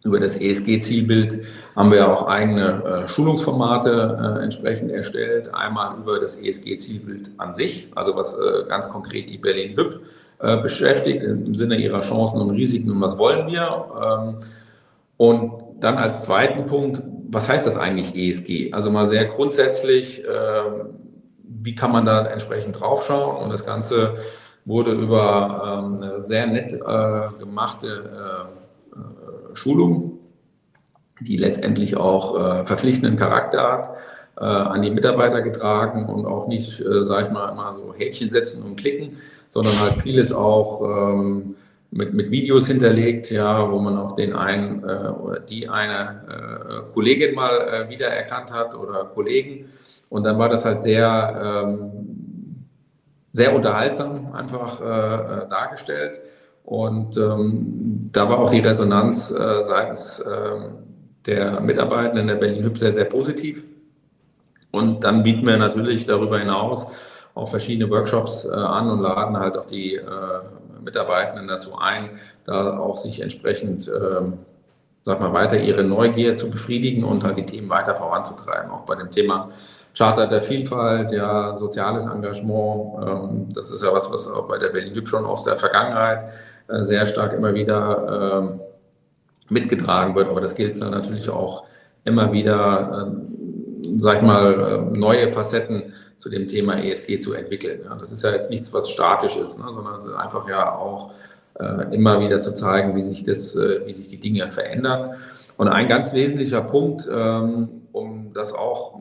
Über 0.03 0.19
das 0.19 0.41
ESG-Zielbild 0.41 1.43
haben 1.75 1.91
wir 1.91 2.11
auch 2.11 2.25
eigene 2.25 2.83
äh, 2.83 3.07
Schulungsformate 3.07 4.39
äh, 4.39 4.43
entsprechend 4.43 4.89
erstellt. 4.91 5.53
Einmal 5.53 5.99
über 5.99 6.19
das 6.19 6.39
ESG-Zielbild 6.39 7.29
an 7.37 7.53
sich, 7.53 7.89
also 7.93 8.15
was 8.15 8.33
äh, 8.33 8.63
ganz 8.67 8.89
konkret 8.89 9.29
die 9.29 9.37
Berlin 9.37 9.77
Hüb 9.77 10.01
äh, 10.39 10.57
beschäftigt 10.57 11.23
im 11.23 11.55
Sinne 11.55 11.77
ihrer 11.77 12.01
Chancen 12.01 12.39
und 12.39 12.51
Risiken 12.51 12.91
und 12.91 13.01
was 13.01 13.17
wollen 13.17 13.47
wir. 13.47 13.85
Ähm, 14.03 14.35
und 15.17 15.51
dann 15.79 15.97
als 15.97 16.25
zweiten 16.25 16.67
Punkt, 16.67 17.01
was 17.29 17.49
heißt 17.49 17.65
das 17.65 17.75
eigentlich 17.75 18.15
ESG? 18.15 18.71
Also 18.71 18.91
mal 18.91 19.07
sehr 19.07 19.25
grundsätzlich, 19.25 20.23
ähm, 20.23 20.89
wie 21.41 21.73
kann 21.73 21.91
man 21.91 22.05
da 22.05 22.23
entsprechend 22.27 22.79
draufschauen? 22.79 23.43
Und 23.43 23.49
das 23.49 23.65
Ganze 23.65 24.17
wurde 24.63 24.91
über 24.91 25.81
ähm, 25.83 26.03
eine 26.03 26.19
sehr 26.19 26.45
nett 26.45 26.71
äh, 26.71 27.39
gemachte 27.39 28.47
äh, 28.93 29.55
Schulung, 29.55 30.19
die 31.19 31.37
letztendlich 31.37 31.97
auch 31.97 32.65
verpflichtenden 32.65 33.17
Charakter 33.17 33.71
hat, 33.71 33.89
an 34.43 34.81
die 34.81 34.91
Mitarbeiter 34.91 35.41
getragen 35.41 36.05
und 36.05 36.25
auch 36.25 36.47
nicht, 36.47 36.79
äh, 36.79 37.03
sage 37.03 37.27
ich 37.27 37.31
mal, 37.31 37.49
immer 37.49 37.73
so 37.75 37.93
Häkchen 37.95 38.29
setzen 38.29 38.63
und 38.63 38.75
klicken, 38.75 39.17
sondern 39.49 39.79
halt 39.79 39.95
vieles 40.01 40.31
auch 40.31 40.81
ähm, 40.83 41.55
mit, 41.91 42.13
mit 42.13 42.31
Videos 42.31 42.67
hinterlegt, 42.67 43.31
ja, 43.31 43.71
wo 43.71 43.79
man 43.79 43.97
auch 43.97 44.15
den 44.15 44.33
einen 44.33 44.83
äh, 44.83 45.09
oder 45.09 45.39
die 45.39 45.67
eine 45.69 46.21
äh, 46.29 46.93
Kollegin 46.93 47.33
mal 47.33 47.49
äh, 47.61 47.89
wiedererkannt 47.89 48.51
hat 48.51 48.75
oder 48.75 49.05
Kollegen. 49.05 49.69
Und 50.09 50.23
dann 50.23 50.37
war 50.37 50.49
das 50.49 50.65
halt 50.65 50.81
sehr, 50.81 51.63
ähm, 51.65 52.65
sehr 53.33 53.55
unterhaltsam 53.55 54.33
einfach 54.33 54.81
äh, 54.81 54.85
äh 55.43 55.49
dargestellt. 55.49 56.19
Und 56.63 57.17
ähm, 57.17 58.09
da 58.11 58.29
war 58.29 58.39
auch 58.39 58.49
die 58.49 58.59
Resonanz 58.59 59.31
äh, 59.31 59.63
seitens 59.63 60.23
ähm, 60.25 60.73
der 61.25 61.61
Mitarbeitenden 61.61 62.27
der 62.27 62.35
Berlin 62.35 62.63
Hüb 62.63 62.77
sehr, 62.77 62.91
sehr 62.91 63.05
positiv. 63.05 63.63
Und 64.77 65.03
dann 65.03 65.23
bieten 65.23 65.45
wir 65.45 65.57
natürlich 65.57 66.05
darüber 66.05 66.39
hinaus 66.39 66.87
auch 67.33 67.49
verschiedene 67.49 67.89
Workshops 67.89 68.45
äh, 68.45 68.53
an 68.53 68.89
und 68.89 69.01
laden 69.01 69.37
halt 69.37 69.57
auch 69.57 69.65
die 69.65 69.95
äh, 69.95 70.03
Mitarbeitenden 70.83 71.47
dazu 71.47 71.77
ein, 71.77 72.11
da 72.45 72.79
auch 72.79 72.97
sich 72.97 73.21
entsprechend, 73.21 73.87
ähm, 73.89 74.39
sag 75.03 75.19
mal, 75.19 75.33
weiter 75.33 75.59
ihre 75.59 75.83
Neugier 75.83 76.35
zu 76.35 76.49
befriedigen 76.49 77.03
und 77.03 77.23
halt 77.23 77.37
die 77.37 77.45
Themen 77.45 77.69
weiter 77.69 77.95
voranzutreiben. 77.95 78.71
Auch 78.71 78.85
bei 78.85 78.95
dem 78.95 79.11
Thema 79.11 79.49
Charter 79.95 80.27
der 80.27 80.41
Vielfalt, 80.41 81.11
ja, 81.11 81.57
soziales 81.57 82.05
Engagement, 82.05 83.05
ähm, 83.05 83.49
das 83.53 83.71
ist 83.71 83.83
ja 83.83 83.93
was, 83.93 84.11
was 84.11 84.29
auch 84.29 84.47
bei 84.47 84.57
der 84.57 84.69
Berlin 84.69 84.93
Hüb 84.93 85.07
schon 85.07 85.25
aus 85.25 85.43
der 85.43 85.57
Vergangenheit 85.57 86.25
äh, 86.67 86.83
sehr 86.83 87.05
stark 87.05 87.33
immer 87.33 87.53
wieder 87.53 88.41
ähm, 88.41 88.59
mitgetragen 89.49 90.15
wird. 90.15 90.29
Aber 90.29 90.41
das 90.41 90.55
gilt 90.55 90.79
dann 90.81 90.91
natürlich 90.91 91.29
auch 91.29 91.63
immer 92.03 92.31
wieder, 92.31 93.07
äh, 93.07 93.36
sag 93.99 94.17
ich 94.17 94.23
mal, 94.23 94.53
äh, 94.93 94.97
neue 94.97 95.29
Facetten 95.29 95.93
zu 96.17 96.29
dem 96.29 96.47
Thema 96.47 96.81
ESG 96.83 97.19
zu 97.19 97.33
entwickeln. 97.33 97.81
Ja, 97.85 97.95
das 97.95 98.11
ist 98.11 98.23
ja 98.23 98.31
jetzt 98.31 98.49
nichts, 98.49 98.73
was 98.73 98.89
statisch 98.89 99.37
ist, 99.37 99.59
ne, 99.59 99.71
sondern 99.71 99.99
es 99.99 100.07
ist 100.07 100.15
einfach 100.15 100.47
ja 100.49 100.75
auch 100.75 101.11
äh, 101.59 101.93
immer 101.93 102.19
wieder 102.19 102.39
zu 102.39 102.53
zeigen, 102.53 102.95
wie 102.95 103.01
sich, 103.01 103.23
das, 103.23 103.55
äh, 103.55 103.85
wie 103.85 103.93
sich 103.93 104.09
die 104.09 104.19
Dinge 104.19 104.49
verändern. 104.49 105.15
Und 105.57 105.67
ein 105.67 105.87
ganz 105.87 106.13
wesentlicher 106.13 106.61
Punkt, 106.61 107.07
ähm, 107.11 107.83
um 107.91 108.31
das 108.33 108.53
auch 108.53 108.99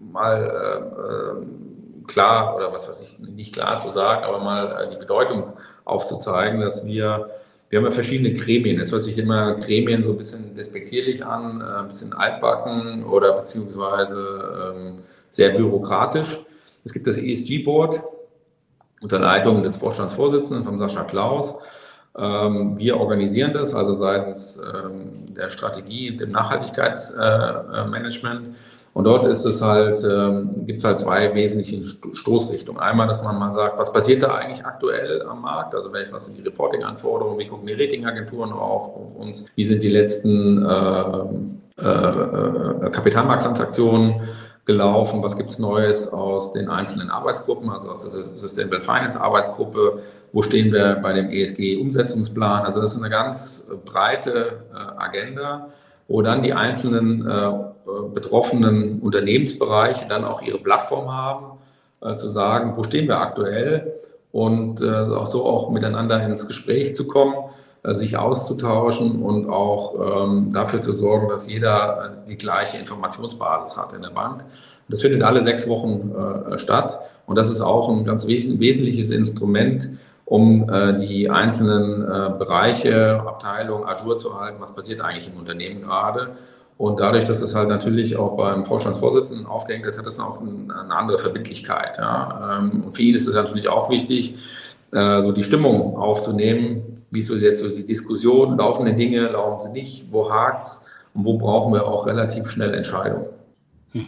mal 0.00 0.42
äh, 0.44 1.42
äh 1.42 1.46
klar 2.06 2.56
oder 2.56 2.72
was 2.72 2.88
weiß 2.88 3.00
ich, 3.02 3.18
nicht 3.20 3.54
klar 3.54 3.78
zu 3.78 3.90
sagen, 3.90 4.24
aber 4.24 4.40
mal 4.40 4.86
äh, 4.86 4.90
die 4.90 4.96
Bedeutung 4.96 5.52
aufzuzeigen, 5.84 6.60
dass 6.60 6.84
wir 6.84 7.30
wir 7.72 7.78
haben 7.78 7.86
ja 7.86 7.90
verschiedene 7.90 8.34
Gremien. 8.34 8.78
Es 8.78 8.92
hört 8.92 9.02
sich 9.02 9.16
immer 9.16 9.54
Gremien 9.54 10.02
so 10.02 10.10
ein 10.10 10.18
bisschen 10.18 10.54
despektierlich 10.54 11.24
an, 11.24 11.62
äh, 11.62 11.64
ein 11.64 11.88
bisschen 11.88 12.12
altbacken 12.12 13.02
oder 13.02 13.32
beziehungsweise 13.32 14.74
ähm, 14.76 14.98
sehr 15.30 15.56
bürokratisch. 15.56 16.38
Es 16.84 16.92
gibt 16.92 17.06
das 17.06 17.16
ESG-Board 17.16 18.02
unter 19.00 19.18
Leitung 19.18 19.62
des 19.62 19.76
Vorstandsvorsitzenden 19.76 20.66
von 20.66 20.78
Sascha 20.78 21.04
Klaus. 21.04 21.56
Ähm, 22.14 22.76
wir 22.76 22.98
organisieren 22.98 23.54
das, 23.54 23.74
also 23.74 23.94
seitens 23.94 24.58
ähm, 24.58 25.34
der 25.34 25.48
Strategie 25.48 26.10
und 26.10 26.20
dem 26.20 26.30
Nachhaltigkeitsmanagement. 26.30 28.54
Und 28.94 29.04
dort 29.04 29.24
ist 29.24 29.44
es 29.46 29.62
halt, 29.62 30.04
ähm, 30.04 30.66
gibt 30.66 30.80
es 30.80 30.84
halt 30.84 30.98
zwei 30.98 31.34
wesentliche 31.34 31.82
Stoßrichtungen. 32.12 32.80
Einmal, 32.80 33.08
dass 33.08 33.22
man 33.22 33.38
mal 33.38 33.52
sagt, 33.52 33.78
was 33.78 33.92
passiert 33.92 34.22
da 34.22 34.34
eigentlich 34.34 34.64
aktuell 34.66 35.22
am 35.22 35.40
Markt? 35.40 35.74
Also 35.74 35.90
was 35.92 36.26
sind 36.26 36.36
die 36.36 36.42
Reporting-Anforderungen? 36.42 37.38
Wie 37.38 37.46
gucken 37.46 37.66
die 37.66 37.72
Ratingagenturen 37.72 38.52
auf, 38.52 38.94
auf 38.94 39.16
uns? 39.16 39.46
Wie 39.54 39.64
sind 39.64 39.82
die 39.82 39.88
letzten 39.88 40.62
äh, 40.64 41.24
äh, 41.80 42.86
äh, 42.86 42.90
Kapitalmarkttransaktionen? 42.90 44.20
gelaufen? 44.64 45.22
Was 45.22 45.36
gibt 45.36 45.50
es 45.50 45.58
Neues 45.58 46.12
aus 46.12 46.52
den 46.52 46.68
einzelnen 46.68 47.10
Arbeitsgruppen, 47.10 47.68
also 47.70 47.90
aus 47.90 48.02
der 48.02 48.10
Sustainable 48.36 48.80
Finance 48.80 49.20
Arbeitsgruppe? 49.20 50.02
Wo 50.32 50.42
stehen 50.42 50.72
wir 50.72 51.00
bei 51.02 51.12
dem 51.12 51.30
ESG-Umsetzungsplan? 51.30 52.64
Also 52.64 52.80
das 52.80 52.92
ist 52.92 52.98
eine 52.98 53.10
ganz 53.10 53.66
breite 53.84 54.62
äh, 54.72 55.02
Agenda, 55.02 55.68
wo 56.08 56.22
dann 56.22 56.42
die 56.42 56.52
einzelnen 56.52 57.26
äh, 57.26 57.50
betroffenen 58.12 59.00
Unternehmensbereiche 59.00 60.06
dann 60.08 60.24
auch 60.24 60.42
ihre 60.42 60.58
Plattform 60.58 61.12
haben, 61.12 61.58
äh, 62.00 62.16
zu 62.16 62.28
sagen, 62.28 62.76
wo 62.76 62.82
stehen 62.82 63.08
wir 63.08 63.20
aktuell 63.20 63.94
und 64.32 64.82
auch 64.82 65.26
so 65.26 65.44
auch 65.44 65.68
miteinander 65.68 66.24
ins 66.24 66.48
Gespräch 66.48 66.96
zu 66.96 67.06
kommen 67.06 67.34
äh, 67.84 67.94
sich 67.94 68.16
auszutauschen 68.16 69.22
und 69.22 69.48
auch 69.48 70.26
ähm, 70.28 70.52
dafür 70.52 70.80
zu 70.82 70.92
sorgen, 70.92 71.28
dass 71.28 71.50
jeder 71.50 72.12
äh, 72.24 72.28
die 72.28 72.36
gleiche 72.36 72.78
Informationsbasis 72.78 73.76
hat 73.76 73.92
in 73.92 74.02
der 74.02 74.10
Bank. 74.10 74.44
Das 74.88 75.00
findet 75.00 75.22
alle 75.24 75.42
sechs 75.42 75.66
Wochen 75.68 76.12
äh, 76.14 76.58
statt 76.58 77.00
und 77.26 77.34
das 77.34 77.50
ist 77.50 77.60
auch 77.60 77.88
ein 77.88 78.04
ganz 78.04 78.28
wes 78.28 78.60
wesentliches 78.60 79.10
Instrument, 79.10 79.90
um 80.24 80.68
äh, 80.70 80.96
die 80.96 81.28
einzelnen 81.28 82.02
äh, 82.02 82.30
Bereiche, 82.38 83.20
Abteilungen 83.26 83.84
ajour 83.84 84.16
zu 84.16 84.38
halten, 84.38 84.60
was 84.60 84.76
passiert 84.76 85.00
eigentlich 85.00 85.26
im 85.26 85.40
Unternehmen 85.40 85.82
gerade. 85.82 86.36
Und 86.78 87.00
dadurch, 87.00 87.26
dass 87.26 87.42
es 87.42 87.54
halt 87.54 87.68
natürlich 87.68 88.16
auch 88.16 88.36
beim 88.36 88.64
Vorstandsvorsitzenden 88.64 89.46
aufgehängt 89.46 89.86
hat, 89.86 89.98
hat 89.98 90.06
das 90.06 90.18
auch 90.18 90.40
eine 90.40 90.94
andere 90.94 91.18
Verbindlichkeit. 91.18 91.98
Ja. 91.98 92.58
Ähm, 92.58 92.84
und 92.84 92.96
für 92.96 93.02
ihn 93.02 93.14
ist 93.14 93.28
es 93.28 93.34
natürlich 93.34 93.68
auch 93.68 93.90
wichtig, 93.90 94.34
äh, 94.92 95.22
so 95.22 95.32
die 95.32 95.44
Stimmung 95.44 95.96
aufzunehmen. 95.96 97.04
Wie 97.10 97.22
so 97.22 97.36
jetzt 97.36 97.60
so 97.60 97.68
die 97.68 97.86
Diskussion? 97.86 98.56
Laufen 98.58 98.86
die 98.86 98.96
Dinge, 98.96 99.28
laufen 99.28 99.60
sie 99.60 99.72
nicht? 99.72 100.06
Wo 100.10 100.30
hakt 100.30 100.66
es? 100.66 100.82
Und 101.14 101.24
wo 101.24 101.38
brauchen 101.38 101.72
wir 101.72 101.86
auch 101.86 102.06
relativ 102.06 102.50
schnell 102.50 102.74
Entscheidungen? 102.74 103.26
Mhm. 103.92 104.06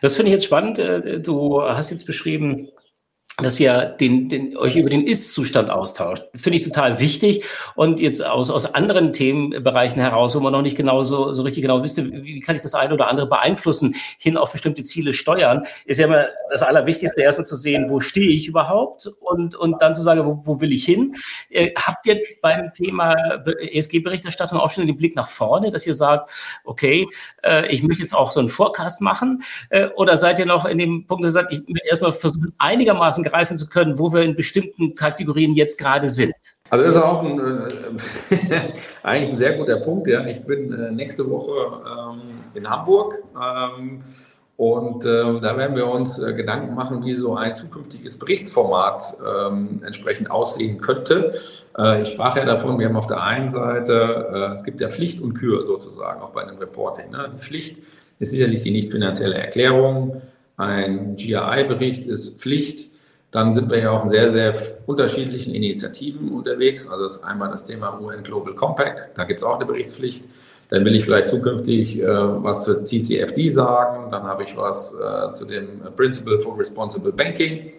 Das 0.00 0.16
finde 0.16 0.30
ich 0.30 0.34
jetzt 0.34 0.44
spannend. 0.44 0.78
Äh, 0.78 1.20
du 1.20 1.62
hast 1.62 1.90
jetzt 1.90 2.06
beschrieben, 2.06 2.68
dass 3.38 3.58
ihr 3.58 3.96
den, 4.00 4.28
den, 4.28 4.56
euch 4.56 4.76
über 4.76 4.90
den 4.90 5.04
Ist-Zustand 5.04 5.68
austauscht. 5.68 6.22
Finde 6.36 6.56
ich 6.56 6.64
total 6.64 7.00
wichtig. 7.00 7.44
Und 7.74 7.98
jetzt 7.98 8.24
aus, 8.24 8.48
aus 8.48 8.74
anderen 8.74 9.12
Themenbereichen 9.12 10.00
heraus, 10.00 10.36
wo 10.36 10.40
man 10.40 10.52
noch 10.52 10.62
nicht 10.62 10.76
genau 10.76 11.02
so, 11.02 11.32
so 11.32 11.42
richtig 11.42 11.62
genau 11.62 11.82
wisst, 11.82 11.96
wie, 11.96 12.40
kann 12.40 12.54
ich 12.54 12.62
das 12.62 12.74
eine 12.74 12.94
oder 12.94 13.08
andere 13.08 13.26
beeinflussen, 13.26 13.96
hin 14.18 14.36
auf 14.36 14.52
bestimmte 14.52 14.84
Ziele 14.84 15.12
steuern, 15.12 15.66
ist 15.84 15.98
ja 15.98 16.06
immer 16.06 16.28
das 16.50 16.62
Allerwichtigste, 16.62 17.22
erstmal 17.22 17.44
zu 17.46 17.56
sehen, 17.56 17.90
wo 17.90 17.98
stehe 17.98 18.30
ich 18.30 18.46
überhaupt 18.46 19.10
und, 19.18 19.56
und 19.56 19.82
dann 19.82 19.94
zu 19.94 20.02
sagen, 20.02 20.24
wo, 20.24 20.40
wo 20.44 20.60
will 20.60 20.72
ich 20.72 20.84
hin. 20.84 21.16
Äh, 21.50 21.72
habt 21.76 22.06
ihr 22.06 22.20
beim 22.40 22.72
Thema 22.72 23.14
ESG-Berichterstattung 23.44 24.60
auch 24.60 24.70
schon 24.70 24.86
den 24.86 24.96
Blick 24.96 25.16
nach 25.16 25.28
vorne, 25.28 25.72
dass 25.72 25.88
ihr 25.88 25.94
sagt, 25.94 26.30
okay, 26.62 27.08
äh, 27.42 27.66
ich 27.72 27.82
möchte 27.82 28.02
jetzt 28.04 28.14
auch 28.14 28.30
so 28.30 28.38
einen 28.38 28.48
Forecast 28.48 29.00
machen? 29.00 29.42
Äh, 29.70 29.88
oder 29.96 30.16
seid 30.16 30.38
ihr 30.38 30.46
noch 30.46 30.66
in 30.66 30.78
dem 30.78 31.08
Punkt, 31.08 31.24
dass 31.24 31.30
ihr 31.30 31.40
sagt, 31.40 31.52
ich 31.52 31.58
will 31.66 31.80
erstmal 31.84 32.12
versuchen, 32.12 32.54
einigermaßen 32.58 33.23
greifen 33.24 33.56
zu 33.56 33.68
können, 33.68 33.98
wo 33.98 34.12
wir 34.12 34.22
in 34.22 34.36
bestimmten 34.36 34.94
Kategorien 34.94 35.54
jetzt 35.54 35.78
gerade 35.78 36.08
sind. 36.08 36.34
Also 36.70 36.84
das 36.84 36.94
ist 36.96 37.00
auch 37.02 37.22
ein, 37.22 37.38
äh, 37.38 38.72
eigentlich 39.02 39.30
ein 39.30 39.36
sehr 39.36 39.56
guter 39.56 39.76
Punkt. 39.76 40.06
Ja. 40.08 40.26
Ich 40.26 40.42
bin 40.44 40.72
äh, 40.72 40.90
nächste 40.90 41.28
Woche 41.28 41.82
ähm, 41.86 42.38
in 42.54 42.68
Hamburg 42.68 43.22
ähm, 43.40 44.02
und 44.56 45.04
äh, 45.04 45.40
da 45.40 45.56
werden 45.56 45.74
wir 45.74 45.88
uns 45.88 46.18
äh, 46.20 46.32
Gedanken 46.32 46.74
machen, 46.74 47.04
wie 47.04 47.14
so 47.14 47.34
ein 47.36 47.56
zukünftiges 47.56 48.18
Berichtsformat 48.18 49.16
ähm, 49.26 49.82
entsprechend 49.84 50.30
aussehen 50.30 50.80
könnte. 50.80 51.34
Äh, 51.76 52.02
ich 52.02 52.08
sprach 52.08 52.36
ja 52.36 52.44
davon, 52.44 52.78
wir 52.78 52.88
haben 52.88 52.96
auf 52.96 53.08
der 53.08 53.20
einen 53.20 53.50
Seite, 53.50 54.28
äh, 54.32 54.54
es 54.54 54.62
gibt 54.62 54.80
ja 54.80 54.88
Pflicht 54.88 55.20
und 55.20 55.34
Kür 55.34 55.66
sozusagen 55.66 56.22
auch 56.22 56.30
bei 56.30 56.42
einem 56.42 56.58
Reporting. 56.58 57.10
Ne. 57.10 57.32
Die 57.34 57.40
Pflicht 57.40 57.78
ist 58.20 58.30
sicherlich 58.30 58.62
die 58.62 58.70
nicht 58.70 58.92
finanzielle 58.92 59.34
Erklärung. 59.34 60.22
Ein 60.56 61.16
GRI-Bericht 61.16 62.06
ist 62.06 62.40
Pflicht. 62.40 62.93
Dann 63.34 63.52
sind 63.52 63.68
wir 63.68 63.80
ja 63.80 63.90
auch 63.90 64.04
in 64.04 64.10
sehr, 64.10 64.30
sehr 64.30 64.54
unterschiedlichen 64.86 65.56
Initiativen 65.56 66.30
unterwegs. 66.30 66.88
Also 66.88 67.06
ist 67.06 67.24
einmal 67.24 67.50
das 67.50 67.66
Thema 67.66 68.00
UN 68.00 68.22
Global 68.22 68.54
Compact, 68.54 69.08
da 69.16 69.24
gibt 69.24 69.40
es 69.40 69.44
auch 69.44 69.56
eine 69.56 69.66
Berichtspflicht. 69.66 70.24
Dann 70.68 70.84
will 70.84 70.94
ich 70.94 71.04
vielleicht 71.04 71.30
zukünftig 71.30 72.00
äh, 72.00 72.06
was 72.06 72.62
zur 72.62 72.84
TCFD 72.84 73.50
sagen. 73.50 74.12
Dann 74.12 74.22
habe 74.22 74.44
ich 74.44 74.56
was 74.56 74.94
äh, 74.94 75.32
zu 75.32 75.46
dem 75.46 75.80
Principle 75.96 76.38
for 76.38 76.56
Responsible 76.56 77.12
Banking. 77.12 77.72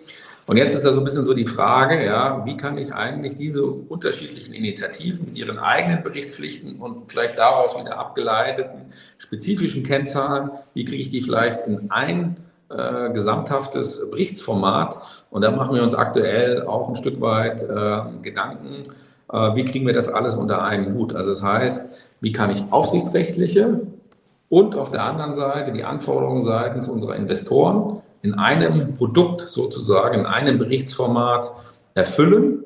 Und 0.45 0.57
jetzt 0.57 0.75
ist 0.75 0.83
ja 0.83 0.91
so 0.91 0.99
ein 0.99 1.05
bisschen 1.05 1.23
so 1.23 1.33
die 1.33 1.47
Frage, 1.47 2.05
ja, 2.05 2.45
wie 2.45 2.57
kann 2.57 2.77
ich 2.77 2.93
eigentlich 2.93 3.35
diese 3.35 3.63
unterschiedlichen 3.63 4.53
Initiativen 4.53 5.27
mit 5.27 5.37
ihren 5.37 5.57
eigenen 5.57 6.03
Berichtspflichten 6.03 6.81
und 6.81 7.09
vielleicht 7.09 7.37
daraus 7.37 7.79
wieder 7.79 7.97
abgeleiteten 7.97 8.91
spezifischen 9.19 9.83
Kennzahlen, 9.83 10.51
wie 10.73 10.83
kriege 10.83 11.01
ich 11.01 11.09
die 11.09 11.21
vielleicht 11.21 11.65
in 11.65 11.89
ein 11.91 12.41
äh, 12.75 13.13
gesamthaftes 13.13 14.09
Berichtsformat. 14.09 14.99
Und 15.29 15.41
da 15.41 15.51
machen 15.51 15.75
wir 15.75 15.83
uns 15.83 15.95
aktuell 15.95 16.63
auch 16.63 16.89
ein 16.89 16.95
Stück 16.95 17.21
weit 17.21 17.63
äh, 17.63 18.01
Gedanken, 18.21 18.83
äh, 19.31 19.55
wie 19.55 19.65
kriegen 19.65 19.87
wir 19.87 19.93
das 19.93 20.09
alles 20.09 20.35
unter 20.35 20.63
einen 20.63 20.93
Hut. 20.93 21.15
Also 21.15 21.31
das 21.31 21.43
heißt, 21.43 22.13
wie 22.21 22.31
kann 22.31 22.51
ich 22.51 22.63
aufsichtsrechtliche 22.71 23.81
und 24.49 24.75
auf 24.75 24.91
der 24.91 25.03
anderen 25.03 25.35
Seite 25.35 25.71
die 25.71 25.83
Anforderungen 25.83 26.43
seitens 26.43 26.87
unserer 26.87 27.15
Investoren 27.15 28.01
in 28.21 28.33
einem 28.33 28.95
Produkt 28.95 29.41
sozusagen, 29.41 30.19
in 30.21 30.25
einem 30.25 30.57
Berichtsformat 30.57 31.51
erfüllen 31.93 32.63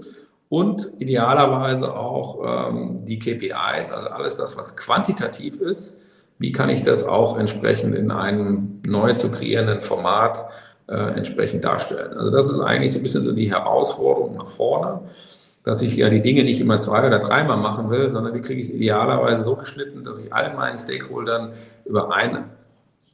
und 0.50 0.92
idealerweise 0.98 1.94
auch 1.94 2.70
ähm, 2.70 3.06
die 3.06 3.20
KPIs, 3.20 3.92
also 3.92 4.10
alles 4.10 4.36
das, 4.36 4.58
was 4.58 4.76
quantitativ 4.76 5.62
ist, 5.62 5.99
wie 6.40 6.52
kann 6.52 6.70
ich 6.70 6.84
das 6.84 7.04
auch 7.06 7.38
entsprechend 7.38 7.96
in 7.96 8.12
einem 8.12 8.82
neu 8.86 9.14
zu 9.14 9.30
kreierenden 9.30 9.82
Format 9.82 10.46
äh, 10.88 10.96
entsprechend 10.96 11.64
darstellen. 11.66 12.18
Also 12.18 12.32
das 12.32 12.50
ist 12.50 12.60
eigentlich 12.60 12.94
so 12.94 13.00
ein 13.00 13.04
bisschen 13.04 13.26
so 13.26 13.32
die 13.34 13.52
Herausforderung 13.52 14.38
nach 14.38 14.48
vorne, 14.48 15.02
dass 15.64 15.82
ich 15.82 15.96
ja 15.96 16.10
die 16.10 16.22
Dinge 16.22 16.44
nicht 16.44 16.62
immer 16.62 16.80
zwei 16.80 17.06
oder 17.06 17.20
dreimal 17.20 17.58
machen 17.58 17.90
will, 17.92 18.10
sondern 18.10 18.34
wie 18.34 18.42
kriege 18.42 18.60
ich 18.60 18.68
es 18.68 18.74
idealerweise 18.74 19.44
so 19.44 19.56
geschnitten, 19.56 20.04
dass 20.04 20.24
ich 20.24 20.34
allen 20.34 20.56
meinen 20.56 20.78
Stakeholdern 20.78 21.52
über 21.86 22.14
ein 22.16 22.46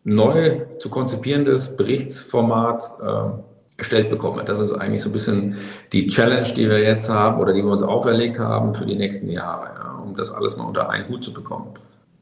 neu 0.03 0.61
zu 0.77 0.89
konzipierendes 0.89 1.75
Berichtsformat 1.75 2.91
äh, 3.01 3.77
erstellt 3.77 4.09
bekomme. 4.09 4.45
Das 4.45 4.59
ist 4.59 4.71
eigentlich 4.71 5.01
so 5.01 5.09
ein 5.09 5.13
bisschen 5.13 5.57
die 5.91 6.07
Challenge, 6.07 6.47
die 6.55 6.69
wir 6.69 6.79
jetzt 6.79 7.09
haben 7.09 7.41
oder 7.41 7.53
die 7.53 7.63
wir 7.63 7.71
uns 7.71 7.83
auferlegt 7.83 8.39
haben 8.39 8.75
für 8.75 8.85
die 8.85 8.95
nächsten 8.95 9.29
Jahre, 9.29 9.65
ja, 9.75 9.99
um 10.01 10.15
das 10.15 10.31
alles 10.31 10.57
mal 10.57 10.65
unter 10.65 10.89
einen 10.89 11.09
Hut 11.09 11.23
zu 11.23 11.33
bekommen. 11.33 11.73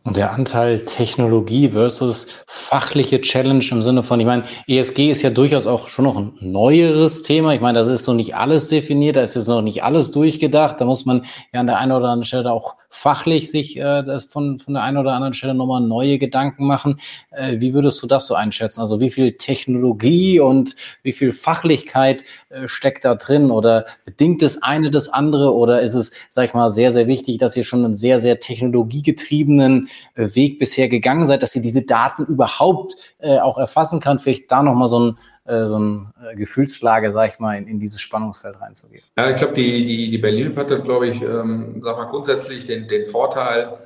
Und 0.06 0.18
der 0.18 0.34
Anteil 0.34 0.84
Technologie 0.84 1.70
versus 1.70 2.28
fachliche 2.46 3.22
Challenge 3.22 3.63
im 3.72 3.82
Sinne 3.82 4.04
von, 4.04 4.20
ich 4.20 4.26
meine, 4.26 4.44
ESG 4.68 5.10
ist 5.10 5.22
ja 5.22 5.30
durchaus 5.30 5.66
auch 5.66 5.88
schon 5.88 6.04
noch 6.04 6.18
ein 6.18 6.34
neueres 6.42 7.24
Thema. 7.24 7.54
Ich 7.54 7.62
meine, 7.62 7.80
das 7.80 7.88
ist 7.88 8.06
noch 8.08 8.13
nicht 8.13 8.36
alles 8.36 8.68
definiert, 8.68 9.16
da 9.16 9.22
ist 9.22 9.36
jetzt 9.36 9.48
noch 9.48 9.62
nicht 9.62 9.84
alles 9.84 10.12
durchgedacht. 10.12 10.82
Da 10.82 10.86
muss 10.86 11.06
man 11.06 11.24
ja 11.54 11.62
an 11.62 11.68
der 11.68 11.78
einen 11.78 11.94
oder 11.94 12.10
anderen 12.10 12.26
Stelle 12.26 12.52
auch 12.52 12.76
fachlich 12.94 13.50
sich 13.50 13.76
äh, 13.78 14.04
das 14.04 14.26
von, 14.26 14.60
von 14.60 14.76
der 14.76 14.84
einen 14.84 14.98
oder 14.98 15.14
anderen 15.14 15.34
Stelle 15.34 15.56
nochmal 15.56 15.82
neue 15.82 16.20
Gedanken 16.20 16.66
machen. 16.66 17.00
Äh, 17.32 17.60
wie 17.60 17.74
würdest 17.74 18.02
du 18.04 18.08
das 18.08 18.28
so 18.28 18.36
einschätzen? 18.36 18.82
Also 18.82 19.02
wie 19.02 19.10
viel 19.10 19.34
Technologie 19.34 20.40
und 20.40 20.76
wie 21.02 21.12
viel 21.12 21.34
Fachlichkeit 21.34 22.24
äh, 22.50 22.68
steckt 22.68 23.04
da 23.04 23.16
drin? 23.16 23.50
Oder 23.50 23.86
bedingt 24.06 24.44
das 24.44 24.62
eine 24.62 24.92
das 24.92 25.10
andere? 25.10 25.54
Oder 25.54 25.82
ist 25.82 25.96
es, 25.96 26.12
sag 26.30 26.46
ich 26.46 26.54
mal, 26.54 26.70
sehr, 26.70 26.92
sehr 26.92 27.08
wichtig, 27.08 27.40
dass 27.40 27.58
ihr 27.58 27.64
schon 27.64 27.84
einen 27.84 27.96
sehr, 27.96 28.20
sehr 28.20 28.40
technologiegetriebenen 28.40 29.90
äh, 30.14 30.36
Weg 30.36 30.60
bisher 30.60 30.88
gegangen 30.88 31.26
seid, 31.26 31.42
dass 31.42 31.56
ihr 31.56 31.64
diese 31.64 31.86
Daten 31.86 32.26
überhaupt 32.26 32.96
äh, 33.18 33.40
auch 33.40 33.58
erfassen 33.58 34.02
kann? 34.02 34.20
Vielleicht 34.20 34.52
da 34.52 34.62
nochmal 34.62 34.88
so 34.88 35.00
ein 35.00 35.18
äh, 35.46 35.66
so 35.66 35.76
eine 35.76 36.14
äh, 36.32 36.36
Gefühlslage, 36.36 37.12
sag 37.12 37.34
ich 37.34 37.40
mal, 37.40 37.58
in, 37.58 37.68
in 37.68 37.80
dieses 37.80 38.00
Spannungsfeld 38.00 38.62
reinzugehen. 38.62 39.04
Ja, 39.18 39.30
ich 39.30 39.36
glaube, 39.36 39.54
die, 39.54 39.84
die, 39.84 40.10
die 40.10 40.18
Berlin 40.18 40.56
hat, 40.56 40.68
glaube 40.84 41.08
ich, 41.08 41.22
ähm, 41.22 41.82
sag 41.84 41.98
mal, 41.98 42.06
grundsätzlich 42.06 42.66
den, 42.66 42.88
den 42.88 43.06
Vorteil, 43.06 43.78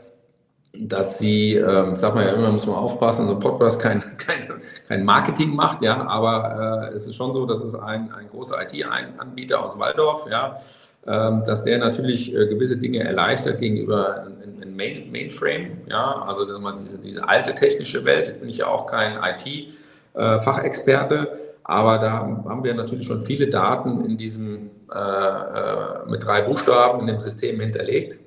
dass 0.79 1.17
sie, 1.17 1.55
ähm, 1.55 1.95
sag 1.95 2.13
mal 2.13 2.25
ja 2.25 2.33
immer, 2.33 2.51
muss 2.51 2.67
man 2.67 2.75
aufpassen, 2.75 3.27
so 3.27 3.39
Podcast 3.39 3.81
kein, 3.81 4.03
kein, 4.17 4.49
kein 4.87 5.03
Marketing 5.03 5.55
macht, 5.55 5.81
ja, 5.81 6.05
aber 6.05 6.89
äh, 6.91 6.95
es 6.95 7.07
ist 7.07 7.15
schon 7.15 7.33
so, 7.33 7.47
dass 7.47 7.61
es 7.61 7.73
ein, 7.73 8.11
ein 8.11 8.29
großer 8.29 8.57
IT-Anbieter 8.61 9.63
aus 9.63 9.79
Waldorf, 9.79 10.27
ja, 10.29 10.59
ähm, 11.07 11.43
dass 11.45 11.63
der 11.63 11.79
natürlich 11.79 12.35
äh, 12.35 12.45
gewisse 12.47 12.77
Dinge 12.77 12.99
erleichtert 12.99 13.59
gegenüber 13.59 14.27
einem 14.61 14.75
Main, 14.75 15.11
Mainframe, 15.11 15.77
ja, 15.89 16.23
also 16.27 16.45
diese, 16.45 16.99
diese 16.99 17.27
alte 17.27 17.55
technische 17.55 18.05
Welt, 18.05 18.27
jetzt 18.27 18.41
bin 18.41 18.49
ich 18.49 18.57
ja 18.57 18.67
auch 18.67 18.85
kein 18.85 19.17
IT-Fachexperte, 19.17 21.15
äh, 21.15 21.46
aber 21.67 21.97
da 21.97 22.13
haben 22.13 22.63
wir 22.63 22.73
natürlich 22.73 23.05
schon 23.05 23.21
viele 23.21 23.49
Daten 23.49 24.03
in 24.05 24.17
diesem 24.17 24.71
äh, 24.89 24.97
äh, 24.97 26.09
mit 26.09 26.25
drei 26.25 26.43
Buchstaben 26.43 27.01
in 27.01 27.07
dem 27.07 27.19
System 27.19 27.59
hinterlegt. 27.59 28.19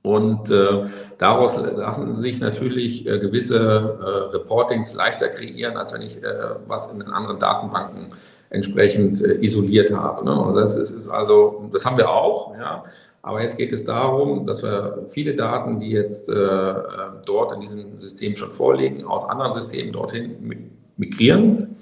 Und 0.00 0.50
äh, 0.50 0.86
daraus 1.18 1.58
lassen 1.58 2.14
sich 2.14 2.40
natürlich 2.40 3.06
äh, 3.06 3.18
gewisse 3.18 3.58
äh, 3.58 4.34
Reportings 4.34 4.94
leichter 4.94 5.28
kreieren, 5.28 5.76
als 5.76 5.92
wenn 5.92 6.00
ich 6.00 6.22
äh, 6.22 6.54
was 6.66 6.90
in 6.90 7.00
den 7.00 7.10
anderen 7.10 7.38
Datenbanken 7.38 8.08
entsprechend 8.48 9.20
isoliert 9.20 9.94
habe. 9.94 10.24
Ne? 10.24 10.32
Also 10.32 10.58
das 10.58 10.76
ist, 10.76 10.90
ist, 10.90 11.10
also, 11.10 11.68
das 11.70 11.84
haben 11.84 11.98
wir 11.98 12.08
auch, 12.10 12.54
ja. 12.56 12.82
Aber 13.20 13.42
jetzt 13.42 13.58
geht 13.58 13.72
es 13.74 13.84
darum, 13.84 14.46
dass 14.46 14.62
wir 14.62 15.06
viele 15.10 15.34
Daten, 15.36 15.78
die 15.78 15.90
jetzt 15.90 16.28
dort 16.28 17.52
in 17.54 17.60
diesem 17.60 18.00
System 18.00 18.34
schon 18.34 18.50
vorliegen, 18.50 19.04
aus 19.04 19.24
anderen 19.24 19.52
Systemen 19.52 19.92
dorthin 19.92 20.68
migrieren. 20.96 21.76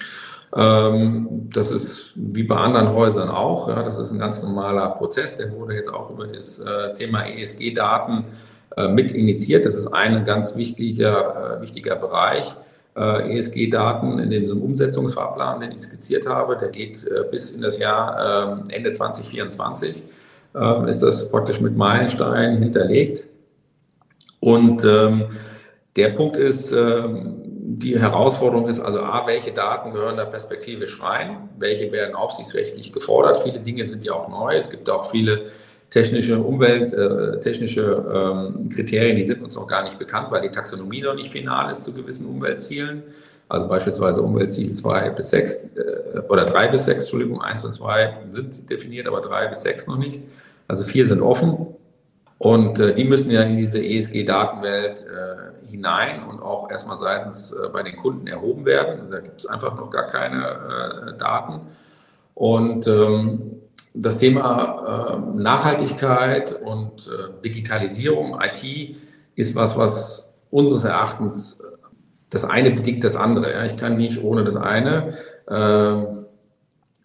Ähm, 0.57 1.49
das 1.53 1.71
ist 1.71 2.13
wie 2.17 2.43
bei 2.43 2.57
anderen 2.57 2.93
Häusern 2.93 3.29
auch. 3.29 3.69
Ja, 3.69 3.83
das 3.83 3.99
ist 3.99 4.11
ein 4.11 4.19
ganz 4.19 4.43
normaler 4.43 4.91
Prozess. 4.91 5.37
Der 5.37 5.53
wurde 5.53 5.75
jetzt 5.75 5.93
auch 5.93 6.11
über 6.11 6.27
das 6.27 6.59
äh, 6.59 6.95
Thema 6.95 7.25
ESG-Daten 7.27 8.25
äh, 8.77 8.89
mit 8.89 9.13
initiiert. 9.13 9.65
Das 9.65 9.77
ist 9.77 9.89
ein 9.89 10.25
ganz 10.25 10.57
wichtiger, 10.57 11.59
äh, 11.59 11.63
wichtiger 11.63 11.97
Bereich. 11.97 12.57
ESG-Daten 12.93 14.19
in 14.19 14.31
dem 14.31 14.61
Umsetzungsfahrplan, 14.61 15.61
den 15.61 15.71
ich 15.71 15.83
skizziert 15.83 16.27
habe, 16.29 16.57
der 16.57 16.71
geht 16.71 17.07
bis 17.31 17.53
in 17.53 17.63
das 17.63 17.79
Jahr 17.79 18.53
ähm, 18.53 18.65
Ende 18.69 18.91
2024, 18.91 20.03
ähm, 20.57 20.89
ist 20.89 20.99
das 20.99 21.31
praktisch 21.31 21.61
mit 21.61 21.77
Meilensteinen 21.77 22.59
hinterlegt. 22.59 23.29
Und 24.41 24.83
der 24.83 26.09
Punkt 26.17 26.37
ist, 26.37 26.75
die 27.83 27.99
Herausforderung 27.99 28.69
ist 28.69 28.81
also 28.81 29.01
A, 29.01 29.27
welche 29.27 29.53
Daten 29.53 29.93
gehören 29.93 30.17
da 30.17 30.25
perspektivisch 30.25 31.03
rein? 31.03 31.49
Welche 31.59 31.91
werden 31.93 32.15
aufsichtsrechtlich 32.15 32.93
gefordert? 32.93 33.39
Viele 33.39 33.61
Dinge 33.61 33.87
sind 33.87 34.05
ja 34.05 34.13
auch 34.13 34.29
neu. 34.29 34.57
Es 34.57 34.71
gibt 34.71 34.89
auch 34.89 35.11
viele 35.11 35.47
technische 35.89 36.39
Umwelt, 36.39 36.93
äh, 36.93 37.41
technische 37.41 37.83
ähm, 38.15 38.69
Kriterien, 38.69 39.17
die 39.17 39.25
sind 39.25 39.43
uns 39.43 39.57
noch 39.57 39.67
gar 39.67 39.83
nicht 39.83 39.99
bekannt, 39.99 40.31
weil 40.31 40.43
die 40.43 40.51
Taxonomie 40.51 41.03
noch 41.03 41.15
nicht 41.15 41.31
final 41.31 41.71
ist 41.71 41.85
zu 41.85 41.93
gewissen 41.93 42.27
Umweltzielen. 42.27 43.03
Also 43.49 43.67
beispielsweise 43.67 44.23
Umweltziel 44.23 44.73
2 44.75 45.11
bis 45.11 45.31
6 45.31 45.65
äh, 45.75 46.21
oder 46.29 46.45
3 46.45 46.69
bis 46.69 46.85
6, 46.85 47.05
Entschuldigung, 47.05 47.43
1 47.43 47.65
und 47.65 47.73
2 47.73 48.19
sind 48.31 48.71
definiert, 48.71 49.09
aber 49.09 49.21
3 49.21 49.49
bis 49.49 49.63
6 49.63 49.89
noch 49.89 49.99
nicht. 49.99 50.23
Also 50.69 50.85
vier 50.85 51.05
sind 51.05 51.21
offen. 51.21 51.67
Und 52.41 52.79
äh, 52.79 52.95
die 52.95 53.05
müssen 53.05 53.31
ja 53.31 53.43
in 53.43 53.59
diese 53.59 53.85
ESG-Datenwelt 53.85 55.05
äh, 55.05 55.69
hinein 55.69 56.23
und 56.23 56.41
auch 56.41 56.71
erstmal 56.71 56.97
seitens 56.97 57.53
äh, 57.53 57.69
bei 57.71 57.83
den 57.83 57.97
Kunden 57.97 58.27
erhoben 58.27 58.65
werden. 58.65 59.11
Da 59.11 59.21
gibt 59.21 59.41
es 59.41 59.47
einfach 59.47 59.77
noch 59.77 59.91
gar 59.91 60.07
keine 60.07 60.47
äh, 60.47 61.19
Daten. 61.19 61.67
Und 62.35 62.87
ähm, 62.87 63.61
das 63.93 64.17
Thema 64.17 65.19
äh, 65.37 65.39
Nachhaltigkeit 65.39 66.55
und 66.63 67.09
äh, 67.09 67.43
Digitalisierung, 67.45 68.41
IT, 68.41 68.97
ist 69.35 69.55
was, 69.55 69.77
was 69.77 70.33
unseres 70.51 70.85
Erachtens 70.85 71.61
das 72.31 72.47
eine 72.47 72.71
bedingt 72.71 73.05
das 73.05 73.17
andere. 73.17 73.53
Ja. 73.53 73.67
Ich 73.67 73.77
kann 73.77 73.99
nicht 73.99 74.25
ohne 74.25 74.45
das 74.45 74.57
eine. 74.57 75.13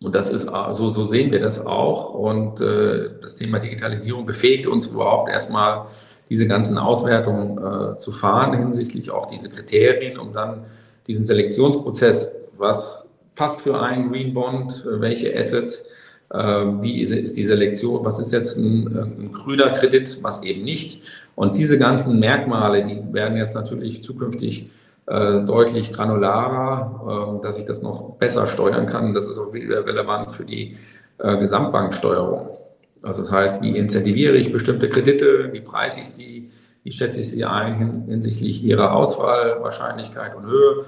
Und 0.02 0.14
das 0.14 0.30
ist 0.30 0.48
so, 0.74 0.90
so 0.90 1.06
sehen 1.06 1.32
wir 1.32 1.40
das 1.40 1.66
auch. 1.66 2.14
Und 2.14 2.62
äh, 2.62 3.12
das 3.22 3.36
Thema 3.36 3.60
Digitalisierung 3.60 4.26
befähigt 4.26 4.68
uns 4.68 4.88
überhaupt 4.88 5.30
erstmal 5.30 5.88
diese 6.30 6.48
ganzen 6.48 6.78
Auswertungen 6.78 7.58
äh, 7.58 7.98
zu 7.98 8.12
fahren 8.12 8.58
hinsichtlich 8.58 9.12
auch 9.12 9.26
diese 9.26 9.50
Kriterien, 9.50 10.18
um 10.18 10.34
dann 10.34 10.66
diesen 11.08 11.26
Selektionsprozess, 11.26 12.32
was 12.58 13.04
passt 13.36 13.62
für 13.62 13.80
einen 13.80 14.12
Green 14.12 14.34
Bond, 14.34 14.86
welche 14.86 15.38
Assets, 15.38 15.86
äh, 16.32 16.38
wie 16.38 17.02
ist, 17.02 17.12
ist, 17.12 17.38
die 17.38 17.44
Selektion, 17.44 18.04
was 18.04 18.20
ist 18.20 18.34
jetzt 18.34 18.58
ein, 18.58 18.88
ein, 18.88 19.32
grüner 19.32 19.72
Kredit, 19.72 20.20
was 20.22 20.42
eben 20.44 20.64
nicht. 20.64 21.04
Und 21.36 21.58
diese 21.58 21.78
ganzen 21.78 22.20
Merkmale, 22.20 22.86
die 22.86 23.02
werden 23.14 23.38
jetzt 23.38 23.56
natürlich 23.56 24.04
zukünftig 24.04 24.70
äh, 25.08 25.44
deutlich 25.46 25.94
granularer, 25.94 27.38
äh, 27.40 27.44
dass 27.44 27.58
ich 27.58 27.66
das 27.66 27.82
noch 27.82 28.16
besser 28.18 28.48
steuern 28.48 28.88
kann. 28.88 29.14
Das 29.14 29.28
ist 29.28 29.38
auch 29.38 29.54
wieder 29.54 29.86
relevant 29.86 30.32
für 30.32 30.46
die 30.46 30.78
äh, 31.20 31.38
Gesamtbanksteuerung. 31.38 32.58
Also 33.02 33.22
das 33.22 33.32
heißt, 33.32 33.62
wie 33.62 33.78
incentiviere 33.78 34.36
ich 34.36 34.52
bestimmte 34.52 34.90
Kredite, 34.90 35.54
wie 35.54 35.62
preise 35.62 36.02
ich 36.02 36.10
sie, 36.10 36.50
wie 36.84 36.92
schätze 36.92 37.22
ich 37.22 37.30
sie 37.30 37.46
ein 37.46 37.78
hin, 37.78 38.04
hinsichtlich 38.08 38.64
ihrer 38.64 38.96
Auswahlwahrscheinlichkeit 38.96 40.36
und 40.36 40.48
Höhe. 40.48 40.86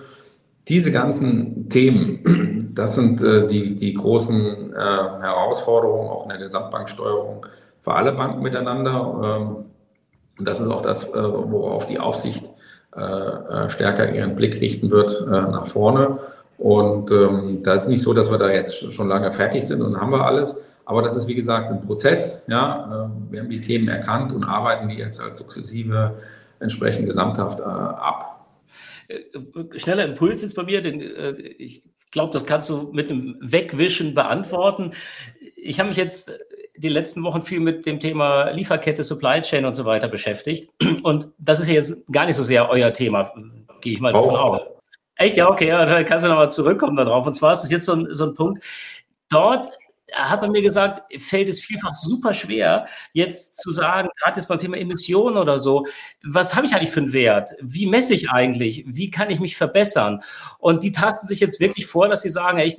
Diese 0.67 0.91
ganzen 0.91 1.69
Themen, 1.69 2.71
das 2.75 2.95
sind 2.95 3.21
äh, 3.21 3.45
die, 3.45 3.75
die 3.75 3.93
großen 3.93 4.73
äh, 4.73 4.75
Herausforderungen 4.75 6.09
auch 6.09 6.23
in 6.23 6.29
der 6.29 6.39
Gesamtbanksteuerung 6.39 7.45
für 7.81 7.93
alle 7.93 8.13
Banken 8.13 8.41
miteinander. 8.41 9.39
Ähm, 9.39 9.65
und 10.39 10.47
das 10.47 10.59
ist 10.59 10.69
auch 10.69 10.81
das, 10.81 11.03
äh, 11.03 11.13
worauf 11.13 11.85
die 11.85 11.99
Aufsicht 11.99 12.49
äh, 12.97 13.01
äh, 13.01 13.69
stärker 13.69 14.11
ihren 14.11 14.33
Blick 14.33 14.59
richten 14.59 14.89
wird 14.89 15.21
äh, 15.21 15.29
nach 15.29 15.67
vorne. 15.67 16.17
Und 16.57 17.11
ähm, 17.11 17.61
da 17.61 17.75
ist 17.75 17.87
nicht 17.87 18.01
so, 18.01 18.11
dass 18.11 18.31
wir 18.31 18.39
da 18.39 18.49
jetzt 18.51 18.91
schon 18.91 19.07
lange 19.07 19.31
fertig 19.31 19.67
sind 19.67 19.83
und 19.83 20.01
haben 20.01 20.11
wir 20.11 20.25
alles. 20.25 20.57
Aber 20.85 21.03
das 21.03 21.15
ist, 21.15 21.27
wie 21.27 21.35
gesagt, 21.35 21.69
ein 21.69 21.83
Prozess. 21.83 22.43
Ja, 22.47 23.11
wir 23.29 23.41
haben 23.41 23.49
die 23.49 23.61
Themen 23.61 23.89
erkannt 23.89 24.31
und 24.31 24.45
arbeiten 24.45 24.87
die 24.87 24.95
jetzt 24.95 25.19
als 25.19 25.37
sukzessive 25.37 26.15
entsprechend 26.59 27.05
gesamthaft 27.05 27.59
ab. 27.59 28.47
Schneller 29.75 30.05
Impuls 30.05 30.41
jetzt 30.41 30.55
bei 30.55 30.63
mir, 30.63 30.81
denn 30.81 31.03
ich 31.57 31.83
glaube, 32.11 32.31
das 32.31 32.45
kannst 32.45 32.69
du 32.69 32.89
mit 32.93 33.11
einem 33.11 33.35
Wegwischen 33.41 34.15
beantworten. 34.15 34.93
Ich 35.57 35.79
habe 35.79 35.89
mich 35.89 35.97
jetzt 35.97 36.31
die 36.77 36.89
letzten 36.89 37.23
Wochen 37.23 37.41
viel 37.41 37.59
mit 37.59 37.85
dem 37.85 37.99
Thema 37.99 38.49
Lieferkette, 38.51 39.03
Supply 39.03 39.41
Chain 39.41 39.65
und 39.65 39.73
so 39.73 39.85
weiter 39.85 40.07
beschäftigt. 40.07 40.71
Und 41.03 41.27
das 41.39 41.59
ist 41.59 41.67
ja 41.67 41.75
jetzt 41.75 42.05
gar 42.11 42.25
nicht 42.25 42.35
so 42.35 42.43
sehr 42.43 42.69
euer 42.69 42.93
Thema, 42.93 43.31
gehe 43.81 43.93
ich 43.93 43.99
mal 43.99 44.13
davon 44.13 44.35
oh. 44.35 44.37
aus. 44.37 44.59
Echt? 45.15 45.37
Ja, 45.37 45.49
okay, 45.49 45.69
ja, 45.69 45.85
dann 45.85 46.05
kannst 46.05 46.25
du 46.25 46.29
nochmal 46.29 46.51
zurückkommen 46.51 46.95
darauf. 46.95 47.25
Und 47.25 47.33
zwar 47.33 47.53
ist 47.53 47.63
es 47.63 47.71
jetzt 47.71 47.85
so 47.85 47.93
ein, 47.93 48.07
so 48.11 48.25
ein 48.25 48.35
Punkt. 48.35 48.63
Dort 49.29 49.69
hat 50.13 50.41
man 50.41 50.51
mir 50.51 50.61
gesagt, 50.61 51.01
fällt 51.21 51.49
es 51.49 51.59
vielfach 51.59 51.93
super 51.93 52.33
schwer, 52.33 52.85
jetzt 53.13 53.57
zu 53.57 53.71
sagen, 53.71 54.09
gerade 54.21 54.39
jetzt 54.39 54.47
beim 54.47 54.59
Thema 54.59 54.77
Emissionen 54.77 55.37
oder 55.37 55.59
so, 55.59 55.85
was 56.23 56.55
habe 56.55 56.65
ich 56.65 56.73
eigentlich 56.73 56.91
für 56.91 57.01
einen 57.01 57.13
Wert? 57.13 57.51
Wie 57.61 57.87
messe 57.87 58.13
ich 58.13 58.29
eigentlich? 58.29 58.85
Wie 58.87 59.11
kann 59.11 59.29
ich 59.29 59.39
mich 59.39 59.57
verbessern? 59.57 60.21
Und 60.59 60.83
die 60.83 60.91
tasten 60.91 61.27
sich 61.27 61.39
jetzt 61.39 61.59
wirklich 61.59 61.87
vor, 61.87 62.07
dass 62.07 62.21
sie 62.21 62.29
sagen, 62.29 62.59
ich 62.59 62.77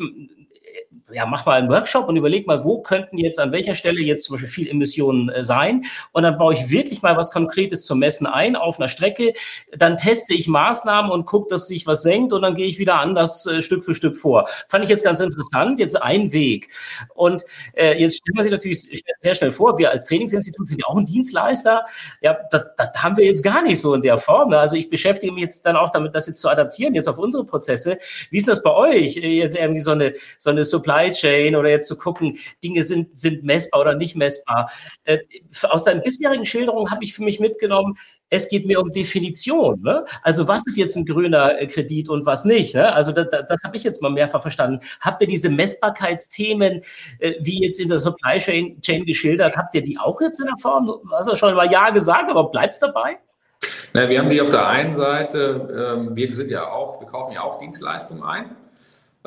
ja, 1.11 1.27
mach 1.27 1.47
mal 1.47 1.59
einen 1.59 1.71
Workshop 1.71 2.09
und 2.09 2.17
überleg 2.17 2.47
mal, 2.47 2.65
wo 2.65 2.83
könnten 2.83 3.19
jetzt 3.19 3.39
an 3.39 3.53
welcher 3.53 3.75
Stelle 3.75 4.01
jetzt 4.01 4.25
zum 4.25 4.35
Beispiel 4.35 4.51
viel 4.51 4.69
Emissionen 4.69 5.29
äh, 5.31 5.45
sein. 5.45 5.85
Und 6.13 6.23
dann 6.23 6.39
baue 6.39 6.55
ich 6.55 6.71
wirklich 6.71 7.03
mal 7.03 7.17
was 7.17 7.31
Konkretes 7.31 7.85
zum 7.87 7.99
Messen 7.99 8.27
ein 8.27 8.57
auf 8.57 8.79
einer 8.79 8.89
Strecke. 8.89 9.33
Dann 9.77 9.97
teste 9.97 10.35
ich 10.35 10.49
Maßnahmen 10.49 11.11
und 11.11 11.25
gucke, 11.25 11.49
dass 11.51 11.69
sich 11.69 11.87
was 11.87 12.03
senkt 12.03 12.33
und 12.33 12.43
dann 12.43 12.55
gehe 12.55 12.67
ich 12.67 12.79
wieder 12.79 12.97
anders 12.97 13.47
äh, 13.47 13.63
Stück 13.63 13.85
für 13.85 13.95
Stück 13.95 14.17
vor. 14.17 14.49
Fand 14.69 14.85
ich 14.85 14.91
jetzt 14.91 15.05
ganz 15.05 15.21
interessant. 15.21 15.79
Jetzt 15.79 16.01
ein 16.03 16.33
Weg. 16.33 16.69
Und 17.15 17.43
äh, 17.75 17.99
jetzt 17.99 18.19
stellt 18.19 18.35
man 18.35 18.43
sich 18.45 18.53
natürlich 18.53 19.03
sehr 19.19 19.35
schnell 19.35 19.53
vor, 19.53 19.79
wir 19.79 19.91
als 19.91 20.07
Trainingsinstitut 20.07 20.69
sind 20.69 20.81
ja 20.81 20.87
auch 20.89 20.97
ein 20.97 21.07
Dienstleister. 21.07 21.85
Ja, 22.21 22.39
das, 22.51 22.63
das 22.77 22.89
haben 23.03 23.17
wir 23.17 23.25
jetzt 23.25 23.43
gar 23.43 23.63
nicht 23.63 23.81
so 23.81 23.95
in 23.95 24.03
der 24.03 24.19
Form. 24.19 24.53
Also 24.53 24.77
ich 24.77 24.91
beschäftige 24.91 25.33
mich 25.33 25.45
jetzt 25.45 25.65
dann 25.65 25.77
auch 25.77 25.91
damit, 25.91 26.15
das 26.15 26.27
jetzt 26.27 26.41
zu 26.41 26.49
adaptieren, 26.49 26.95
jetzt 26.95 27.09
auf 27.09 27.19
unsere 27.19 27.45
Prozesse. 27.45 27.99
Wie 28.31 28.39
ist 28.39 28.47
denn 28.47 28.53
das 28.53 28.63
bei 28.63 28.73
euch? 28.73 29.17
Jetzt 29.17 29.57
irgendwie 29.57 29.81
so 29.81 29.93
eine, 29.93 30.13
so 30.39 30.51
eine 30.51 30.65
Supply 30.71 31.11
Chain 31.11 31.57
oder 31.57 31.71
jetzt 31.71 31.89
zu 31.89 31.99
gucken, 31.99 32.39
Dinge 32.63 32.83
sind, 32.83 33.19
sind 33.19 33.45
messbar 33.45 33.81
oder 33.81 33.95
nicht 33.95 34.17
messbar. 34.17 34.71
Äh, 35.05 35.19
aus 35.63 35.85
deinen 35.85 36.03
bisherigen 36.03 36.47
Schilderungen 36.47 36.91
habe 36.91 37.05
ich 37.05 37.15
für 37.15 37.23
mich 37.23 37.41
mitgenommen, 37.41 37.97
es 38.31 38.49
geht 38.49 38.67
mir 38.67 38.81
um 38.81 38.93
Definition. 38.93 39.81
Ne? 39.83 40.05
Also 40.23 40.49
was 40.49 40.67
ist 40.67 40.77
jetzt 40.77 40.97
ein 40.97 41.07
grüner 41.07 41.61
äh, 41.61 41.67
Kredit 41.67 42.09
und 42.09 42.27
was 42.27 42.45
nicht? 42.45 42.75
Ne? 42.75 42.93
Also 42.93 43.13
das, 43.13 43.27
das, 43.31 43.63
habe 43.65 43.77
ich 43.77 43.85
jetzt 43.85 44.03
mal 44.03 44.11
mehrfach 44.11 44.43
verstanden. 44.43 44.81
Habt 45.01 45.23
ihr 45.23 45.29
diese 45.29 45.49
Messbarkeitsthemen, 45.49 46.83
äh, 47.19 47.35
wie 47.41 47.63
jetzt 47.63 47.81
in 47.81 47.89
der 47.89 47.99
Supply 47.99 48.39
Chain, 48.39 48.81
Chain 48.81 49.05
geschildert, 49.05 49.57
habt 49.57 49.75
ihr 49.75 49.83
die 49.83 49.99
auch 49.99 50.21
jetzt 50.21 50.41
in 50.41 50.47
der 50.47 50.59
Form? 50.59 50.87
Du 50.87 51.03
hast 51.11 51.29
ja 51.29 51.37
schon 51.37 51.55
mal 51.55 51.71
Ja 51.71 51.91
gesagt, 51.91 52.31
aber 52.31 52.51
bleibt 52.51 52.75
es 52.75 52.81
dabei? 52.81 53.19
Na, 53.93 54.09
wir 54.09 54.19
haben 54.19 54.31
die 54.31 54.41
auf 54.41 54.51
der 54.51 54.67
einen 54.67 54.95
Seite, 54.95 56.07
äh, 56.09 56.17
wir 56.17 56.35
sind 56.35 56.51
ja 56.51 56.71
auch, 56.71 57.01
wir 57.01 57.09
kaufen 57.09 57.33
ja 57.33 57.43
auch 57.43 57.59
Dienstleistungen 57.59 58.23
ein. 58.23 58.57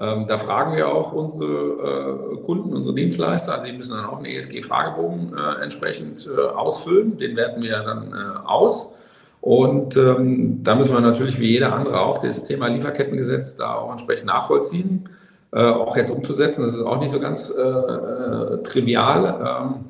Ähm, 0.02 0.26
da 0.26 0.40
fragen 0.40 0.76
wir 0.76 0.92
auch 0.92 1.14
unsere 1.14 2.34
äh, 2.34 2.38
Kunden, 2.44 2.74
unsere 2.74 2.96
Dienstleister. 2.96 3.54
Also 3.54 3.66
sie 3.66 3.74
müssen 3.74 3.92
dann 3.92 4.06
auch 4.06 4.18
einen 4.18 4.26
ESG-Fragebogen 4.26 5.34
äh, 5.38 5.62
entsprechend 5.62 6.28
äh, 6.28 6.42
ausfüllen. 6.42 7.20
Den 7.20 7.36
werten 7.36 7.62
wir 7.62 7.84
dann 7.84 8.12
äh, 8.12 8.48
aus. 8.48 8.92
Und 9.42 9.96
ähm, 9.98 10.64
da 10.64 10.74
müssen 10.74 10.94
wir 10.94 11.02
natürlich 11.02 11.40
wie 11.40 11.52
jeder 11.52 11.74
andere 11.74 12.00
auch 12.02 12.18
das 12.18 12.44
Thema 12.46 12.68
Lieferkettengesetz 12.68 13.58
da 13.58 13.76
auch 13.76 13.92
entsprechend 13.92 14.26
nachvollziehen, 14.26 15.08
äh, 15.52 15.64
auch 15.64 15.96
jetzt 15.96 16.10
umzusetzen. 16.10 16.64
Das 16.64 16.74
ist 16.74 16.82
auch 16.82 17.00
nicht 17.00 17.12
so 17.12 17.20
ganz 17.20 17.52
äh, 17.52 18.64
trivial. 18.64 19.64
Ähm, 19.64 19.86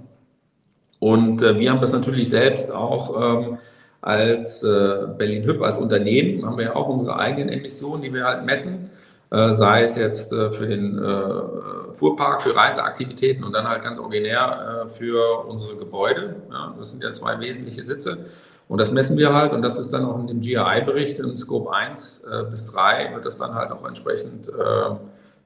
und 0.99 1.41
wir 1.41 1.71
haben 1.71 1.81
das 1.81 1.93
natürlich 1.93 2.29
selbst 2.29 2.69
auch 2.69 3.39
ähm, 3.39 3.57
als 4.01 4.61
Berlin 4.61 5.43
Hüb, 5.45 5.61
als 5.63 5.79
Unternehmen, 5.79 6.45
haben 6.45 6.57
wir 6.57 6.65
ja 6.65 6.75
auch 6.75 6.89
unsere 6.89 7.17
eigenen 7.17 7.49
Emissionen, 7.49 8.03
die 8.03 8.13
wir 8.13 8.25
halt 8.25 8.45
messen. 8.45 8.91
Äh, 9.31 9.53
sei 9.53 9.83
es 9.83 9.95
jetzt 9.95 10.33
äh, 10.33 10.51
für 10.51 10.67
den 10.67 10.99
äh, 10.99 11.93
Fuhrpark, 11.93 12.41
für 12.41 12.53
Reiseaktivitäten 12.53 13.45
und 13.45 13.53
dann 13.53 13.65
halt 13.65 13.81
ganz 13.81 13.97
originär 13.97 14.87
für 14.89 15.45
unsere 15.47 15.77
Gebäude. 15.77 16.35
das 16.77 16.91
sind 16.91 17.03
ja 17.03 17.13
zwei 17.13 17.39
wesentliche 17.39 17.83
Sitze. 17.83 18.25
Und 18.67 18.79
das 18.79 18.91
messen 18.91 19.17
wir 19.17 19.33
halt 19.33 19.53
und 19.53 19.61
das 19.61 19.77
ist 19.77 19.91
dann 19.91 20.05
auch 20.05 20.17
in 20.19 20.27
dem 20.27 20.41
GRI-Bericht 20.41 21.19
im 21.19 21.37
Scope 21.37 21.73
1 21.73 22.23
bis 22.49 22.71
3 22.71 23.13
wird 23.13 23.25
das 23.25 23.37
dann 23.37 23.53
halt 23.53 23.71
auch 23.71 23.85
entsprechend 23.85 24.49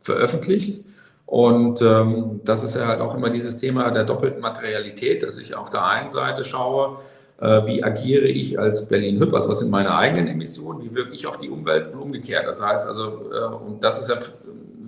veröffentlicht. 0.01 0.85
Und 1.25 1.81
ähm, 1.81 2.41
das 2.43 2.63
ist 2.63 2.75
ja 2.75 2.85
halt 2.85 3.01
auch 3.01 3.15
immer 3.15 3.31
dieses 3.31 3.57
Thema 3.57 3.89
der 3.89 4.03
doppelten 4.03 4.41
Materialität, 4.41 5.23
dass 5.23 5.39
ich 5.39 5.55
auf 5.55 5.71
der 5.71 5.83
einen 5.83 6.11
Seite 6.11 6.43
schaue, 6.43 6.99
wie 7.37 7.83
agiere 7.83 8.27
ich 8.27 8.57
als 8.57 8.87
Berlin-Hüb, 8.87 9.33
also 9.33 9.49
was 9.49 9.59
sind 9.59 9.69
meine 9.69 9.93
eigenen 9.95 10.27
Emissionen, 10.27 10.81
wie 10.83 10.95
wirke 10.95 11.13
ich 11.13 11.27
auf 11.27 11.37
die 11.37 11.49
Umwelt 11.49 11.93
und 11.93 11.99
umgekehrt. 11.99 12.47
Das 12.47 12.65
heißt 12.65 12.87
also, 12.87 13.29
äh, 13.31 13.53
und 13.53 13.83
das 13.83 13.99
ist 13.99 14.09
ja 14.09 14.17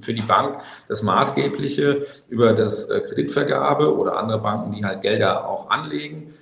für 0.02 0.14
die 0.14 0.22
Bank 0.22 0.60
das 0.88 1.04
Maßgebliche 1.04 2.06
über 2.30 2.54
das 2.54 2.86
äh, 2.86 3.02
Kreditvergabe 3.02 3.96
oder 3.98 4.18
andere 4.18 4.40
Banken, 4.40 4.72
die 4.72 4.86
halt 4.86 5.02
Gelder 5.02 5.48
auch 5.48 5.70
anlegen. 5.70 6.34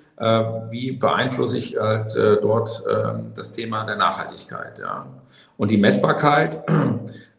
Wie 0.70 0.94
beeinflusse 0.94 1.58
ich 1.58 1.78
halt 1.78 2.15
dort 2.15 2.82
ähm, 2.89 3.34
das 3.36 3.52
Thema 3.52 3.84
der 3.84 3.98
Nachhaltigkeit? 3.98 4.80
Ja. 4.80 5.08
Und 5.58 5.72
die 5.72 5.78
Messbarkeit, 5.78 6.63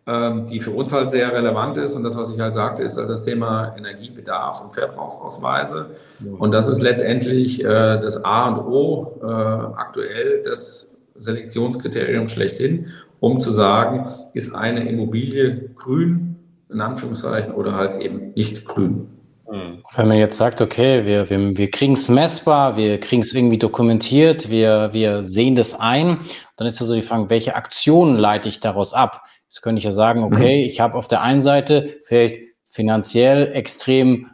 die 0.08 0.60
für 0.60 0.70
uns 0.70 0.92
halt 0.92 1.10
sehr 1.10 1.32
relevant 1.32 1.76
ist. 1.78 1.96
Und 1.96 2.04
das, 2.04 2.16
was 2.16 2.32
ich 2.32 2.38
halt 2.38 2.54
sagte, 2.54 2.84
ist 2.84 2.96
halt 2.96 3.10
das 3.10 3.24
Thema 3.24 3.74
Energiebedarf 3.76 4.62
und 4.62 4.72
Verbrauchsausweise. 4.72 5.96
Und 6.38 6.54
das 6.54 6.68
ist 6.68 6.80
letztendlich 6.80 7.64
äh, 7.64 7.98
das 7.98 8.24
A 8.24 8.50
und 8.50 8.66
O 8.66 9.20
äh, 9.20 9.26
aktuell, 9.26 10.42
das 10.44 10.88
Selektionskriterium 11.18 12.28
schlechthin. 12.28 12.86
um 13.20 13.40
zu 13.40 13.50
sagen, 13.50 14.08
ist 14.34 14.54
eine 14.54 14.88
Immobilie 14.88 15.70
grün, 15.74 16.36
in 16.70 16.80
Anführungszeichen, 16.80 17.52
oder 17.54 17.74
halt 17.74 18.00
eben 18.00 18.32
nicht 18.34 18.64
grün. 18.64 19.08
Hm. 19.48 19.82
Wenn 19.94 20.08
man 20.08 20.18
jetzt 20.18 20.36
sagt, 20.36 20.60
okay, 20.60 21.06
wir, 21.06 21.30
wir, 21.30 21.56
wir 21.56 21.70
kriegen 21.70 21.92
es 21.92 22.08
messbar, 22.08 22.76
wir 22.76 22.98
kriegen 22.98 23.22
es 23.22 23.32
irgendwie 23.32 23.58
dokumentiert, 23.58 24.50
wir, 24.50 24.90
wir 24.92 25.22
sehen 25.22 25.54
das 25.54 25.78
ein, 25.78 26.18
dann 26.56 26.66
ist 26.66 26.80
ja 26.80 26.86
so 26.86 26.94
die 26.94 27.02
Frage, 27.02 27.30
welche 27.30 27.54
Aktionen 27.54 28.16
leite 28.16 28.48
ich 28.48 28.60
daraus 28.60 28.92
ab? 28.92 29.22
Jetzt 29.56 29.62
könnte 29.62 29.78
ich 29.78 29.84
ja 29.84 29.90
sagen, 29.90 30.22
okay, 30.22 30.60
mhm. 30.60 30.66
ich 30.66 30.80
habe 30.80 30.98
auf 30.98 31.08
der 31.08 31.22
einen 31.22 31.40
Seite 31.40 31.96
vielleicht 32.04 32.42
finanziell 32.66 33.52
extrem 33.54 34.26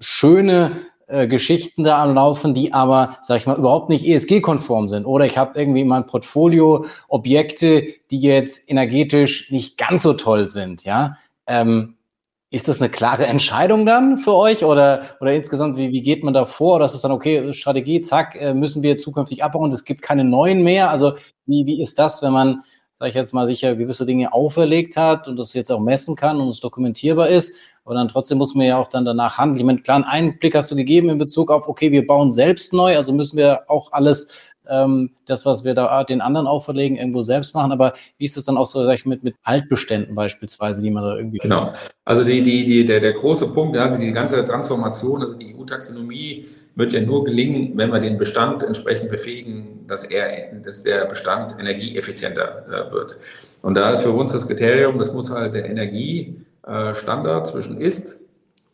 schöne 0.00 0.78
äh, 1.08 1.26
Geschichten 1.26 1.84
da 1.84 2.02
am 2.02 2.14
Laufen, 2.14 2.54
die 2.54 2.72
aber, 2.72 3.18
sag 3.20 3.36
ich 3.36 3.46
mal, 3.46 3.58
überhaupt 3.58 3.90
nicht 3.90 4.08
ESG-konform 4.08 4.88
sind. 4.88 5.04
Oder 5.04 5.26
ich 5.26 5.36
habe 5.36 5.60
irgendwie 5.60 5.82
in 5.82 5.88
meinem 5.88 6.06
Portfolio 6.06 6.86
Objekte, 7.08 7.84
die 8.10 8.20
jetzt 8.20 8.70
energetisch 8.70 9.50
nicht 9.50 9.76
ganz 9.76 10.04
so 10.04 10.14
toll 10.14 10.48
sind, 10.48 10.84
ja. 10.84 11.18
Ähm, 11.46 11.98
ist 12.48 12.66
das 12.66 12.80
eine 12.80 12.90
klare 12.90 13.26
Entscheidung 13.26 13.84
dann 13.84 14.16
für 14.16 14.34
euch 14.34 14.64
oder, 14.64 15.02
oder 15.20 15.34
insgesamt, 15.34 15.76
wie, 15.76 15.92
wie 15.92 16.00
geht 16.00 16.24
man 16.24 16.32
da 16.32 16.46
vor? 16.46 16.76
Oder 16.76 16.86
ist 16.86 16.94
es 16.94 17.02
dann, 17.02 17.12
okay, 17.12 17.52
Strategie, 17.52 18.00
zack, 18.00 18.40
äh, 18.40 18.54
müssen 18.54 18.82
wir 18.82 18.96
zukünftig 18.96 19.44
abbauen, 19.44 19.70
es 19.70 19.84
gibt 19.84 20.00
keine 20.00 20.24
neuen 20.24 20.62
mehr? 20.62 20.88
Also 20.88 21.12
wie, 21.44 21.66
wie 21.66 21.82
ist 21.82 21.98
das, 21.98 22.22
wenn 22.22 22.32
man, 22.32 22.62
sag 23.02 23.08
ich 23.08 23.14
jetzt 23.16 23.34
mal, 23.34 23.48
sicher 23.48 23.74
gewisse 23.74 24.06
Dinge 24.06 24.32
auferlegt 24.32 24.96
hat 24.96 25.26
und 25.26 25.36
das 25.36 25.54
jetzt 25.54 25.72
auch 25.72 25.80
messen 25.80 26.14
kann 26.14 26.40
und 26.40 26.46
es 26.46 26.60
dokumentierbar 26.60 27.30
ist? 27.30 27.56
Aber 27.84 27.96
dann 27.96 28.06
trotzdem 28.06 28.38
muss 28.38 28.54
man 28.54 28.64
ja 28.64 28.78
auch 28.78 28.86
dann 28.86 29.04
danach 29.04 29.38
handeln. 29.38 29.58
Ich 29.58 29.64
meine, 29.64 29.80
klar, 29.80 29.96
einen 29.96 30.04
Einblick 30.04 30.54
hast 30.54 30.70
du 30.70 30.76
gegeben 30.76 31.08
in 31.08 31.18
Bezug 31.18 31.50
auf, 31.50 31.66
okay, 31.66 31.90
wir 31.90 32.06
bauen 32.06 32.30
selbst 32.30 32.72
neu, 32.72 32.94
also 32.94 33.12
müssen 33.12 33.36
wir 33.36 33.68
auch 33.68 33.90
alles 33.90 34.52
ähm, 34.68 35.10
das, 35.26 35.44
was 35.44 35.64
wir 35.64 35.74
da 35.74 36.04
den 36.04 36.20
anderen 36.20 36.46
auferlegen, 36.46 36.96
irgendwo 36.96 37.22
selbst 37.22 37.56
machen. 37.56 37.72
Aber 37.72 37.94
wie 38.18 38.24
ist 38.24 38.36
das 38.36 38.44
dann 38.44 38.56
auch 38.56 38.68
so, 38.68 38.84
sag 38.84 38.94
ich, 38.94 39.04
mit, 39.04 39.24
mit 39.24 39.34
Altbeständen 39.42 40.14
beispielsweise, 40.14 40.80
die 40.80 40.92
man 40.92 41.02
da 41.02 41.16
irgendwie. 41.16 41.38
Genau. 41.38 41.72
Also 42.04 42.22
die, 42.22 42.40
die, 42.40 42.64
die, 42.64 42.86
der, 42.86 43.00
der 43.00 43.14
große 43.14 43.48
Punkt, 43.48 43.76
also 43.76 43.98
die 43.98 44.12
ganze 44.12 44.44
Transformation, 44.44 45.22
also 45.22 45.34
die 45.34 45.56
EU-Taxonomie 45.56 46.46
wird 46.74 46.92
ja 46.92 47.00
nur 47.00 47.24
gelingen, 47.24 47.72
wenn 47.76 47.92
wir 47.92 48.00
den 48.00 48.18
Bestand 48.18 48.62
entsprechend 48.62 49.10
befähigen, 49.10 49.84
dass, 49.86 50.04
er, 50.04 50.52
dass 50.62 50.82
der 50.82 51.04
Bestand 51.04 51.56
energieeffizienter 51.58 52.66
äh, 52.66 52.92
wird. 52.92 53.18
Und 53.60 53.74
da 53.74 53.90
ist 53.90 54.02
für 54.02 54.10
uns 54.10 54.32
das 54.32 54.46
Kriterium, 54.46 54.98
das 54.98 55.12
muss 55.12 55.30
halt 55.30 55.54
der 55.54 55.68
Energiestandard 55.68 57.46
zwischen 57.46 57.80
ist 57.80 58.20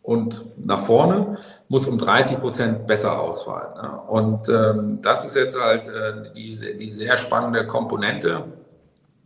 und 0.03 0.45
nach 0.65 0.85
vorne 0.85 1.37
muss 1.69 1.87
um 1.87 1.99
30 1.99 2.41
Prozent 2.41 2.87
besser 2.87 3.21
ausfallen. 3.21 3.75
Und 4.09 4.49
ähm, 4.49 5.01
das 5.03 5.27
ist 5.27 5.37
jetzt 5.37 5.61
halt 5.61 5.87
äh, 5.89 6.33
die, 6.35 6.57
die 6.79 6.91
sehr 6.93 7.17
spannende 7.17 7.67
Komponente, 7.67 8.45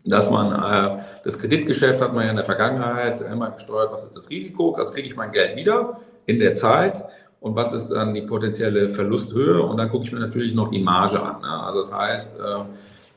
dass 0.04 0.28
man 0.30 0.50
äh, 0.50 1.02
das 1.22 1.38
Kreditgeschäft 1.38 2.00
hat 2.00 2.12
man 2.12 2.24
ja 2.24 2.30
in 2.30 2.36
der 2.36 2.44
Vergangenheit 2.44 3.20
immer 3.20 3.50
gesteuert, 3.50 3.92
was 3.92 4.04
ist 4.04 4.16
das 4.16 4.28
Risiko, 4.30 4.74
also 4.74 4.92
kriege 4.92 5.06
ich 5.06 5.14
mein 5.14 5.30
Geld 5.30 5.54
wieder 5.54 6.00
in 6.26 6.38
der 6.40 6.54
Zeit 6.54 7.04
und 7.42 7.56
was 7.56 7.72
ist 7.72 7.90
dann 7.90 8.14
die 8.14 8.22
potenzielle 8.22 8.88
Verlusthöhe 8.88 9.62
und 9.62 9.76
dann 9.76 9.90
gucke 9.90 10.04
ich 10.04 10.12
mir 10.12 10.20
natürlich 10.20 10.54
noch 10.54 10.70
die 10.70 10.80
Marge 10.80 11.20
an. 11.20 11.42
Ne? 11.42 11.48
Also 11.48 11.80
das 11.80 11.92
heißt, 11.92 12.38
äh, 12.38 12.42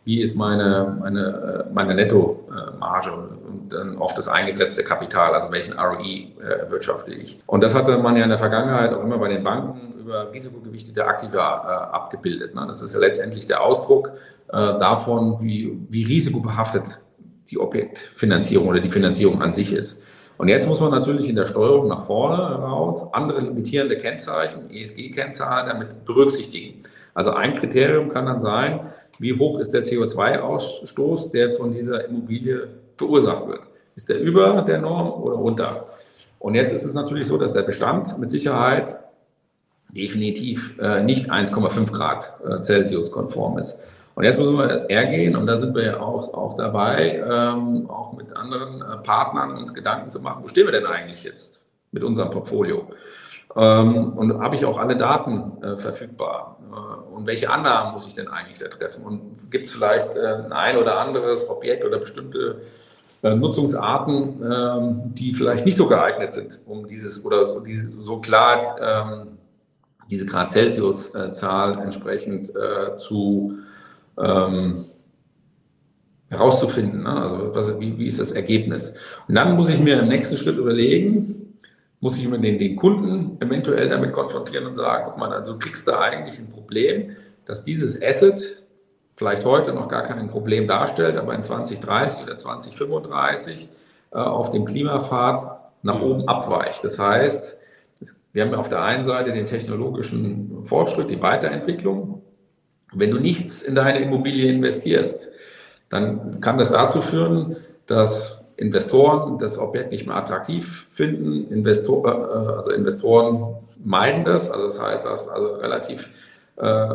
wie 0.03 0.21
ist 0.21 0.35
meine, 0.35 0.97
meine, 0.99 1.65
meine 1.73 1.95
Nettomarge 1.95 3.11
und 3.11 3.69
dann 3.69 3.97
oft 3.97 4.17
das 4.17 4.27
eingesetzte 4.27 4.83
Kapital, 4.83 5.33
also 5.33 5.51
welchen 5.51 5.77
ROI 5.79 6.33
äh, 6.39 6.59
erwirtschafte 6.61 7.13
ich. 7.13 7.39
Und 7.45 7.63
das 7.63 7.75
hatte 7.75 7.97
man 7.97 8.15
ja 8.15 8.23
in 8.23 8.29
der 8.29 8.39
Vergangenheit 8.39 8.93
auch 8.93 9.03
immer 9.03 9.17
bei 9.17 9.29
den 9.29 9.43
Banken 9.43 9.93
über 9.99 10.31
risikogewichtete 10.31 11.05
Aktiva 11.05 11.89
äh, 11.91 11.95
abgebildet. 11.95 12.55
Ne? 12.55 12.65
Das 12.67 12.81
ist 12.81 12.93
ja 12.93 12.99
letztendlich 12.99 13.47
der 13.47 13.61
Ausdruck 13.63 14.11
äh, 14.49 14.55
davon, 14.55 15.37
wie, 15.41 15.77
wie 15.89 16.03
risikobehaftet 16.03 17.01
die 17.49 17.59
Objektfinanzierung 17.59 18.67
oder 18.67 18.79
die 18.79 18.89
Finanzierung 18.89 19.41
an 19.41 19.53
sich 19.53 19.71
ist. 19.73 20.01
Und 20.37 20.49
jetzt 20.49 20.67
muss 20.67 20.81
man 20.81 20.91
natürlich 20.91 21.29
in 21.29 21.35
der 21.35 21.45
Steuerung 21.45 21.87
nach 21.87 22.05
vorne 22.05 22.37
heraus 22.37 23.07
andere 23.13 23.39
limitierende 23.39 23.97
Kennzeichen, 23.97 24.69
ESG-Kennzahlen 24.69 25.67
damit 25.67 26.05
berücksichtigen. 26.05 26.83
Also 27.13 27.31
ein 27.31 27.57
Kriterium 27.57 28.09
kann 28.09 28.25
dann 28.25 28.41
sein, 28.41 28.81
wie 29.19 29.37
hoch 29.37 29.59
ist 29.59 29.71
der 29.71 29.85
CO2-Ausstoß, 29.85 31.31
der 31.31 31.53
von 31.53 31.71
dieser 31.71 32.05
Immobilie 32.05 32.67
verursacht 32.97 33.47
wird. 33.47 33.61
Ist 33.95 34.09
der 34.09 34.19
über 34.19 34.61
der 34.61 34.79
Norm 34.79 35.23
oder 35.23 35.37
unter? 35.37 35.85
Und 36.39 36.55
jetzt 36.55 36.73
ist 36.73 36.83
es 36.83 36.93
natürlich 36.93 37.27
so, 37.27 37.37
dass 37.37 37.53
der 37.53 37.63
Bestand 37.63 38.17
mit 38.19 38.29
Sicherheit 38.29 38.99
definitiv 39.89 40.77
äh, 40.79 41.01
nicht 41.01 41.31
1,5 41.31 41.91
Grad 41.91 42.33
äh, 42.45 42.61
Celsius 42.61 43.11
konform 43.11 43.57
ist. 43.57 43.79
Und 44.15 44.23
jetzt 44.23 44.39
müssen 44.39 44.57
wir 44.57 44.89
ergehen, 44.89 45.35
und 45.35 45.45
da 45.45 45.57
sind 45.57 45.75
wir 45.75 45.83
ja 45.83 45.99
auch, 45.99 46.33
auch 46.33 46.55
dabei, 46.55 47.21
ähm, 47.29 47.89
auch 47.89 48.13
mit 48.13 48.35
anderen 48.35 48.81
äh, 48.81 48.97
Partnern 49.03 49.57
uns 49.57 49.73
Gedanken 49.73 50.09
zu 50.09 50.21
machen, 50.21 50.41
wo 50.43 50.47
stehen 50.47 50.65
wir 50.65 50.71
denn 50.71 50.85
eigentlich 50.85 51.23
jetzt 51.25 51.65
mit 51.91 52.01
unserem 52.01 52.29
Portfolio? 52.29 52.87
Ähm, 53.57 54.13
und 54.13 54.41
habe 54.41 54.55
ich 54.55 54.65
auch 54.65 54.77
alle 54.77 54.95
Daten 54.95 55.61
äh, 55.61 55.75
verfügbar? 55.75 56.57
Äh, 56.71 57.13
und 57.13 57.27
welche 57.27 57.49
Annahmen 57.49 57.91
muss 57.91 58.07
ich 58.07 58.13
denn 58.13 58.29
eigentlich 58.29 58.59
da 58.59 58.69
treffen? 58.69 59.03
Und 59.03 59.51
gibt 59.51 59.67
es 59.67 59.75
vielleicht 59.75 60.15
äh, 60.15 60.43
ein 60.49 60.77
oder 60.77 60.97
anderes 60.97 61.49
Objekt 61.49 61.83
oder 61.83 61.99
bestimmte 61.99 62.61
äh, 63.21 63.35
Nutzungsarten, 63.35 64.41
ähm, 64.49 65.01
die 65.13 65.33
vielleicht 65.33 65.65
nicht 65.65 65.77
so 65.77 65.87
geeignet 65.87 66.33
sind, 66.33 66.61
um 66.65 66.87
dieses 66.87 67.25
oder 67.25 67.47
so, 67.47 67.59
diese, 67.59 67.89
so 67.89 68.19
klar 68.19 68.77
ähm, 68.79 69.37
diese 70.09 70.25
Grad 70.25 70.51
Celsius-Zahl 70.51 71.79
entsprechend 71.79 72.49
äh, 72.55 72.95
zu 72.97 73.57
ähm, 74.21 74.85
herauszufinden. 76.29 77.03
Ne? 77.03 77.09
Also 77.09 77.53
was, 77.53 77.79
wie, 77.79 77.97
wie 77.97 78.07
ist 78.07 78.19
das 78.19 78.31
Ergebnis? 78.31 78.93
Und 79.27 79.35
dann 79.35 79.55
muss 79.55 79.69
ich 79.69 79.79
mir 79.79 79.99
im 79.99 80.07
nächsten 80.07 80.37
Schritt 80.37 80.57
überlegen, 80.57 81.57
muss 81.99 82.17
ich 82.17 82.23
immer 82.23 82.37
den, 82.37 82.57
den 82.57 82.75
Kunden 82.75 83.41
eventuell 83.41 83.89
damit 83.89 84.13
konfrontieren 84.13 84.65
und 84.65 84.75
sagen, 84.75 85.05
guck 85.07 85.17
mal, 85.17 85.31
also 85.31 85.53
du 85.53 85.59
kriegst 85.59 85.87
da 85.87 85.99
eigentlich 85.99 86.37
ein 86.39 86.49
Problem, 86.49 87.15
dass 87.45 87.63
dieses 87.63 88.01
Asset 88.01 88.63
vielleicht 89.15 89.45
heute 89.45 89.73
noch 89.73 89.87
gar 89.87 90.03
kein 90.03 90.27
Problem 90.29 90.67
darstellt, 90.67 91.17
aber 91.17 91.33
in 91.33 91.43
2030 91.43 92.23
oder 92.23 92.37
2035 92.37 93.69
äh, 94.11 94.17
auf 94.17 94.51
dem 94.51 94.65
Klimapfad 94.65 95.59
nach 95.83 96.01
oben 96.01 96.27
abweicht. 96.27 96.83
Das 96.83 96.99
heißt, 96.99 97.57
wir 98.33 98.43
haben 98.43 98.53
auf 98.53 98.67
der 98.69 98.81
einen 98.81 99.05
Seite 99.05 99.31
den 99.31 99.45
technologischen 99.45 100.65
Fortschritt, 100.65 101.09
die 101.09 101.21
Weiterentwicklung. 101.21 102.21
Wenn 102.93 103.11
du 103.11 103.19
nichts 103.19 103.63
in 103.63 103.75
deine 103.75 103.99
Immobilie 103.99 104.51
investierst, 104.51 105.29
dann 105.89 106.39
kann 106.41 106.57
das 106.57 106.71
dazu 106.71 107.01
führen, 107.01 107.57
dass 107.87 108.39
Investoren 108.57 109.37
das 109.37 109.57
Objekt 109.57 109.91
nicht 109.91 110.07
mehr 110.07 110.15
attraktiv 110.15 110.87
finden. 110.89 111.51
Investor, 111.51 112.05
äh, 112.07 112.57
also 112.57 112.71
Investoren 112.71 113.55
meiden 113.83 114.25
das. 114.25 114.49
Also 114.49 114.65
das 114.65 114.81
heißt, 114.81 115.05
das 115.05 115.23
ist 115.23 115.29
also 115.29 115.55
relativ 115.55 116.09
äh, 116.57 116.87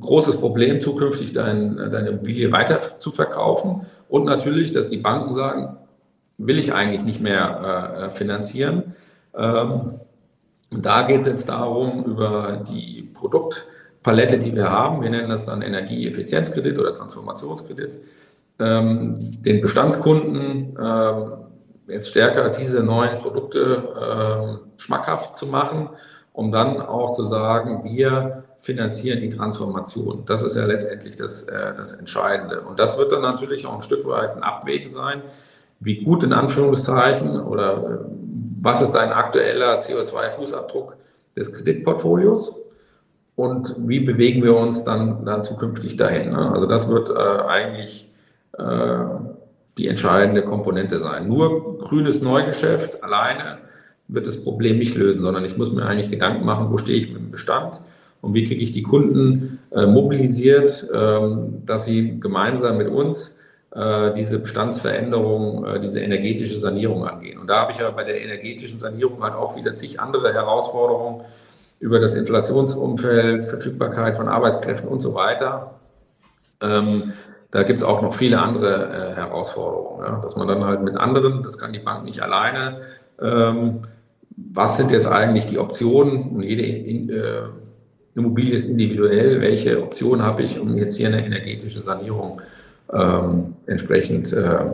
großes 0.00 0.36
Problem, 0.36 0.80
zukünftig 0.80 1.32
dein, 1.32 1.76
deine 1.76 2.10
Immobilie 2.10 2.52
weiter 2.52 2.78
zu 2.98 3.10
verkaufen. 3.10 3.86
Und 4.08 4.24
natürlich, 4.24 4.72
dass 4.72 4.88
die 4.88 4.98
Banken 4.98 5.34
sagen, 5.34 5.76
will 6.38 6.58
ich 6.58 6.72
eigentlich 6.72 7.04
nicht 7.04 7.20
mehr 7.20 7.98
äh, 7.98 8.10
finanzieren. 8.10 8.94
Ähm, 9.36 10.00
da 10.70 11.02
geht 11.02 11.20
es 11.20 11.26
jetzt 11.26 11.48
darum, 11.48 12.04
über 12.04 12.62
die 12.68 13.02
Produktpalette, 14.02 14.38
die 14.38 14.54
wir 14.54 14.70
haben, 14.70 15.02
wir 15.02 15.10
nennen 15.10 15.28
das 15.28 15.46
dann 15.46 15.62
Energieeffizienzkredit 15.62 16.78
oder 16.78 16.92
Transformationskredit, 16.92 17.98
ähm, 18.58 19.16
den 19.42 19.60
Bestandskunden 19.60 20.76
ähm, 20.80 21.32
jetzt 21.86 22.10
stärker 22.10 22.48
diese 22.50 22.82
neuen 22.82 23.18
Produkte 23.18 23.88
ähm, 24.00 24.58
schmackhaft 24.76 25.36
zu 25.36 25.46
machen, 25.46 25.88
um 26.32 26.50
dann 26.50 26.80
auch 26.80 27.12
zu 27.12 27.24
sagen, 27.24 27.84
wir 27.84 28.44
finanzieren 28.58 29.20
die 29.20 29.30
Transformation. 29.30 30.22
Das 30.26 30.42
ist 30.42 30.56
ja 30.56 30.64
letztendlich 30.64 31.16
das, 31.16 31.44
äh, 31.44 31.74
das 31.76 31.94
Entscheidende. 31.94 32.62
Und 32.62 32.78
das 32.78 32.96
wird 32.98 33.12
dann 33.12 33.22
natürlich 33.22 33.66
auch 33.66 33.74
ein 33.74 33.82
Stück 33.82 34.06
weit 34.06 34.36
ein 34.36 34.42
Abwägen 34.42 34.88
sein, 34.88 35.22
wie 35.80 36.04
gut 36.04 36.22
in 36.22 36.32
Anführungszeichen 36.32 37.40
oder 37.40 37.76
äh, 37.76 37.98
was 38.60 38.80
ist 38.80 38.92
dein 38.92 39.12
aktueller 39.12 39.80
CO2-Fußabdruck 39.80 40.92
des 41.36 41.52
Kreditportfolios 41.52 42.61
und 43.36 43.74
wie 43.78 44.00
bewegen 44.00 44.42
wir 44.42 44.56
uns 44.56 44.84
dann, 44.84 45.24
dann 45.24 45.42
zukünftig 45.42 45.96
dahin. 45.96 46.30
Ne? 46.30 46.52
Also 46.52 46.66
das 46.66 46.88
wird 46.88 47.10
äh, 47.10 47.12
eigentlich 47.14 48.08
äh, 48.58 48.98
die 49.78 49.88
entscheidende 49.88 50.42
Komponente 50.42 50.98
sein. 50.98 51.28
Nur 51.28 51.78
grünes 51.78 52.20
Neugeschäft 52.20 53.02
alleine 53.02 53.58
wird 54.08 54.26
das 54.26 54.42
Problem 54.42 54.78
nicht 54.78 54.94
lösen, 54.94 55.22
sondern 55.22 55.44
ich 55.44 55.56
muss 55.56 55.72
mir 55.72 55.86
eigentlich 55.86 56.10
Gedanken 56.10 56.44
machen, 56.44 56.70
wo 56.70 56.76
stehe 56.76 56.98
ich 56.98 57.08
mit 57.08 57.18
dem 57.18 57.30
Bestand 57.30 57.80
und 58.20 58.34
wie 58.34 58.44
kriege 58.44 58.60
ich 58.60 58.72
die 58.72 58.82
Kunden 58.82 59.58
äh, 59.70 59.86
mobilisiert, 59.86 60.86
ähm, 60.94 61.62
dass 61.64 61.86
sie 61.86 62.20
gemeinsam 62.20 62.76
mit 62.76 62.88
uns 62.88 63.34
äh, 63.74 64.12
diese 64.12 64.38
Bestandsveränderung, 64.38 65.64
äh, 65.64 65.80
diese 65.80 66.00
energetische 66.00 66.58
Sanierung 66.58 67.06
angehen. 67.06 67.38
Und 67.38 67.48
da 67.48 67.60
habe 67.60 67.72
ich 67.72 67.78
ja 67.78 67.90
bei 67.90 68.04
der 68.04 68.22
energetischen 68.22 68.78
Sanierung 68.78 69.22
halt 69.22 69.34
auch 69.34 69.56
wieder 69.56 69.74
zig 69.74 69.98
andere 69.98 70.34
Herausforderungen 70.34 71.22
über 71.82 71.98
das 71.98 72.14
Inflationsumfeld, 72.14 73.44
Verfügbarkeit 73.44 74.16
von 74.16 74.28
Arbeitskräften 74.28 74.88
und 74.88 75.00
so 75.00 75.14
weiter. 75.14 75.74
Ähm, 76.60 77.12
da 77.50 77.64
gibt 77.64 77.80
es 77.80 77.84
auch 77.84 78.02
noch 78.02 78.14
viele 78.14 78.38
andere 78.38 78.86
äh, 78.86 79.14
Herausforderungen, 79.16 80.04
ja? 80.04 80.20
dass 80.20 80.36
man 80.36 80.46
dann 80.46 80.64
halt 80.64 80.82
mit 80.84 80.96
anderen, 80.96 81.42
das 81.42 81.58
kann 81.58 81.72
die 81.72 81.80
Bank 81.80 82.04
nicht 82.04 82.22
alleine, 82.22 82.82
ähm, 83.20 83.80
was 84.36 84.76
sind 84.76 84.92
jetzt 84.92 85.08
eigentlich 85.08 85.46
die 85.46 85.58
Optionen? 85.58 86.36
Und 86.36 86.42
jede 86.42 86.62
in, 86.62 87.10
äh, 87.10 87.42
Immobilie 88.14 88.56
ist 88.56 88.66
individuell. 88.66 89.40
Welche 89.40 89.82
Optionen 89.82 90.24
habe 90.24 90.42
ich, 90.42 90.60
um 90.60 90.76
jetzt 90.76 90.96
hier 90.96 91.08
eine 91.08 91.26
energetische 91.26 91.80
Sanierung 91.80 92.40
ähm, 92.92 93.56
entsprechend 93.66 94.32
äh, 94.32 94.64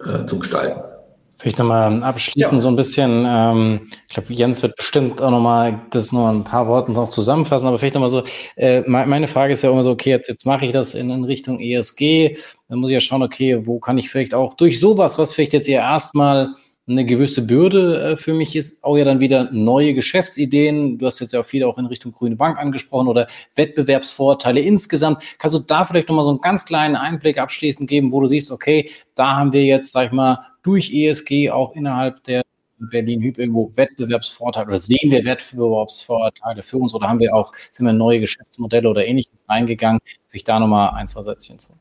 äh, 0.00 0.24
zu 0.26 0.38
gestalten? 0.38 0.93
Vielleicht 1.36 1.58
nochmal 1.58 2.02
abschließend 2.02 2.54
ja. 2.54 2.58
so 2.60 2.68
ein 2.68 2.76
bisschen, 2.76 3.24
ähm, 3.26 3.88
ich 4.08 4.14
glaube, 4.14 4.32
Jens 4.32 4.62
wird 4.62 4.76
bestimmt 4.76 5.20
auch 5.20 5.32
nochmal 5.32 5.82
das 5.90 6.12
nur 6.12 6.28
ein 6.28 6.44
paar 6.44 6.68
Worten 6.68 6.92
noch 6.92 7.08
zusammenfassen, 7.08 7.66
aber 7.66 7.78
vielleicht 7.78 7.94
nochmal 7.94 8.08
so, 8.08 8.22
äh, 8.56 8.82
meine 8.86 9.26
Frage 9.26 9.52
ist 9.52 9.62
ja 9.62 9.70
immer 9.70 9.82
so, 9.82 9.90
okay, 9.90 10.10
jetzt, 10.10 10.28
jetzt 10.28 10.46
mache 10.46 10.64
ich 10.66 10.72
das 10.72 10.94
in, 10.94 11.10
in 11.10 11.24
Richtung 11.24 11.58
ESG, 11.58 12.36
dann 12.68 12.78
muss 12.78 12.90
ich 12.90 12.94
ja 12.94 13.00
schauen, 13.00 13.22
okay, 13.22 13.66
wo 13.66 13.80
kann 13.80 13.98
ich 13.98 14.10
vielleicht 14.10 14.32
auch 14.32 14.54
durch 14.54 14.78
sowas, 14.78 15.18
was 15.18 15.34
vielleicht 15.34 15.54
jetzt 15.54 15.66
ja 15.66 15.80
erstmal 15.80 16.54
eine 16.86 17.06
gewisse 17.06 17.46
Bürde 17.46 18.12
äh, 18.12 18.16
für 18.16 18.34
mich 18.34 18.54
ist, 18.56 18.84
auch 18.84 18.96
ja 18.96 19.04
dann 19.04 19.20
wieder 19.20 19.50
neue 19.52 19.94
Geschäftsideen. 19.94 20.98
Du 20.98 21.06
hast 21.06 21.20
jetzt 21.20 21.32
ja 21.32 21.40
auch 21.40 21.46
viel 21.46 21.64
auch 21.64 21.78
in 21.78 21.86
Richtung 21.86 22.12
Grüne 22.12 22.36
Bank 22.36 22.58
angesprochen 22.58 23.08
oder 23.08 23.26
Wettbewerbsvorteile 23.54 24.60
insgesamt. 24.60 25.22
Kannst 25.38 25.56
du 25.56 25.60
da 25.60 25.84
vielleicht 25.84 26.08
nochmal 26.08 26.24
so 26.24 26.30
einen 26.30 26.40
ganz 26.40 26.66
kleinen 26.66 26.96
Einblick 26.96 27.38
abschließend 27.38 27.88
geben, 27.88 28.12
wo 28.12 28.20
du 28.20 28.26
siehst, 28.26 28.50
okay, 28.50 28.90
da 29.14 29.36
haben 29.36 29.52
wir 29.52 29.64
jetzt, 29.64 29.92
sag 29.92 30.06
ich 30.06 30.12
mal, 30.12 30.46
durch 30.62 30.92
ESG 30.92 31.50
auch 31.50 31.74
innerhalb 31.74 32.22
der 32.24 32.42
Berlin-Hüb 32.78 33.38
irgendwo 33.38 33.72
Wettbewerbsvorteile 33.74 34.66
oder 34.66 34.76
sehen 34.76 35.10
wir 35.10 35.24
Wettbewerbsvorteile 35.24 36.62
für 36.62 36.76
uns 36.78 36.94
oder 36.94 37.08
haben 37.08 37.20
wir 37.20 37.34
auch, 37.34 37.54
sind 37.70 37.86
wir 37.86 37.92
neue 37.94 38.20
Geschäftsmodelle 38.20 38.88
oder 38.88 39.06
ähnliches 39.06 39.44
reingegangen? 39.48 40.00
Vielleicht 40.28 40.48
da 40.48 40.60
nochmal 40.60 40.90
ein, 40.90 41.08
zwei 41.08 41.22
Sätzchen 41.22 41.58
zu. 41.58 41.72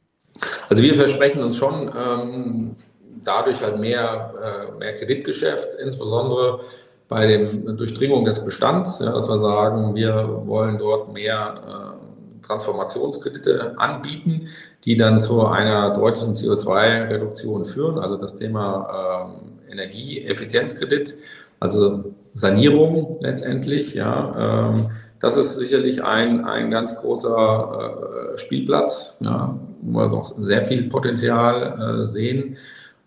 Also 0.70 0.82
wir 0.82 0.96
versprechen 0.96 1.42
uns 1.42 1.58
schon, 1.58 1.92
ähm, 1.96 2.76
dadurch 3.24 3.62
halt 3.62 3.80
mehr, 3.80 4.34
äh, 4.44 4.78
mehr 4.78 4.94
Kreditgeschäft, 4.96 5.76
insbesondere 5.76 6.62
bei 7.08 7.28
der 7.28 7.46
Durchdringung 7.74 8.26
des 8.26 8.44
Bestands, 8.44 9.00
ja, 9.00 9.12
dass 9.12 9.28
wir 9.28 9.38
sagen, 9.38 9.96
wir 9.96 10.42
wollen 10.46 10.78
dort 10.78 11.14
mehr 11.14 11.56
äh, 11.68 12.46
Transformationskredite 12.46 13.78
anbieten, 13.78 14.48
die 14.86 14.98
dann 14.98 15.20
zu 15.20 15.46
einer 15.46 15.92
deutlichen 15.92 16.34
CO2-Reduktion 16.34 17.66
führen. 17.66 18.00
Also 18.00 18.18
das 18.18 18.36
Thema 18.36 19.30
ähm, 19.30 19.72
Energieeffizienzkredit, 19.72 21.16
also 21.60 22.14
Sanierung 22.34 23.18
letztendlich, 23.22 23.94
ja, 23.94 24.72
ähm, 24.74 24.90
das 25.20 25.38
ist 25.38 25.56
sicherlich 25.56 26.04
ein, 26.04 26.44
ein 26.44 26.70
ganz 26.70 26.98
großer 26.98 28.34
äh, 28.34 28.38
Spielplatz, 28.38 29.16
ja, 29.22 29.58
wo 29.82 30.00
wir 30.00 30.08
noch 30.10 30.36
sehr 30.40 30.66
viel 30.66 30.90
Potenzial 30.90 32.04
äh, 32.04 32.08
sehen. 32.08 32.58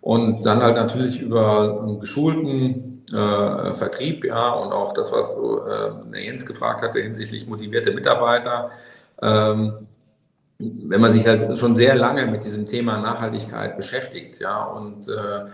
Und 0.06 0.46
dann 0.46 0.62
halt 0.62 0.76
natürlich 0.76 1.20
über 1.20 1.80
einen 1.82 1.98
geschulten 1.98 3.02
äh, 3.12 3.74
Vertrieb, 3.74 4.24
ja, 4.24 4.52
und 4.52 4.72
auch 4.72 4.92
das, 4.92 5.10
was 5.10 5.36
äh, 5.36 6.24
Jens 6.24 6.46
gefragt 6.46 6.80
hatte 6.80 7.00
hinsichtlich 7.00 7.48
motivierte 7.48 7.90
Mitarbeiter. 7.90 8.70
Ähm, 9.20 9.88
wenn 10.58 11.00
man 11.00 11.10
sich 11.10 11.26
halt 11.26 11.58
schon 11.58 11.74
sehr 11.74 11.96
lange 11.96 12.24
mit 12.26 12.44
diesem 12.44 12.66
Thema 12.66 12.98
Nachhaltigkeit 12.98 13.76
beschäftigt, 13.76 14.38
ja, 14.38 14.66
und 14.66 15.08
äh, 15.08 15.50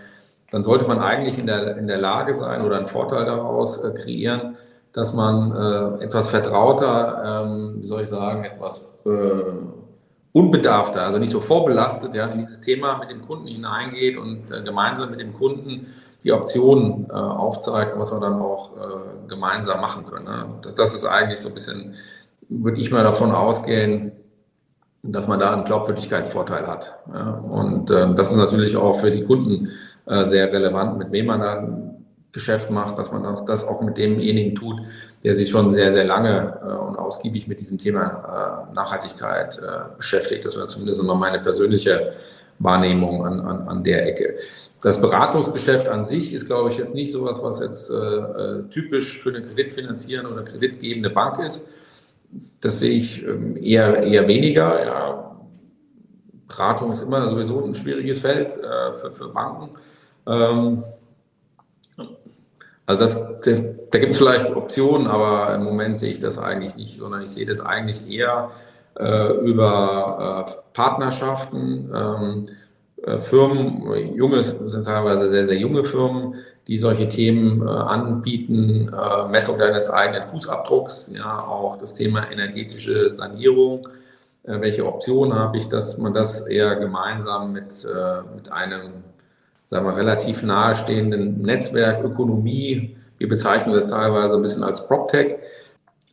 dann 0.51 0.63
sollte 0.63 0.85
man 0.85 0.99
eigentlich 0.99 1.39
in 1.39 1.47
der, 1.47 1.75
in 1.77 1.87
der 1.87 1.97
Lage 1.97 2.35
sein 2.35 2.61
oder 2.61 2.77
einen 2.77 2.85
Vorteil 2.85 3.25
daraus 3.25 3.83
äh, 3.83 3.89
kreieren, 3.89 4.55
dass 4.91 5.15
man 5.15 5.51
äh, 5.51 6.03
etwas 6.03 6.29
vertrauter, 6.29 7.43
ähm, 7.43 7.77
wie 7.79 7.87
soll 7.87 8.03
ich 8.03 8.09
sagen, 8.09 8.43
etwas 8.43 8.85
äh, 9.07 9.82
unbedarfter, 10.33 11.03
also 11.03 11.19
nicht 11.19 11.31
so 11.31 11.39
vorbelastet, 11.39 12.15
ja, 12.15 12.25
in 12.25 12.39
dieses 12.39 12.59
Thema 12.59 12.97
mit 12.97 13.11
dem 13.11 13.25
Kunden 13.25 13.47
hineingeht 13.47 14.17
und 14.17 14.51
äh, 14.51 14.63
gemeinsam 14.63 15.11
mit 15.11 15.19
dem 15.19 15.33
Kunden 15.33 15.87
die 16.23 16.31
Optionen 16.31 17.07
äh, 17.09 17.13
aufzeigt, 17.13 17.97
was 17.97 18.11
wir 18.11 18.19
dann 18.19 18.41
auch 18.41 18.71
äh, 18.77 19.27
gemeinsam 19.29 19.79
machen 19.79 20.05
können. 20.05 20.25
Ne? 20.25 20.45
Das 20.75 20.95
ist 20.95 21.05
eigentlich 21.05 21.39
so 21.39 21.49
ein 21.49 21.53
bisschen, 21.53 21.93
würde 22.49 22.79
ich 22.79 22.91
mal 22.91 23.03
davon 23.03 23.31
ausgehen, 23.31 24.11
dass 25.03 25.27
man 25.27 25.39
da 25.39 25.51
einen 25.51 25.65
Glaubwürdigkeitsvorteil 25.65 26.65
hat. 26.65 26.95
Ja? 27.13 27.33
Und 27.33 27.91
äh, 27.91 28.15
das 28.15 28.31
ist 28.31 28.37
natürlich 28.37 28.75
auch 28.75 28.93
für 28.93 29.11
die 29.11 29.25
Kunden 29.25 29.69
äh, 30.07 30.25
sehr 30.25 30.51
relevant, 30.51 30.97
mit 30.97 31.11
wem 31.11 31.27
man 31.27 31.41
dann 31.41 31.92
Geschäft 32.33 32.71
macht, 32.71 32.97
dass 32.97 33.11
man 33.11 33.25
auch 33.25 33.45
das 33.45 33.65
auch 33.65 33.81
mit 33.81 33.97
demjenigen 33.97 34.55
tut, 34.55 34.81
der 35.23 35.35
sich 35.35 35.49
schon 35.49 35.71
sehr, 35.73 35.93
sehr 35.93 36.03
lange 36.03 36.59
äh, 36.61 36.65
und 36.65 36.97
ausgiebig 36.97 37.47
mit 37.47 37.59
diesem 37.59 37.77
Thema 37.77 38.67
äh, 38.71 38.73
Nachhaltigkeit 38.75 39.59
äh, 39.59 39.95
beschäftigt. 39.95 40.43
Das 40.43 40.57
wäre 40.57 40.67
zumindest 40.67 40.99
immer 40.99 41.15
meine 41.15 41.39
persönliche 41.39 42.13
Wahrnehmung 42.59 43.25
an, 43.25 43.39
an, 43.39 43.67
an 43.67 43.83
der 43.83 44.07
Ecke. 44.07 44.37
Das 44.81 44.99
Beratungsgeschäft 44.99 45.87
an 45.87 46.05
sich 46.05 46.33
ist, 46.33 46.47
glaube 46.47 46.69
ich, 46.69 46.77
jetzt 46.77 46.95
nicht 46.95 47.11
sowas, 47.11 47.41
was 47.41 47.61
jetzt 47.61 47.89
äh, 47.89 47.95
äh, 47.95 48.63
typisch 48.69 49.19
für 49.19 49.29
eine 49.29 49.43
kreditfinanzierende 49.43 50.31
oder 50.31 50.43
kreditgebende 50.43 51.11
Bank 51.11 51.39
ist. 51.39 51.67
Das 52.61 52.79
sehe 52.79 52.97
ich 52.97 53.25
ähm, 53.25 53.57
eher, 53.57 54.03
eher 54.03 54.27
weniger. 54.27 54.83
Ja. 54.83 55.35
Beratung 56.47 56.91
ist 56.91 57.03
immer 57.03 57.27
sowieso 57.29 57.63
ein 57.63 57.75
schwieriges 57.75 58.19
Feld 58.19 58.57
äh, 58.57 58.93
für, 58.99 59.11
für 59.11 59.29
Banken. 59.29 59.69
Ähm, 60.25 60.83
also 62.85 63.01
das, 63.01 63.15
da, 63.91 63.99
gibt 63.99 64.11
es 64.11 64.17
vielleicht 64.17 64.55
Optionen, 64.55 65.07
aber 65.07 65.55
im 65.55 65.63
Moment 65.63 65.97
sehe 65.97 66.11
ich 66.11 66.19
das 66.19 66.37
eigentlich 66.37 66.75
nicht, 66.75 66.99
sondern 66.99 67.21
ich 67.21 67.31
sehe 67.31 67.45
das 67.45 67.61
eigentlich 67.61 68.09
eher 68.09 68.51
äh, 68.99 69.33
über 69.37 70.47
äh, 70.47 70.51
Partnerschaften. 70.73 71.91
Ähm, 71.93 72.47
äh, 73.03 73.19
Firmen, 73.19 74.15
junge 74.15 74.43
sind 74.43 74.85
teilweise 74.85 75.29
sehr, 75.29 75.45
sehr 75.45 75.57
junge 75.57 75.83
Firmen, 75.83 76.35
die 76.67 76.77
solche 76.77 77.09
Themen 77.09 77.61
äh, 77.61 77.69
anbieten, 77.69 78.93
äh, 78.93 79.27
Messung 79.27 79.57
deines 79.59 79.89
eigenen 79.89 80.23
Fußabdrucks, 80.23 81.11
ja, 81.13 81.39
auch 81.39 81.77
das 81.77 81.95
Thema 81.95 82.31
energetische 82.31 83.11
Sanierung. 83.11 83.87
Äh, 84.43 84.61
welche 84.61 84.85
Optionen 84.85 85.37
habe 85.37 85.57
ich, 85.57 85.67
dass 85.67 85.97
man 85.97 86.13
das 86.13 86.41
eher 86.41 86.75
gemeinsam 86.75 87.51
mit, 87.51 87.87
mit 88.35 88.51
einem 88.51 89.03
sagen 89.73 89.87
wir, 89.87 89.97
relativ 89.97 90.43
nahestehenden 90.43 91.41
Netzwerk, 91.41 92.03
Ökonomie. 92.05 92.95
Wir 93.17 93.27
bezeichnen 93.27 93.73
das 93.73 93.87
teilweise 93.87 94.35
ein 94.35 94.41
bisschen 94.41 94.63
als 94.63 94.87
PropTech, 94.87 95.37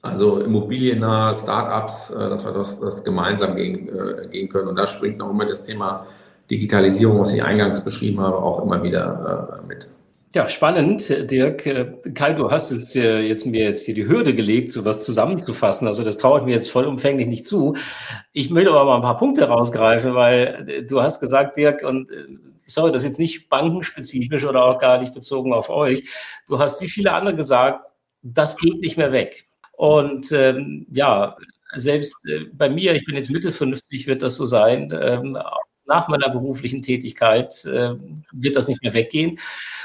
also 0.00 0.40
immobiliennahe 0.40 1.34
Startups, 1.34 2.10
äh, 2.10 2.30
dass 2.30 2.44
wir 2.44 2.52
das, 2.52 2.80
das 2.80 3.04
gemeinsam 3.04 3.56
gehen, 3.56 3.88
äh, 3.88 4.28
gehen 4.28 4.48
können. 4.48 4.68
Und 4.68 4.76
da 4.76 4.86
springt 4.86 5.18
noch 5.18 5.30
immer 5.30 5.44
das 5.44 5.62
Thema 5.62 6.06
Digitalisierung, 6.50 7.20
was 7.20 7.34
ich 7.34 7.44
eingangs 7.44 7.84
beschrieben 7.84 8.20
habe, 8.20 8.38
auch 8.38 8.62
immer 8.62 8.82
wieder 8.82 9.60
äh, 9.62 9.66
mit. 9.66 9.88
Ja, 10.32 10.48
spannend, 10.48 11.08
Dirk. 11.30 11.64
Kai, 12.14 12.34
du 12.34 12.52
hast 12.52 12.70
es 12.70 12.94
jetzt 12.94 13.46
mir 13.46 13.64
jetzt 13.64 13.84
hier 13.84 13.94
die 13.94 14.06
Hürde 14.06 14.32
gelegt, 14.32 14.70
so 14.70 14.84
was 14.84 15.04
zusammenzufassen. 15.04 15.88
Also 15.88 16.04
das 16.04 16.18
traue 16.18 16.38
ich 16.38 16.46
mir 16.46 16.52
jetzt 16.52 16.70
vollumfänglich 16.70 17.26
nicht 17.26 17.44
zu. 17.46 17.76
Ich 18.32 18.48
möchte 18.50 18.70
aber 18.70 18.84
mal 18.84 18.96
ein 18.96 19.02
paar 19.02 19.18
Punkte 19.18 19.48
rausgreifen, 19.48 20.14
weil 20.14 20.86
du 20.88 21.02
hast 21.02 21.18
gesagt, 21.20 21.56
Dirk, 21.56 21.82
und 21.82 22.10
sorry, 22.64 22.92
das 22.92 23.02
ist 23.02 23.08
jetzt 23.08 23.18
nicht 23.18 23.48
bankenspezifisch 23.48 24.44
oder 24.44 24.64
auch 24.64 24.78
gar 24.78 24.98
nicht 25.00 25.14
bezogen 25.14 25.52
auf 25.52 25.68
euch. 25.68 26.08
Du 26.46 26.60
hast 26.60 26.80
wie 26.80 26.88
viele 26.88 27.12
andere 27.12 27.34
gesagt, 27.34 27.84
das 28.22 28.56
geht 28.56 28.80
nicht 28.80 28.96
mehr 28.96 29.10
weg. 29.10 29.46
Und 29.72 30.30
ähm, 30.30 30.86
ja, 30.92 31.36
selbst 31.74 32.16
äh, 32.28 32.44
bei 32.52 32.68
mir, 32.68 32.94
ich 32.94 33.04
bin 33.04 33.16
jetzt 33.16 33.30
Mitte 33.30 33.50
50, 33.50 34.06
wird 34.06 34.22
das 34.22 34.36
so 34.36 34.46
sein. 34.46 34.92
Ähm, 35.00 35.36
nach 35.90 36.08
meiner 36.08 36.30
beruflichen 36.30 36.82
Tätigkeit 36.82 37.64
äh, 37.66 37.94
wird 38.32 38.56
das 38.56 38.68
nicht 38.68 38.82
mehr 38.82 38.94
weggehen. 38.94 39.38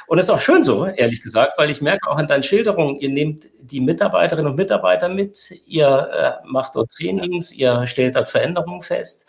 Und 0.08 0.18
das 0.18 0.28
ist 0.28 0.30
auch 0.30 0.40
schön 0.40 0.62
so, 0.64 0.86
ehrlich 0.86 1.22
gesagt, 1.22 1.54
weil 1.58 1.70
ich 1.70 1.82
merke 1.82 2.08
auch 2.10 2.18
an 2.18 2.28
deinen 2.28 2.44
Schilderungen, 2.44 2.96
ihr 2.98 3.10
nehmt 3.10 3.50
die 3.60 3.80
Mitarbeiterinnen 3.80 4.52
und 4.52 4.56
Mitarbeiter 4.56 5.10
mit, 5.10 5.52
ihr 5.66 5.88
äh, 6.44 6.48
macht 6.48 6.76
dort 6.76 6.92
Trainings, 6.92 7.52
ihr 7.52 7.88
stellt 7.88 8.16
dort 8.16 8.30
Veränderungen 8.30 8.84
fest. 8.84 9.28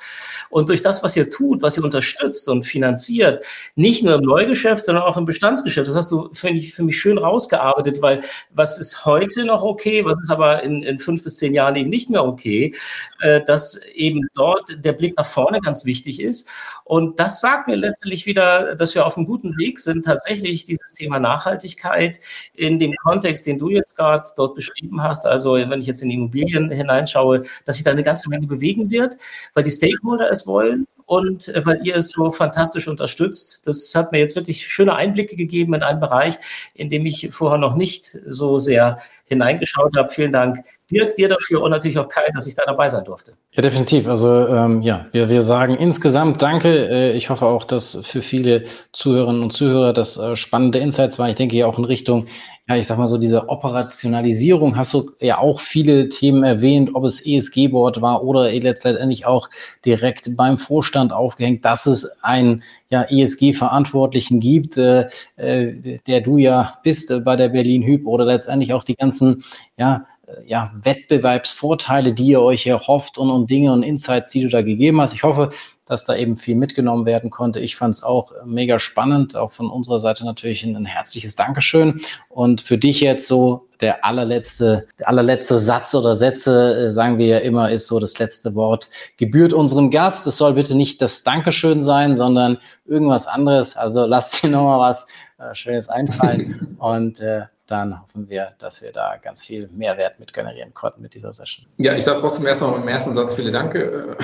Und 0.50 0.68
durch 0.68 0.82
das, 0.82 1.02
was 1.02 1.16
ihr 1.16 1.30
tut, 1.30 1.62
was 1.62 1.78
ihr 1.78 1.84
unterstützt 1.84 2.48
und 2.48 2.64
finanziert, 2.64 3.44
nicht 3.74 4.04
nur 4.04 4.16
im 4.16 4.20
Neugeschäft, 4.20 4.84
sondern 4.84 5.04
auch 5.04 5.16
im 5.16 5.24
Bestandsgeschäft, 5.24 5.88
das 5.88 5.96
hast 5.96 6.12
du, 6.12 6.28
finde 6.34 6.60
ich, 6.60 6.74
für 6.74 6.82
mich 6.82 7.00
schön 7.00 7.16
rausgearbeitet, 7.16 8.02
weil 8.02 8.20
was 8.50 8.78
ist 8.78 9.06
heute 9.06 9.44
noch 9.46 9.62
okay, 9.62 10.04
was 10.04 10.20
ist 10.20 10.30
aber 10.30 10.62
in, 10.62 10.82
in 10.82 10.98
fünf 10.98 11.24
bis 11.24 11.38
zehn 11.38 11.54
Jahren 11.54 11.76
eben 11.76 11.88
nicht 11.88 12.10
mehr 12.10 12.24
okay, 12.24 12.74
äh, 13.20 13.40
dass 13.42 13.80
eben 13.94 14.28
dort 14.34 14.64
der 14.84 14.92
Blick 14.92 15.16
nach 15.16 15.26
vorne 15.26 15.60
ganz 15.60 15.86
wichtig 15.86 16.20
ist. 16.20 16.48
Und 16.84 17.18
das 17.20 17.40
sagt 17.40 17.68
mir 17.68 17.76
letztlich 17.76 18.26
wieder, 18.26 18.74
dass 18.76 18.94
wir 18.94 19.06
auf 19.06 19.16
einem 19.16 19.26
guten 19.26 19.56
Weg 19.56 19.78
sind, 19.78 20.04
tatsächlich 20.04 20.64
dieses 20.64 20.92
Thema 20.92 21.18
Nachhaltigkeit 21.18 22.20
in 22.54 22.78
dem 22.78 22.94
Kontext, 23.02 23.46
den 23.46 23.58
du 23.58 23.70
jetzt 23.70 23.96
gerade 23.96 24.28
dort 24.36 24.54
beschrieben 24.54 25.02
hast, 25.02 25.26
also 25.26 25.54
wenn 25.54 25.80
ich 25.80 25.86
jetzt 25.86 26.02
in 26.02 26.10
Immobilien 26.10 26.70
hineinschaue, 26.70 27.42
dass 27.64 27.76
sich 27.76 27.84
da 27.84 27.90
eine 27.90 28.02
ganze 28.02 28.28
Menge 28.28 28.46
bewegen 28.46 28.90
wird, 28.90 29.16
weil 29.54 29.64
die 29.64 29.70
Stakeholder 29.70 30.30
es 30.30 30.46
wollen 30.46 30.86
und 31.06 31.48
äh, 31.48 31.64
weil 31.64 31.80
ihr 31.86 31.96
es 31.96 32.10
so 32.10 32.30
fantastisch 32.30 32.88
unterstützt. 32.88 33.66
Das 33.66 33.94
hat 33.94 34.12
mir 34.12 34.18
jetzt 34.18 34.36
wirklich 34.36 34.66
schöne 34.66 34.94
Einblicke 34.94 35.36
gegeben 35.36 35.72
in 35.74 35.82
einen 35.82 36.00
Bereich, 36.00 36.34
in 36.74 36.90
dem 36.90 37.06
ich 37.06 37.28
vorher 37.30 37.58
noch 37.58 37.76
nicht 37.76 38.04
so 38.26 38.58
sehr 38.58 38.98
hineingeschaut 39.28 39.96
habe. 39.96 40.08
Vielen 40.08 40.32
Dank, 40.32 40.58
Dirk, 40.90 41.14
dir 41.16 41.28
dafür 41.28 41.62
und 41.62 41.70
natürlich 41.70 41.98
auch 41.98 42.08
Kai, 42.08 42.28
dass 42.34 42.46
ich 42.46 42.54
da 42.54 42.62
dabei 42.66 42.88
sein 42.88 43.04
durfte. 43.04 43.32
Ja, 43.52 43.62
definitiv. 43.62 44.08
Also 44.08 44.46
ähm, 44.48 44.82
ja, 44.82 45.06
wir, 45.12 45.30
wir 45.30 45.42
sagen 45.42 45.74
insgesamt 45.74 46.42
Danke. 46.42 46.88
Äh, 46.88 47.12
ich 47.12 47.30
hoffe 47.30 47.46
auch, 47.46 47.64
dass 47.64 48.04
für 48.04 48.22
viele 48.22 48.64
Zuhörerinnen 48.92 49.42
und 49.42 49.52
Zuhörer 49.52 49.92
das 49.92 50.16
äh, 50.16 50.36
spannende 50.36 50.78
Insights 50.78 51.18
war. 51.18 51.28
Ich 51.28 51.36
denke 51.36 51.56
ja 51.56 51.66
auch 51.66 51.78
in 51.78 51.84
Richtung 51.84 52.26
ja, 52.68 52.76
ich 52.76 52.86
sag 52.88 52.98
mal 52.98 53.06
so, 53.06 53.16
diese 53.16 53.48
Operationalisierung 53.48 54.76
hast 54.76 54.92
du 54.92 55.12
ja 55.20 55.38
auch 55.38 55.60
viele 55.60 56.08
Themen 56.08 56.42
erwähnt, 56.42 56.90
ob 56.94 57.04
es 57.04 57.24
ESG-Board 57.24 58.02
war 58.02 58.24
oder 58.24 58.50
letztendlich 58.50 59.24
auch 59.24 59.48
direkt 59.84 60.36
beim 60.36 60.58
Vorstand 60.58 61.12
aufgehängt, 61.12 61.64
dass 61.64 61.86
es 61.86 62.22
einen 62.24 62.64
ja, 62.90 63.04
ESG-Verantwortlichen 63.04 64.40
gibt, 64.40 64.76
äh, 64.78 65.08
äh, 65.36 65.98
der 66.08 66.22
du 66.22 66.38
ja 66.38 66.78
bist 66.82 67.12
äh, 67.12 67.20
bei 67.20 67.36
der 67.36 67.50
Berlin 67.50 67.84
Hyp 67.84 68.04
oder 68.04 68.24
letztendlich 68.24 68.72
auch 68.72 68.82
die 68.82 68.96
ganzen, 68.96 69.44
ja, 69.78 70.04
äh, 70.26 70.32
ja, 70.44 70.72
Wettbewerbsvorteile, 70.82 72.14
die 72.14 72.28
ihr 72.28 72.42
euch 72.42 72.66
erhofft 72.66 73.16
und, 73.16 73.30
und 73.30 73.48
Dinge 73.48 73.72
und 73.72 73.84
Insights, 73.84 74.30
die 74.30 74.42
du 74.42 74.48
da 74.48 74.62
gegeben 74.62 75.00
hast. 75.00 75.14
Ich 75.14 75.22
hoffe, 75.22 75.50
dass 75.86 76.04
da 76.04 76.14
eben 76.16 76.36
viel 76.36 76.56
mitgenommen 76.56 77.06
werden 77.06 77.30
konnte. 77.30 77.60
Ich 77.60 77.76
fand 77.76 77.94
es 77.94 78.02
auch 78.02 78.32
mega 78.44 78.78
spannend, 78.78 79.36
auch 79.36 79.52
von 79.52 79.70
unserer 79.70 79.98
Seite 79.98 80.24
natürlich 80.24 80.64
ein, 80.64 80.76
ein, 80.76 80.84
herzliches 80.84 81.36
Dankeschön. 81.36 82.00
Und 82.28 82.60
für 82.60 82.76
dich 82.76 83.00
jetzt 83.00 83.28
so 83.28 83.68
der 83.80 84.04
allerletzte, 84.04 84.86
der 84.98 85.08
allerletzte 85.08 85.58
Satz 85.58 85.94
oder 85.94 86.16
Sätze, 86.16 86.88
äh, 86.88 86.92
sagen 86.92 87.18
wir 87.18 87.26
ja 87.26 87.38
immer, 87.38 87.70
ist 87.70 87.86
so 87.86 88.00
das 88.00 88.18
letzte 88.18 88.54
Wort, 88.54 88.90
gebührt 89.16 89.52
unserem 89.52 89.90
Gast. 89.90 90.26
Es 90.26 90.36
soll 90.36 90.54
bitte 90.54 90.76
nicht 90.76 91.00
das 91.00 91.22
Dankeschön 91.22 91.80
sein, 91.80 92.16
sondern 92.16 92.58
irgendwas 92.84 93.26
anderes. 93.26 93.76
Also 93.76 94.06
lasst 94.06 94.42
dir 94.42 94.50
nochmal 94.50 94.80
was 94.80 95.06
äh, 95.38 95.54
Schönes 95.54 95.88
einfallen. 95.88 96.76
Und 96.80 97.20
äh, 97.20 97.42
dann 97.66 98.00
hoffen 98.00 98.28
wir, 98.28 98.52
dass 98.58 98.82
wir 98.82 98.92
da 98.92 99.16
ganz 99.20 99.44
viel 99.44 99.68
Mehrwert 99.68 100.20
mit 100.20 100.32
generieren 100.32 100.72
konnten 100.72 101.02
mit 101.02 101.14
dieser 101.14 101.32
Session. 101.32 101.66
Ja, 101.78 101.94
ich 101.94 102.04
sage 102.04 102.20
trotzdem 102.20 102.46
erstmal 102.46 102.80
im 102.80 102.86
ersten 102.86 103.14
Satz 103.14 103.34
viele 103.34 103.50
Danke. 103.50 104.16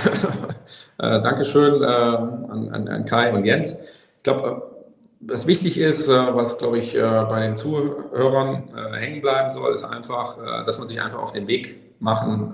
äh, 0.98 1.20
Dankeschön 1.20 1.82
äh, 1.82 1.86
an, 1.86 2.88
an, 2.88 3.04
Kai 3.04 3.32
und 3.32 3.44
Jens. 3.44 3.76
Ich 4.16 4.22
glaube, 4.22 4.48
äh, 4.48 4.72
was 5.20 5.46
wichtig 5.46 5.78
ist, 5.78 6.08
äh, 6.08 6.34
was 6.34 6.58
glaube 6.58 6.78
ich 6.78 6.94
äh, 6.94 7.00
bei 7.28 7.40
den 7.40 7.56
Zuhörern 7.56 8.68
hängen 8.94 9.20
bleiben 9.20 9.50
soll, 9.50 9.74
ist 9.74 9.84
einfach, 9.84 10.64
dass 10.64 10.78
man 10.78 10.86
sich 10.86 11.00
einfach 11.00 11.18
auf 11.18 11.32
den 11.32 11.46
Weg 11.46 12.00
machen 12.00 12.52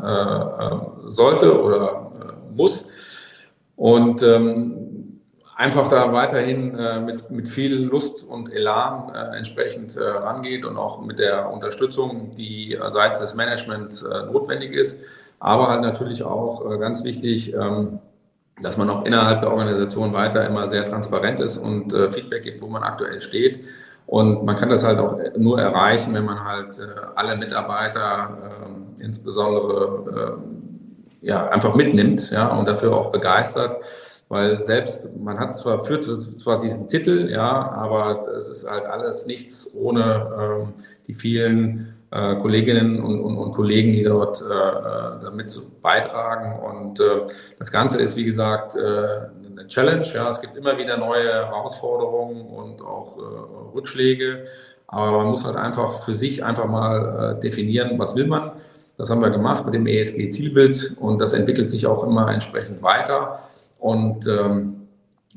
sollte 1.07 1.63
oder 1.63 2.13
muss. 2.55 2.87
Und 3.77 4.23
ähm, 4.23 4.88
einfach 5.59 5.89
da 5.89 6.13
weiterhin 6.13 6.79
äh, 6.79 7.01
mit, 7.01 7.31
mit 7.33 7.49
viel 7.49 7.75
Lust 7.75 8.23
und 8.23 8.53
Elan 8.53 9.13
äh, 9.13 9.37
entsprechend 9.37 9.97
äh, 9.97 10.03
rangeht 10.03 10.65
und 10.65 10.77
auch 10.77 11.05
mit 11.05 11.19
der 11.19 11.51
Unterstützung, 11.51 12.37
die 12.37 12.79
seitens 12.87 13.21
des 13.21 13.35
Managements 13.35 14.05
äh, 14.05 14.27
notwendig 14.27 14.73
ist. 14.73 15.01
Aber 15.41 15.67
halt 15.67 15.83
natürlich 15.83 16.23
auch 16.23 16.65
äh, 16.65 16.79
ganz 16.79 17.03
wichtig, 17.03 17.55
ähm, 17.55 17.99
dass 18.63 18.77
man 18.77 18.89
auch 18.89 19.05
innerhalb 19.05 19.41
der 19.41 19.51
Organisation 19.51 20.13
weiter 20.13 20.47
immer 20.47 20.69
sehr 20.69 20.85
transparent 20.85 21.41
ist 21.41 21.59
und 21.59 21.93
äh, 21.93 22.09
Feedback 22.09 22.45
gibt, 22.45 22.63
wo 22.63 22.69
man 22.69 22.85
aktuell 22.85 23.21
steht. 23.21 23.65
Und 24.07 24.45
man 24.45 24.57
kann 24.57 24.71
das 24.71 24.85
halt 24.85 25.01
auch 25.01 25.19
nur 25.37 25.61
erreichen, 25.61 26.15
wenn 26.15 26.25
man 26.25 26.45
halt 26.45 26.81
alle 27.15 27.37
Mitarbeiter, 27.37 28.39
ähm, 28.65 28.97
insbesondere 29.01 30.39
ja, 31.21 31.49
einfach 31.49 31.75
mitnimmt 31.75 32.31
ja, 32.31 32.47
und 32.57 32.67
dafür 32.67 32.97
auch 32.97 33.13
begeistert 33.13 33.83
weil 34.29 34.63
selbst, 34.63 35.09
man 35.17 35.39
hat 35.39 35.57
zwar, 35.57 35.85
führt 35.85 36.05
zwar 36.05 36.59
diesen 36.59 36.89
Titel, 36.89 37.31
ja, 37.31 37.73
aber 37.73 38.29
es 38.37 38.49
ist 38.49 38.69
halt 38.69 38.85
alles 38.85 39.27
nichts 39.27 39.71
ohne 39.75 40.31
ähm, 40.39 40.75
die 41.07 41.15
vielen 41.15 41.95
äh, 42.11 42.37
Kolleginnen 42.37 43.03
und, 43.03 43.21
und, 43.21 43.39
und, 43.39 43.53
Kollegen, 43.53 43.93
die 43.93 44.05
dort 44.05 44.43
äh, 44.43 44.45
äh 44.45 45.23
damit 45.23 45.61
beitragen. 45.83 46.59
Und 46.61 47.01
äh, 47.01 47.27
das 47.59 47.73
Ganze 47.73 48.01
ist, 48.03 48.17
wie 48.17 48.25
gesagt, 48.25 48.77
äh, 48.77 48.81
eine 49.51 49.67
Challenge. 49.67 50.07
Ja, 50.15 50.29
es 50.31 50.41
gibt 50.41 50.57
immer 50.57 50.77
wieder 50.79 50.97
neue 50.99 51.47
Herausforderungen 51.47 52.47
und 52.47 52.83
auch 52.83 53.17
äh, 53.19 53.75
Rückschläge. 53.75 54.45
Aber 54.87 55.19
man 55.19 55.27
muss 55.29 55.45
halt 55.45 55.57
einfach 55.57 56.03
für 56.05 56.15
sich 56.15 56.45
einfach 56.45 56.67
mal 56.67 57.37
äh, 57.37 57.41
definieren, 57.41 57.99
was 57.99 58.15
will 58.15 58.27
man. 58.27 58.53
Das 58.97 59.11
haben 59.11 59.21
wir 59.21 59.31
gemacht 59.31 59.65
mit 59.65 59.75
dem 59.75 59.87
ESG-Zielbild 59.87 60.97
und 60.99 61.19
das 61.19 61.33
entwickelt 61.33 61.71
sich 61.71 61.87
auch 61.87 62.05
immer 62.05 62.33
entsprechend 62.33 62.83
weiter 62.83 63.39
und 63.79 64.27
ähm, 64.27 64.89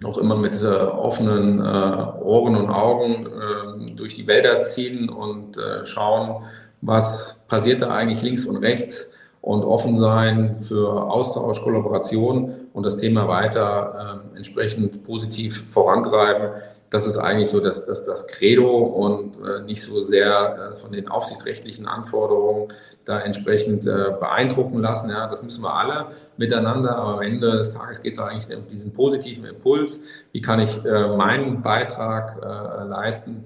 auch 0.04 0.18
immer 0.18 0.36
mit 0.36 0.62
äh, 0.62 0.66
offenen 0.66 1.60
äh, 1.60 1.64
Ohren 1.64 2.56
und 2.56 2.70
Augen 2.70 3.28
äh, 3.28 3.92
durch 3.94 4.16
die 4.16 4.28
Wälder 4.28 4.62
ziehen 4.62 5.10
und 5.10 5.58
äh, 5.58 5.86
schauen, 5.86 6.44
was 6.82 7.38
passiert 7.48 7.82
da 7.82 7.90
eigentlich 7.94 8.24
links 8.24 8.46
und 8.46 8.58
rechts 8.58 9.12
und 9.42 9.64
offen 9.64 9.98
sein 9.98 10.60
für 10.62 11.04
Austausch, 11.10 11.62
Kollaboration 11.62 12.54
und 12.74 12.86
das 12.86 12.98
Thema 12.98 13.28
weiter 13.28 14.24
äh, 14.34 14.38
entsprechend 14.38 15.04
positiv 15.04 15.70
vorantreiben 15.70 16.62
das 16.92 17.08
ist 17.08 17.18
eigentlich 17.18 17.50
so 17.50 17.62
das, 17.62 17.86
das, 17.86 18.04
das 18.04 18.28
Credo 18.28 18.78
und 18.78 19.38
äh, 19.38 19.64
nicht 19.64 19.82
so 19.82 20.02
sehr 20.02 20.74
äh, 20.74 20.76
von 20.76 20.92
den 20.92 21.08
aufsichtsrechtlichen 21.08 21.88
Anforderungen 21.88 22.68
da 23.06 23.22
entsprechend 23.22 23.88
äh, 23.88 24.12
beeindrucken 24.20 24.80
lassen. 24.80 25.10
Ja, 25.10 25.28
das 25.28 25.42
müssen 25.42 25.64
wir 25.64 25.74
alle 25.74 26.08
miteinander, 26.36 26.98
aber 26.98 27.14
am 27.16 27.22
Ende 27.22 27.54
des 27.54 27.74
Tages 27.74 28.04
geht 28.04 28.14
es 28.14 28.20
eigentlich 28.20 28.56
um 28.56 28.68
diesen 28.68 28.94
positiven 28.94 29.46
Impuls. 29.46 30.02
Wie 30.34 30.42
kann 30.42 30.60
ich 30.60 30.84
äh, 30.84 31.16
meinen 31.16 31.62
Beitrag 31.62 32.38
äh, 32.44 32.84
leisten 32.90 33.46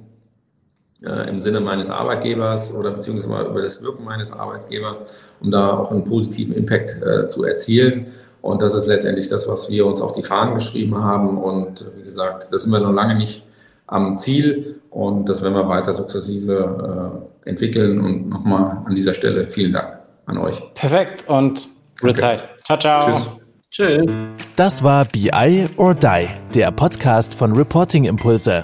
äh, 1.04 1.30
im 1.30 1.40
Sinne 1.40 1.60
meines 1.60 1.92
Arbeitgebers 1.92 2.74
oder 2.74 2.92
beziehungsweise 2.92 3.48
über 3.48 3.62
das 3.62 3.80
Wirken 3.84 4.04
meines 4.06 4.34
Arbeitgebers, 4.34 5.00
um 5.40 5.52
da 5.52 5.78
auch 5.78 5.92
einen 5.92 6.04
positiven 6.04 6.56
Impact 6.56 7.30
zu 7.30 7.44
erzielen. 7.44 8.08
Und 8.46 8.62
das 8.62 8.76
ist 8.76 8.86
letztendlich 8.86 9.28
das, 9.28 9.48
was 9.48 9.72
wir 9.72 9.88
uns 9.88 10.02
auf 10.02 10.14
die 10.14 10.22
Fahnen 10.22 10.54
geschrieben 10.54 11.04
haben. 11.04 11.40
Und 11.40 11.84
wie 11.98 12.04
gesagt, 12.04 12.50
das 12.52 12.62
sind 12.62 12.72
wir 12.72 12.80
noch 12.80 12.94
lange 12.94 13.16
nicht 13.16 13.44
am 13.88 14.20
Ziel. 14.20 14.82
Und 14.92 15.28
das 15.28 15.42
werden 15.42 15.56
wir 15.56 15.68
weiter 15.68 15.94
sukzessive 15.94 17.24
äh, 17.44 17.50
entwickeln. 17.50 18.00
Und 18.00 18.30
nochmal 18.30 18.84
an 18.86 18.94
dieser 18.94 19.16
Stelle 19.16 19.48
vielen 19.48 19.74
Dank 19.74 19.98
an 20.28 20.38
euch. 20.38 20.62
Perfekt 20.76 21.28
und 21.28 21.68
gute 22.00 22.12
okay. 22.12 22.22
Zeit. 22.22 22.50
Ciao, 22.64 22.78
ciao. 22.78 23.02
Tschüss. 23.02 23.30
Tschüss. 23.72 24.12
Das 24.56 24.84
war 24.84 25.06
BI 25.06 25.66
or 25.78 25.96
Die, 25.96 26.28
der 26.54 26.70
Podcast 26.70 27.34
von 27.34 27.52
Reporting 27.52 28.04
Impulse. 28.04 28.64